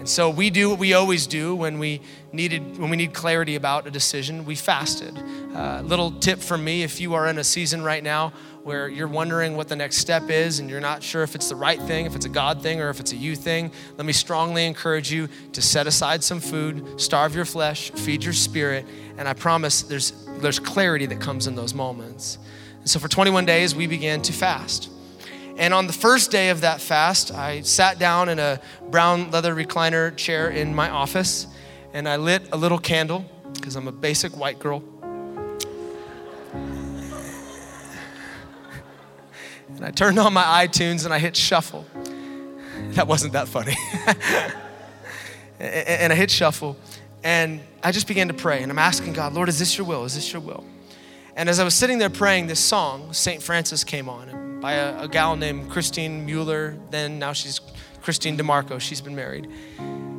And 0.08 0.12
so 0.14 0.30
we 0.30 0.50
do 0.50 0.70
what 0.70 0.80
we 0.80 0.94
always 0.94 1.28
do 1.28 1.54
when 1.54 1.80
we 1.80 2.00
needed 2.32 2.78
when 2.78 2.90
we 2.90 2.96
need 2.96 3.14
clarity 3.14 3.56
about 3.56 3.88
a 3.88 3.92
decision. 3.92 4.46
We 4.46 4.56
fasted. 4.56 5.14
Uh, 5.54 5.82
little 5.84 6.12
tip 6.12 6.40
from 6.40 6.64
me: 6.64 6.84
if 6.84 7.02
you 7.02 7.14
are 7.16 7.28
in 7.28 7.38
a 7.40 7.44
season 7.44 7.84
right 7.84 8.02
now 8.02 8.32
where 8.64 8.88
you're 8.88 9.10
wondering 9.10 9.58
what 9.58 9.68
the 9.68 9.76
next 9.76 9.98
step 9.98 10.30
is 10.30 10.60
and 10.60 10.70
you're 10.70 10.80
not 10.80 11.04
sure 11.04 11.24
if 11.24 11.36
it's 11.36 11.50
the 11.50 11.58
right 11.58 11.82
thing, 11.82 12.06
if 12.06 12.16
it's 12.16 12.26
a 12.26 12.30
God 12.30 12.64
thing, 12.64 12.80
or 12.80 12.90
if 12.90 13.02
it's 13.02 13.12
a 13.12 13.18
you 13.18 13.36
thing, 13.36 13.70
let 13.98 14.06
me 14.06 14.14
strongly 14.14 14.66
encourage 14.66 15.12
you 15.12 15.28
to 15.52 15.62
set 15.62 15.88
aside 15.88 16.24
some 16.24 16.40
food, 16.40 17.02
starve 17.02 17.36
your 17.36 17.44
flesh, 17.44 17.92
feed 17.92 18.24
your 18.24 18.32
spirit, 18.32 18.86
and 19.18 19.28
I 19.28 19.34
promise 19.34 19.82
there's 19.82 20.14
there's 20.40 20.58
clarity 20.58 21.06
that 21.08 21.20
comes 21.20 21.48
in 21.48 21.56
those 21.56 21.74
moments. 21.74 22.38
And 22.80 22.90
so 22.90 22.98
for 22.98 23.10
21 23.10 23.46
days 23.46 23.76
we 23.76 23.88
began 23.88 24.22
to 24.22 24.32
fast. 24.32 24.90
And 25.58 25.74
on 25.74 25.88
the 25.88 25.94
first 25.94 26.30
day 26.30 26.50
of 26.50 26.62
that 26.62 26.80
fast, 26.82 27.34
I 27.34 27.62
sat 27.62 27.98
down 27.98 28.30
in 28.30 28.38
a 28.38 28.62
brown 28.92 29.32
leather 29.32 29.56
recliner 29.56 30.16
chair 30.16 30.50
in 30.52 30.76
my 30.76 30.92
office 30.92 31.48
and 31.94 32.08
I 32.08 32.18
lit 32.18 32.44
a 32.52 32.58
little 32.58 32.78
candle 32.78 33.26
because 33.54 33.76
I'm 33.76 33.88
a 33.88 33.92
basic 33.92 34.38
white 34.38 34.60
girl. 34.60 34.84
And 39.70 39.84
I 39.84 39.90
turned 39.90 40.20
on 40.20 40.32
my 40.32 40.44
iTunes 40.68 41.06
and 41.06 41.14
I 41.14 41.18
hit 41.18 41.36
shuffle. 41.36 41.88
That 42.90 43.08
wasn't 43.08 43.34
that 43.34 43.48
funny. 43.48 43.76
and 45.60 46.14
I 46.14 46.16
hit 46.16 46.30
shuffle 46.30 46.78
and 47.24 47.62
I 47.82 47.92
just 47.92 48.08
began 48.08 48.28
to 48.28 48.34
pray 48.36 48.62
and 48.62 48.72
I'm 48.72 48.78
asking 48.78 49.14
God, 49.14 49.34
Lord, 49.34 49.50
is 49.50 49.58
this 49.58 49.76
your 49.76 49.88
will? 49.88 50.06
Is 50.06 50.14
this 50.14 50.32
your 50.32 50.42
will? 50.42 50.64
And 51.36 51.50
as 51.50 51.60
I 51.60 51.64
was 51.64 51.74
sitting 51.74 51.98
there 51.98 52.12
praying, 52.12 52.46
this 52.46 52.60
song, 52.60 53.12
St. 53.12 53.42
Francis, 53.42 53.84
came 53.84 54.08
on 54.08 54.47
by 54.60 54.74
a, 54.74 55.04
a 55.04 55.08
gal 55.08 55.36
named 55.36 55.70
Kristene 55.70 56.26
Mueller. 56.26 56.78
Then 56.90 57.20
now 57.20 57.34
she's 57.34 57.60
Kristene 58.02 58.38
DiMarco. 58.38 58.80
She's 58.80 59.02
been 59.02 59.16
married. 59.16 59.48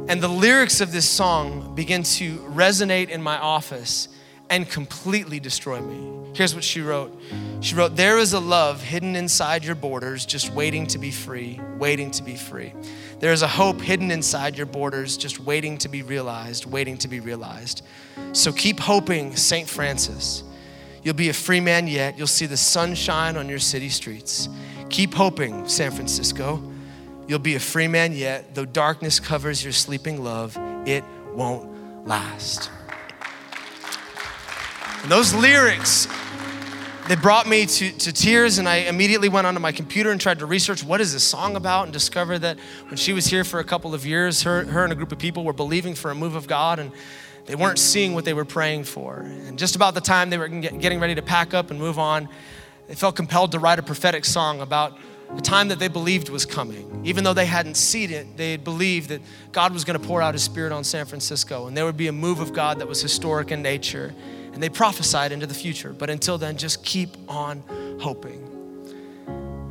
And 0.09 0.23
the 0.23 0.29
lyrics 0.29 0.81
of 0.81 0.93
this 0.93 1.09
song 1.09 1.75
begin 1.75 2.03
to 2.03 2.39
resonate 2.39 3.09
in 3.09 3.23
my 3.23 3.39
office 3.39 4.09
and 4.51 4.69
completely 4.69 5.41
destroy 5.41 5.81
me. 5.81 6.19
Here's 6.35 6.55
what 6.55 6.65
she 6.65 6.81
wrote 6.81 7.21
She 7.61 7.75
wrote, 7.75 7.97
There 7.97 8.19
is 8.19 8.33
a 8.33 8.41
love 8.41 8.83
hidden 8.83 9.17
inside 9.17 9.65
your 9.65 9.75
borders, 9.75 10.25
just 10.25 10.51
waiting 10.53 10.87
to 10.89 10.99
be 10.99 11.11
free, 11.11 11.61
waiting 11.79 12.11
to 12.13 12.23
be 12.23 12.37
free. 12.37 12.73
There 13.19 13.33
is 13.33 13.43
a 13.43 13.49
hope 13.49 13.81
hidden 13.81 14.11
inside 14.11 14.57
your 14.57 14.67
borders, 14.67 15.17
just 15.17 15.41
waiting 15.41 15.79
to 15.79 15.89
be 15.89 16.03
realized, 16.03 16.67
waiting 16.67 16.97
to 16.99 17.09
be 17.09 17.21
realized. 17.21 17.85
So 18.33 18.53
keep 18.53 18.79
hoping, 18.79 19.35
St. 19.35 19.69
Francis. 19.69 20.45
You'll 21.09 21.17
be 21.17 21.31
a 21.31 21.33
free 21.33 21.61
man 21.61 21.87
yet. 21.87 22.19
You'll 22.19 22.27
see 22.27 22.45
the 22.45 22.59
sunshine 22.59 23.39
on 23.39 23.49
your 23.49 23.61
city 23.61 23.89
streets. 23.89 24.47
Keep 24.91 25.15
hoping, 25.15 25.67
San 25.67 25.91
Francisco. 25.91 26.63
You'll 27.27 27.39
be 27.39 27.55
a 27.55 27.61
free 27.61 27.89
man 27.89 28.13
yet. 28.13 28.55
Though 28.55 28.67
darkness 28.67 29.19
covers 29.19 29.65
your 29.65 29.73
sleeping 29.73 30.23
love, 30.23 30.55
it 30.87 31.03
won't 31.33 32.07
last. 32.07 32.71
And 35.03 35.11
those 35.11 35.33
lyrics, 35.33 36.09
they 37.09 37.17
brought 37.17 37.49
me 37.49 37.65
to, 37.65 37.91
to 37.91 38.13
tears, 38.13 38.59
and 38.59 38.69
I 38.69 38.81
immediately 38.81 39.31
went 39.31 39.47
onto 39.47 39.61
my 39.61 39.73
computer 39.73 40.11
and 40.11 40.21
tried 40.21 40.41
to 40.41 40.45
research 40.47 40.85
what 40.85 41.01
is 41.01 41.15
this 41.15 41.25
song 41.25 41.57
about 41.57 41.85
and 41.85 41.93
discovered 41.95 42.41
that 42.41 42.59
when 42.89 42.97
she 42.97 43.15
was 43.15 43.27
here 43.27 43.45
for 43.45 43.61
a 43.61 43.65
couple 43.65 43.95
of 43.95 44.05
years, 44.05 44.43
her, 44.43 44.67
her 44.67 44.85
and 44.85 44.93
a 44.93 44.97
group 44.97 45.13
of 45.13 45.19
people 45.19 45.43
were 45.43 45.55
believing 45.55 45.95
for 45.95 46.11
a 46.11 46.15
move 46.15 46.35
of 46.35 46.47
God. 46.47 46.79
And 46.79 46.93
they 47.49 47.55
weren't 47.55 47.79
seeing 47.79 48.13
what 48.13 48.27
they 48.27 48.35
were 48.35 48.45
praying 48.45 48.85
for. 48.85 49.21
And 49.21 49.59
just 49.59 49.75
about 49.75 49.95
the 49.95 50.03
time 50.03 50.29
they 50.29 50.37
were 50.37 50.49
getting 50.49 51.01
ready 51.01 51.15
to 51.15 51.23
pack 51.23 51.55
up 51.55 51.71
and 51.71 51.81
move 51.81 51.99
on, 51.99 52.29
they 52.89 52.95
felt 52.95 53.17
compelled 53.17 53.53
to 53.53 53.59
write 53.59 53.79
a 53.79 53.83
prophetic 53.83 54.27
song 54.27 54.61
about 54.61 54.99
a 55.35 55.41
time 55.41 55.69
that 55.69 55.79
they 55.79 55.89
believed 55.89 56.29
was 56.29 56.45
coming. 56.45 57.01
Even 57.07 57.25
though 57.25 57.33
they 57.33 57.47
hadn't 57.47 57.77
seen 57.77 58.11
it, 58.11 58.37
they 58.37 58.51
had 58.51 58.65
believed 58.65 59.09
that 59.09 59.23
God 59.51 59.73
was 59.73 59.85
going 59.85 59.99
to 59.99 60.07
pour 60.07 60.21
out 60.21 60.35
his 60.35 60.43
spirit 60.43 60.73
on 60.73 60.85
San 60.85 61.07
Francisco 61.07 61.69
and 61.69 61.77
there 61.77 61.87
would 61.87 61.97
be 61.97 62.09
a 62.09 62.13
move 62.13 62.39
of 62.41 62.53
God 62.53 62.81
that 62.81 62.87
was 62.87 63.01
historic 63.01 63.51
in 63.51 63.63
nature. 63.63 64.15
And 64.53 64.63
they 64.63 64.69
prophesied 64.69 65.33
into 65.33 65.47
the 65.47 65.55
future. 65.55 65.95
But 65.95 66.11
until 66.11 66.37
then, 66.37 66.59
just 66.59 66.85
keep 66.85 67.17
on 67.29 67.63
hoping. 67.99 68.45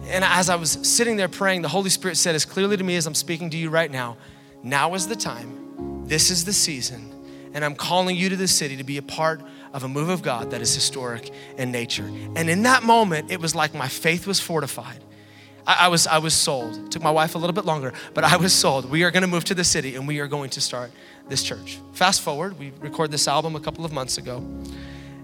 And 0.08 0.24
as 0.24 0.50
I 0.50 0.56
was 0.56 0.72
sitting 0.82 1.16
there 1.16 1.28
praying, 1.28 1.62
the 1.62 1.68
Holy 1.68 1.92
Spirit 1.92 2.16
said 2.16 2.34
as 2.34 2.44
clearly 2.44 2.76
to 2.76 2.84
me 2.84 2.96
as 2.96 3.06
I'm 3.06 3.16
speaking 3.16 3.52
to 3.52 3.58
you 3.58 3.70
right 3.70 3.92
now 3.92 4.18
now 4.64 4.96
is 4.96 5.08
the 5.08 5.16
time, 5.16 6.08
this 6.08 6.32
is 6.32 6.44
the 6.44 6.54
season 6.54 7.14
and 7.58 7.66
I'm 7.66 7.74
calling 7.74 8.16
you 8.16 8.30
to 8.30 8.36
the 8.36 8.48
city 8.48 8.78
to 8.78 8.84
be 8.84 8.98
a 8.98 9.02
part 9.02 9.42
of 9.74 9.84
a 9.84 9.88
move 9.88 10.10
of 10.10 10.22
God 10.22 10.52
that 10.52 10.62
is 10.62 10.76
historic 10.76 11.32
in 11.58 11.72
nature. 11.72 12.06
And 12.36 12.52
in 12.52 12.62
that 12.62 12.84
moment, 12.84 13.32
it 13.32 13.42
was 13.42 13.56
like 13.56 13.74
my 13.74 13.88
faith 13.88 14.28
was 14.28 14.40
fortified. 14.40 15.04
I, 15.66 15.86
I 15.86 15.88
was, 15.88 16.06
I 16.06 16.20
was 16.20 16.36
sold. 16.36 16.78
It 16.78 16.92
took 16.92 17.02
my 17.02 17.10
wife 17.10 17.34
a 17.34 17.40
little 17.40 17.56
bit 17.56 17.66
longer, 17.66 17.94
but 18.14 18.24
I 18.24 18.38
was 18.38 18.54
sold. 18.54 18.92
We 18.92 19.04
are 19.06 19.10
going 19.10 19.22
to 19.22 19.28
move 19.28 19.44
to 19.46 19.56
the 19.56 19.64
city 19.64 19.96
and 19.96 20.08
we 20.08 20.20
are 20.20 20.28
going 20.28 20.52
to 20.52 20.62
start 20.62 20.92
this 21.30 21.42
church. 21.42 21.80
Fast 21.94 22.22
forward, 22.22 22.60
we 22.60 22.74
recorded 22.80 23.12
this 23.12 23.28
album 23.28 23.56
a 23.56 23.60
couple 23.60 23.84
of 23.84 23.92
months 23.92 24.20
ago. 24.20 24.38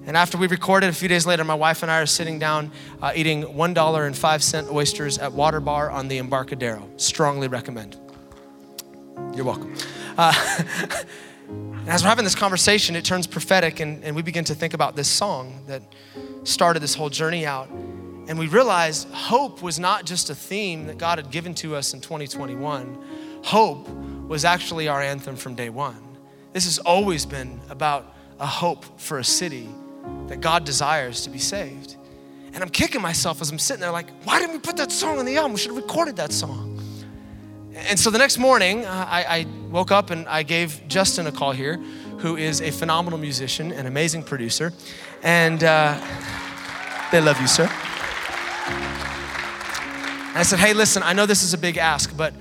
And 0.07 0.17
after 0.17 0.35
we 0.35 0.47
recorded, 0.47 0.89
a 0.89 0.93
few 0.93 1.07
days 1.07 1.27
later, 1.27 1.43
my 1.43 1.53
wife 1.53 1.83
and 1.83 1.91
I 1.91 1.99
are 1.99 2.07
sitting 2.07 2.39
down 2.39 2.71
uh, 2.99 3.11
eating 3.15 3.43
$1.05 3.43 4.73
oysters 4.73 5.19
at 5.19 5.33
Water 5.33 5.59
Bar 5.59 5.91
on 5.91 6.07
the 6.07 6.17
Embarcadero. 6.17 6.89
Strongly 6.97 7.47
recommend. 7.47 7.95
You're 9.35 9.45
welcome. 9.45 9.75
Uh, 10.17 10.33
as 11.87 12.03
we're 12.03 12.09
having 12.09 12.23
this 12.23 12.35
conversation, 12.35 12.95
it 12.95 13.03
turns 13.03 13.27
prophetic, 13.27 13.79
and, 13.79 14.03
and 14.03 14.15
we 14.15 14.21
begin 14.21 14.43
to 14.45 14.55
think 14.55 14.73
about 14.73 14.95
this 14.95 15.07
song 15.07 15.63
that 15.67 15.81
started 16.43 16.79
this 16.81 16.95
whole 16.95 17.09
journey 17.09 17.45
out. 17.45 17.69
And 17.69 18.39
we 18.39 18.47
realized 18.47 19.09
hope 19.09 19.61
was 19.61 19.79
not 19.79 20.05
just 20.05 20.29
a 20.29 20.35
theme 20.35 20.87
that 20.87 20.97
God 20.97 21.17
had 21.17 21.29
given 21.29 21.53
to 21.55 21.75
us 21.75 21.93
in 21.93 21.99
2021, 21.99 23.41
hope 23.43 23.89
was 23.89 24.45
actually 24.45 24.87
our 24.87 25.01
anthem 25.01 25.35
from 25.35 25.55
day 25.55 25.69
one. 25.69 26.01
This 26.53 26.65
has 26.65 26.79
always 26.79 27.25
been 27.25 27.59
about 27.69 28.15
a 28.39 28.45
hope 28.45 28.99
for 28.99 29.19
a 29.19 29.23
city 29.23 29.67
that 30.27 30.39
God 30.39 30.63
desires 30.63 31.21
to 31.23 31.29
be 31.29 31.39
saved. 31.39 31.97
And 32.53 32.63
I'm 32.63 32.69
kicking 32.69 33.01
myself 33.01 33.41
as 33.41 33.51
I'm 33.51 33.59
sitting 33.59 33.81
there, 33.81 33.91
like, 33.91 34.09
why 34.23 34.39
didn't 34.39 34.53
we 34.53 34.59
put 34.59 34.77
that 34.77 34.91
song 34.91 35.19
on 35.19 35.25
the 35.25 35.35
album? 35.37 35.53
We 35.53 35.59
should 35.59 35.71
have 35.71 35.81
recorded 35.81 36.15
that 36.17 36.31
song. 36.31 36.72
And 37.75 37.99
so 37.99 38.11
the 38.11 38.19
next 38.19 38.37
morning, 38.37 38.85
I, 38.85 39.23
I, 39.27 39.47
woke 39.69 39.91
up 39.91 40.11
and 40.11 40.27
I 40.27 40.43
gave 40.43 40.87
Justin 40.87 41.25
a 41.25 41.31
call 41.31 41.53
here, 41.53 41.77
who 42.19 42.37
is 42.37 42.61
a 42.61 42.71
phenomenal 42.71 43.17
musician 43.17 43.71
and 43.71 43.87
amazing 43.87 44.23
producer. 44.23 44.71
And 45.23 45.63
uh, 45.63 45.99
they 47.11 47.19
love 47.19 47.41
you, 47.41 47.47
sir. 47.47 47.63
And 50.33 50.37
I 50.37 50.43
said, 50.43 50.59
hey, 50.59 50.73
listen, 50.73 51.01
I 51.01 51.13
know 51.13 51.25
this 51.25 51.41
is 51.41 51.55
a 51.55 51.57
big 51.57 51.77
ask, 51.77 52.15
but 52.15 52.35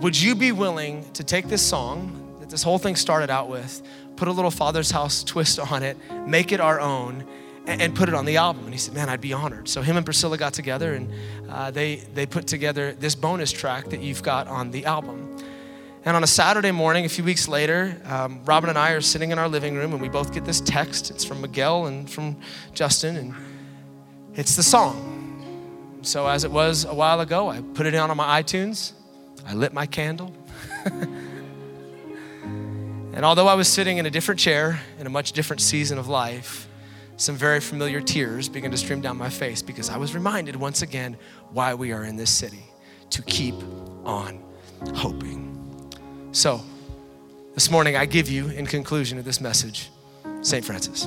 would 0.00 0.20
you 0.20 0.34
be 0.34 0.50
willing 0.50 1.10
to 1.12 1.22
take 1.22 1.46
this 1.46 1.62
song 1.62 2.36
that 2.40 2.50
this 2.50 2.64
whole 2.64 2.78
thing 2.78 2.96
started 2.96 3.30
out 3.30 3.48
with, 3.48 3.82
put 4.16 4.26
a 4.26 4.32
little 4.32 4.50
Father's 4.50 4.90
House 4.90 5.22
twist 5.22 5.60
on 5.60 5.84
it, 5.84 5.96
make 6.26 6.50
it 6.50 6.58
our 6.60 6.80
own, 6.80 7.24
and, 7.66 7.94
put 7.94 8.08
it 8.08 8.14
on 8.14 8.24
the 8.24 8.36
album. 8.36 8.64
And 8.64 8.72
he 8.72 8.78
said, 8.78 8.94
Man, 8.94 9.08
I'd 9.08 9.20
be 9.20 9.32
honored. 9.32 9.68
So 9.68 9.82
him 9.82 9.96
and 9.96 10.04
Priscilla 10.04 10.36
got 10.36 10.52
together 10.52 10.94
and 10.94 11.12
uh, 11.48 11.70
they, 11.70 11.96
they 12.14 12.26
put 12.26 12.46
together 12.46 12.92
this 12.92 13.14
bonus 13.14 13.52
track 13.52 13.90
that 13.90 14.00
you've 14.00 14.22
got 14.22 14.48
on 14.48 14.70
the 14.70 14.84
album. 14.86 15.38
And 16.04 16.16
on 16.16 16.22
a 16.22 16.26
Saturday 16.26 16.70
morning, 16.70 17.06
a 17.06 17.08
few 17.08 17.24
weeks 17.24 17.48
later, 17.48 17.98
um, 18.04 18.44
Robin 18.44 18.68
and 18.68 18.78
I 18.78 18.90
are 18.90 19.00
sitting 19.00 19.30
in 19.30 19.38
our 19.38 19.48
living 19.48 19.74
room 19.74 19.92
and 19.92 20.02
we 20.02 20.10
both 20.10 20.34
get 20.34 20.44
this 20.44 20.60
text. 20.60 21.10
It's 21.10 21.24
from 21.24 21.40
Miguel 21.40 21.86
and 21.86 22.10
from 22.10 22.36
Justin, 22.74 23.16
and 23.16 23.34
it's 24.34 24.54
the 24.54 24.62
song. 24.62 26.00
So, 26.02 26.26
as 26.26 26.44
it 26.44 26.50
was 26.50 26.84
a 26.84 26.92
while 26.92 27.20
ago, 27.20 27.48
I 27.48 27.62
put 27.62 27.86
it 27.86 27.94
on 27.94 28.10
on 28.10 28.18
my 28.18 28.42
iTunes 28.42 28.92
I 29.46 29.54
lit 29.54 29.72
my 29.72 29.86
candle. 29.86 30.32
and 32.44 33.24
although 33.24 33.46
I 33.46 33.54
was 33.54 33.68
sitting 33.68 33.98
in 33.98 34.06
a 34.06 34.10
different 34.10 34.40
chair 34.40 34.80
in 34.98 35.06
a 35.06 35.10
much 35.10 35.32
different 35.32 35.60
season 35.60 35.98
of 35.98 36.08
life, 36.08 36.68
some 37.16 37.36
very 37.36 37.60
familiar 37.60 38.00
tears 38.00 38.48
began 38.48 38.70
to 38.70 38.76
stream 38.76 39.00
down 39.00 39.16
my 39.16 39.28
face 39.28 39.62
because 39.62 39.88
I 39.88 39.96
was 39.96 40.14
reminded 40.14 40.56
once 40.56 40.82
again 40.82 41.16
why 41.50 41.74
we 41.74 41.92
are 41.92 42.04
in 42.04 42.16
this 42.16 42.30
city 42.30 42.64
to 43.10 43.22
keep 43.22 43.54
on 44.04 44.42
hoping. 44.94 45.90
So, 46.32 46.60
this 47.54 47.70
morning 47.70 47.96
I 47.96 48.06
give 48.06 48.28
you, 48.28 48.48
in 48.48 48.66
conclusion 48.66 49.18
of 49.18 49.24
this 49.24 49.40
message, 49.40 49.90
St. 50.42 50.64
Francis. 50.64 51.06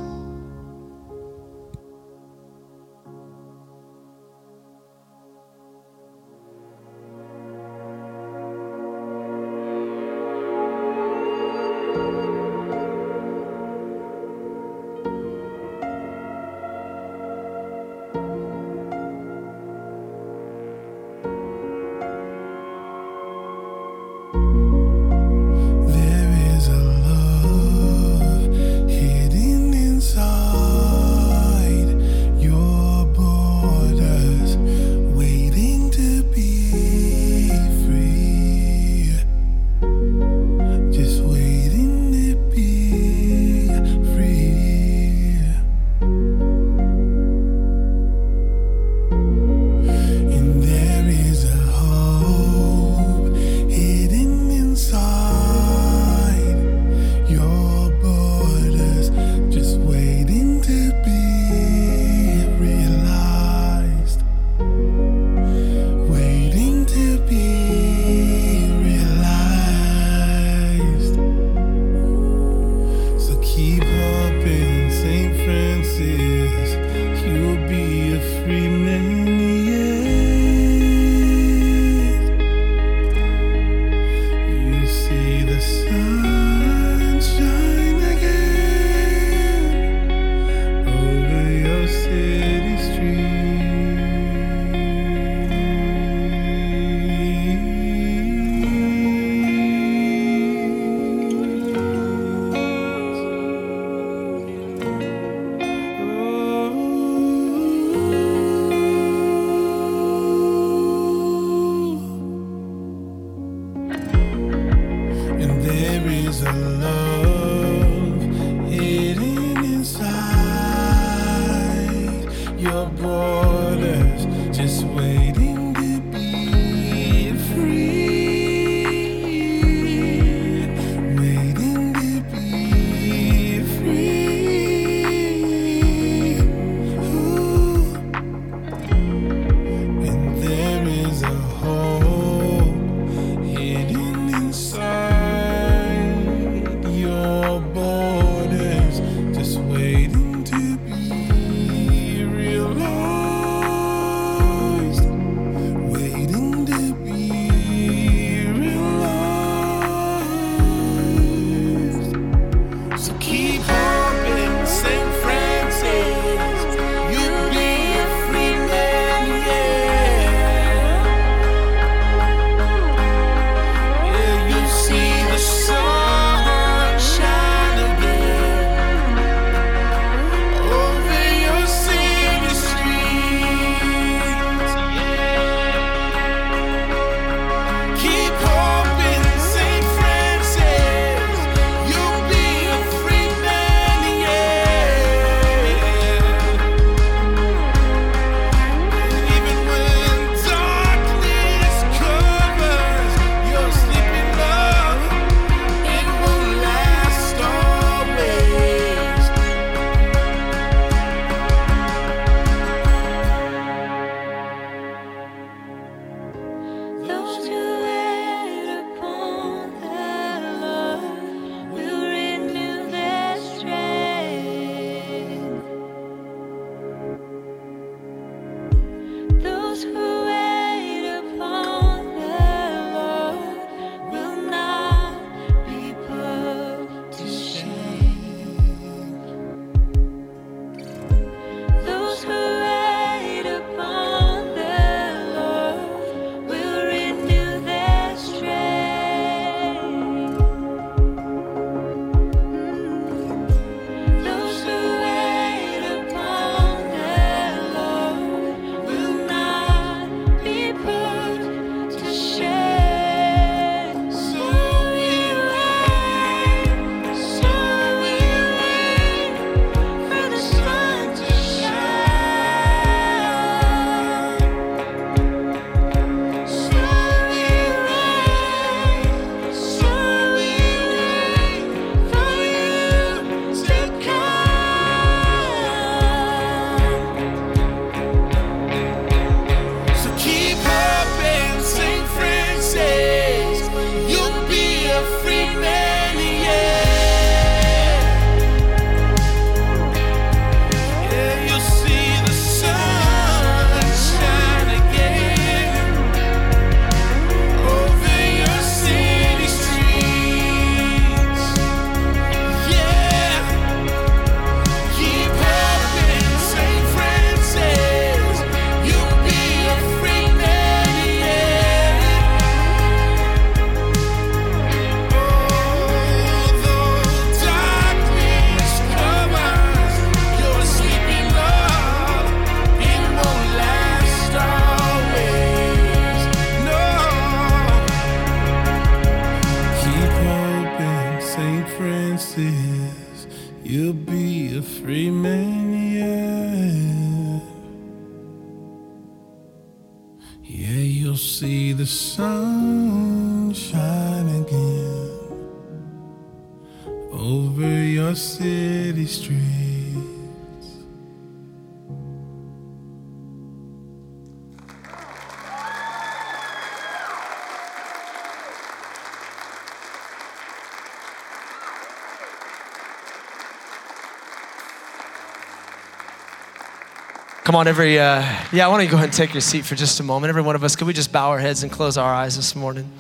Come 377.48 377.56
on, 377.56 377.66
every, 377.66 377.98
uh, 377.98 378.22
yeah, 378.52 378.66
I 378.66 378.68
want 378.68 378.84
to 378.84 378.90
go 378.90 378.98
ahead 378.98 379.08
and 379.08 379.14
take 379.14 379.34
your 379.34 379.40
seat 379.40 379.64
for 379.64 379.76
just 379.76 380.02
a 380.02 380.04
moment. 380.04 380.28
Every 380.28 380.42
one 380.42 380.58
of 380.58 380.66
us, 380.66 380.76
could 380.76 380.86
we 380.86 380.92
just 380.92 381.14
bow 381.14 381.30
our 381.30 381.40
heads 381.40 381.64
and 381.64 381.72
close 381.72 381.96
our 381.96 382.14
eyes 382.14 382.36
this 382.36 382.58
morning? 382.58 382.92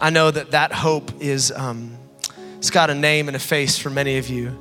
I 0.00 0.10
know 0.10 0.30
that 0.30 0.52
that 0.52 0.72
hope 0.72 1.10
is, 1.20 1.50
um, 1.50 1.98
it's 2.58 2.70
got 2.70 2.90
a 2.90 2.94
name 2.94 3.26
and 3.26 3.34
a 3.34 3.40
face 3.40 3.76
for 3.76 3.90
many 3.90 4.18
of 4.18 4.28
you. 4.28 4.56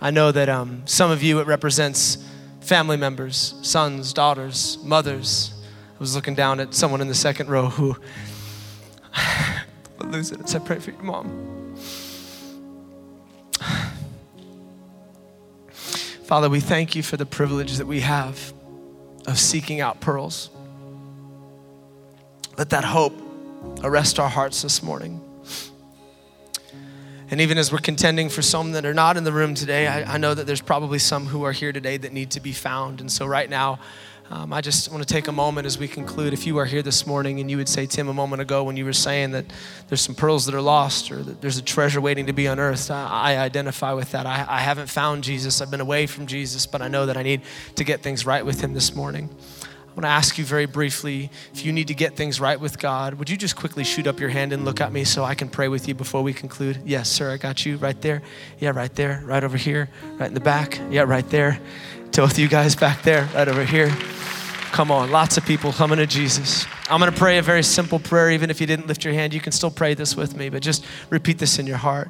I 0.00 0.10
know 0.10 0.32
that 0.32 0.48
um, 0.48 0.82
some 0.86 1.12
of 1.12 1.22
you, 1.22 1.38
it 1.38 1.46
represents 1.46 2.18
family 2.60 2.96
members, 2.96 3.54
sons, 3.62 4.12
daughters, 4.12 4.76
mothers. 4.82 5.52
I 5.94 5.98
was 6.00 6.16
looking 6.16 6.34
down 6.34 6.58
at 6.58 6.74
someone 6.74 7.00
in 7.00 7.06
the 7.06 7.14
second 7.14 7.50
row 7.50 7.68
who, 7.68 7.96
will 10.00 10.06
lose 10.08 10.32
it. 10.32 10.48
So 10.48 10.58
I 10.58 10.66
pray 10.66 10.80
for 10.80 10.90
your 10.90 11.02
mom. 11.02 11.57
Father, 16.28 16.50
we 16.50 16.60
thank 16.60 16.94
you 16.94 17.02
for 17.02 17.16
the 17.16 17.24
privilege 17.24 17.78
that 17.78 17.86
we 17.86 18.00
have 18.00 18.52
of 19.26 19.38
seeking 19.38 19.80
out 19.80 19.98
pearls. 20.02 20.50
Let 22.58 22.68
that 22.68 22.84
hope 22.84 23.14
arrest 23.82 24.20
our 24.20 24.28
hearts 24.28 24.60
this 24.60 24.82
morning. 24.82 25.22
And 27.30 27.40
even 27.40 27.56
as 27.56 27.72
we're 27.72 27.78
contending 27.78 28.28
for 28.28 28.42
some 28.42 28.72
that 28.72 28.84
are 28.84 28.92
not 28.92 29.16
in 29.16 29.24
the 29.24 29.32
room 29.32 29.54
today, 29.54 29.86
I, 29.86 30.16
I 30.16 30.18
know 30.18 30.34
that 30.34 30.46
there's 30.46 30.60
probably 30.60 30.98
some 30.98 31.24
who 31.24 31.44
are 31.44 31.52
here 31.52 31.72
today 31.72 31.96
that 31.96 32.12
need 32.12 32.32
to 32.32 32.40
be 32.40 32.52
found. 32.52 33.00
And 33.00 33.10
so, 33.10 33.24
right 33.24 33.48
now, 33.48 33.78
um, 34.30 34.52
I 34.52 34.60
just 34.60 34.90
want 34.92 35.06
to 35.06 35.12
take 35.12 35.26
a 35.28 35.32
moment 35.32 35.66
as 35.66 35.78
we 35.78 35.88
conclude. 35.88 36.34
If 36.34 36.46
you 36.46 36.58
are 36.58 36.66
here 36.66 36.82
this 36.82 37.06
morning 37.06 37.40
and 37.40 37.50
you 37.50 37.56
would 37.56 37.68
say, 37.68 37.86
Tim, 37.86 38.08
a 38.08 38.12
moment 38.12 38.42
ago 38.42 38.62
when 38.62 38.76
you 38.76 38.84
were 38.84 38.92
saying 38.92 39.30
that 39.30 39.46
there's 39.88 40.02
some 40.02 40.14
pearls 40.14 40.44
that 40.44 40.54
are 40.54 40.60
lost 40.60 41.10
or 41.10 41.22
that 41.22 41.40
there's 41.40 41.56
a 41.56 41.62
treasure 41.62 42.00
waiting 42.00 42.26
to 42.26 42.34
be 42.34 42.44
unearthed, 42.44 42.90
I, 42.90 43.32
I 43.32 43.36
identify 43.38 43.94
with 43.94 44.12
that. 44.12 44.26
I, 44.26 44.44
I 44.46 44.58
haven't 44.58 44.88
found 44.88 45.24
Jesus. 45.24 45.62
I've 45.62 45.70
been 45.70 45.80
away 45.80 46.06
from 46.06 46.26
Jesus, 46.26 46.66
but 46.66 46.82
I 46.82 46.88
know 46.88 47.06
that 47.06 47.16
I 47.16 47.22
need 47.22 47.40
to 47.76 47.84
get 47.84 48.02
things 48.02 48.26
right 48.26 48.44
with 48.44 48.60
Him 48.60 48.74
this 48.74 48.94
morning. 48.94 49.30
I 49.62 50.00
want 50.00 50.04
to 50.04 50.08
ask 50.10 50.38
you 50.38 50.44
very 50.44 50.66
briefly 50.66 51.30
if 51.52 51.64
you 51.64 51.72
need 51.72 51.88
to 51.88 51.94
get 51.94 52.14
things 52.14 52.38
right 52.38 52.60
with 52.60 52.78
God, 52.78 53.14
would 53.14 53.30
you 53.30 53.36
just 53.36 53.56
quickly 53.56 53.82
shoot 53.82 54.06
up 54.06 54.20
your 54.20 54.28
hand 54.28 54.52
and 54.52 54.64
look 54.64 54.80
at 54.80 54.92
me 54.92 55.04
so 55.04 55.24
I 55.24 55.34
can 55.34 55.48
pray 55.48 55.66
with 55.66 55.88
you 55.88 55.94
before 55.94 56.22
we 56.22 56.32
conclude? 56.34 56.82
Yes, 56.84 57.08
sir, 57.10 57.32
I 57.32 57.36
got 57.38 57.64
you 57.66 57.78
right 57.78 58.00
there. 58.02 58.22
Yeah, 58.60 58.70
right 58.70 58.94
there, 58.94 59.22
right 59.24 59.42
over 59.42 59.56
here, 59.56 59.88
right 60.18 60.28
in 60.28 60.34
the 60.34 60.40
back. 60.40 60.78
Yeah, 60.90 61.02
right 61.02 61.28
there. 61.30 61.58
To 62.18 62.42
you 62.42 62.48
guys 62.48 62.74
back 62.74 63.02
there, 63.02 63.28
right 63.32 63.46
over 63.46 63.64
here. 63.64 63.90
Come 64.72 64.90
on, 64.90 65.12
lots 65.12 65.36
of 65.36 65.46
people 65.46 65.72
coming 65.72 65.98
to 65.98 66.06
Jesus. 66.06 66.66
I'm 66.90 66.98
going 66.98 67.12
to 67.12 67.16
pray 67.16 67.38
a 67.38 67.42
very 67.42 67.62
simple 67.62 68.00
prayer. 68.00 68.32
Even 68.32 68.50
if 68.50 68.60
you 68.60 68.66
didn't 68.66 68.88
lift 68.88 69.04
your 69.04 69.14
hand, 69.14 69.32
you 69.32 69.40
can 69.40 69.52
still 69.52 69.70
pray 69.70 69.94
this 69.94 70.16
with 70.16 70.36
me, 70.36 70.48
but 70.48 70.60
just 70.60 70.84
repeat 71.10 71.38
this 71.38 71.60
in 71.60 71.66
your 71.66 71.76
heart. 71.76 72.08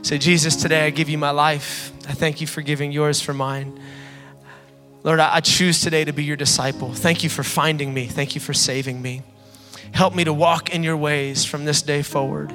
Say, 0.00 0.16
Jesus, 0.16 0.56
today 0.56 0.86
I 0.86 0.90
give 0.90 1.10
you 1.10 1.18
my 1.18 1.32
life. 1.32 1.92
I 2.08 2.12
thank 2.12 2.40
you 2.40 2.46
for 2.46 2.62
giving 2.62 2.92
yours 2.92 3.20
for 3.20 3.34
mine. 3.34 3.78
Lord, 5.04 5.20
I 5.20 5.40
choose 5.40 5.82
today 5.82 6.06
to 6.06 6.12
be 6.14 6.24
your 6.24 6.36
disciple. 6.36 6.94
Thank 6.94 7.22
you 7.22 7.28
for 7.28 7.42
finding 7.42 7.92
me. 7.92 8.06
Thank 8.06 8.34
you 8.34 8.40
for 8.40 8.54
saving 8.54 9.02
me. 9.02 9.20
Help 9.92 10.14
me 10.14 10.24
to 10.24 10.32
walk 10.32 10.74
in 10.74 10.82
your 10.82 10.96
ways 10.96 11.44
from 11.44 11.66
this 11.66 11.82
day 11.82 12.00
forward, 12.00 12.52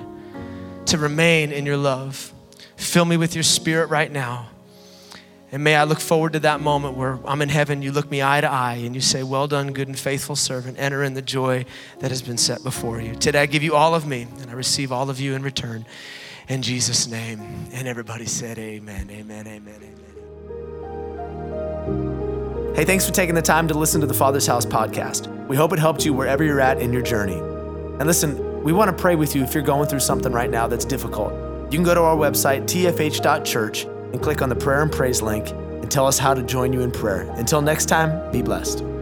to 0.87 0.97
remain 0.97 1.51
in 1.51 1.63
your 1.63 1.77
love. 1.77 2.33
Fill 2.75 3.05
me 3.05 3.17
with 3.17 3.35
your 3.35 3.43
spirit 3.43 3.91
right 3.91 4.11
now. 4.11 4.46
And 5.51 5.63
may 5.63 5.75
I 5.75 5.85
look 5.85 6.01
forward 6.01 6.33
to 6.33 6.39
that 6.41 6.59
moment 6.59 6.97
where 6.97 7.19
I'm 7.25 7.41
in 7.41 7.47
heaven, 7.47 7.81
you 7.81 7.93
look 7.93 8.11
me 8.11 8.21
eye 8.21 8.41
to 8.41 8.51
eye, 8.51 8.81
and 8.83 8.93
you 8.93 8.99
say, 8.99 9.23
Well 9.23 9.47
done, 9.47 9.71
good 9.71 9.87
and 9.87 9.97
faithful 9.97 10.35
servant. 10.35 10.77
Enter 10.77 11.03
in 11.03 11.13
the 11.13 11.21
joy 11.21 11.65
that 11.99 12.11
has 12.11 12.21
been 12.21 12.37
set 12.37 12.63
before 12.63 12.99
you. 12.99 13.15
Today 13.15 13.41
I 13.41 13.45
give 13.45 13.63
you 13.63 13.73
all 13.73 13.95
of 13.95 14.05
me, 14.05 14.27
and 14.41 14.49
I 14.49 14.53
receive 14.53 14.91
all 14.91 15.09
of 15.09 15.21
you 15.21 15.35
in 15.35 15.43
return. 15.43 15.85
In 16.49 16.61
Jesus' 16.61 17.07
name. 17.07 17.39
And 17.71 17.87
everybody 17.87 18.25
said, 18.25 18.59
Amen, 18.59 19.09
amen, 19.09 19.47
amen, 19.47 19.75
amen. 19.75 20.07
Hey, 22.75 22.85
thanks 22.85 23.07
for 23.07 23.13
taking 23.13 23.35
the 23.35 23.41
time 23.41 23.67
to 23.69 23.73
listen 23.73 24.01
to 24.01 24.07
the 24.07 24.13
Father's 24.13 24.45
House 24.45 24.65
podcast. 24.65 25.47
We 25.47 25.55
hope 25.55 25.73
it 25.73 25.79
helped 25.79 26.05
you 26.05 26.13
wherever 26.13 26.43
you're 26.43 26.61
at 26.61 26.79
in 26.79 26.93
your 26.93 27.01
journey. 27.01 27.37
And 27.37 28.05
listen, 28.05 28.63
we 28.63 28.71
want 28.71 28.95
to 28.95 29.01
pray 29.01 29.15
with 29.15 29.35
you 29.35 29.43
if 29.43 29.53
you're 29.53 29.63
going 29.63 29.87
through 29.87 30.01
something 30.01 30.31
right 30.31 30.49
now 30.49 30.67
that's 30.67 30.85
difficult. 30.85 31.33
You 31.71 31.77
can 31.77 31.83
go 31.83 31.95
to 31.95 32.01
our 32.01 32.15
website, 32.15 32.63
tfh.church, 32.63 33.87
and 34.17 34.23
click 34.23 34.41
on 34.41 34.49
the 34.49 34.55
prayer 34.55 34.81
and 34.81 34.91
praise 34.91 35.21
link 35.21 35.51
and 35.51 35.91
tell 35.91 36.07
us 36.07 36.17
how 36.17 36.33
to 36.33 36.41
join 36.41 36.73
you 36.73 36.81
in 36.81 36.91
prayer. 36.91 37.29
Until 37.35 37.61
next 37.61 37.85
time, 37.85 38.31
be 38.31 38.41
blessed. 38.41 38.96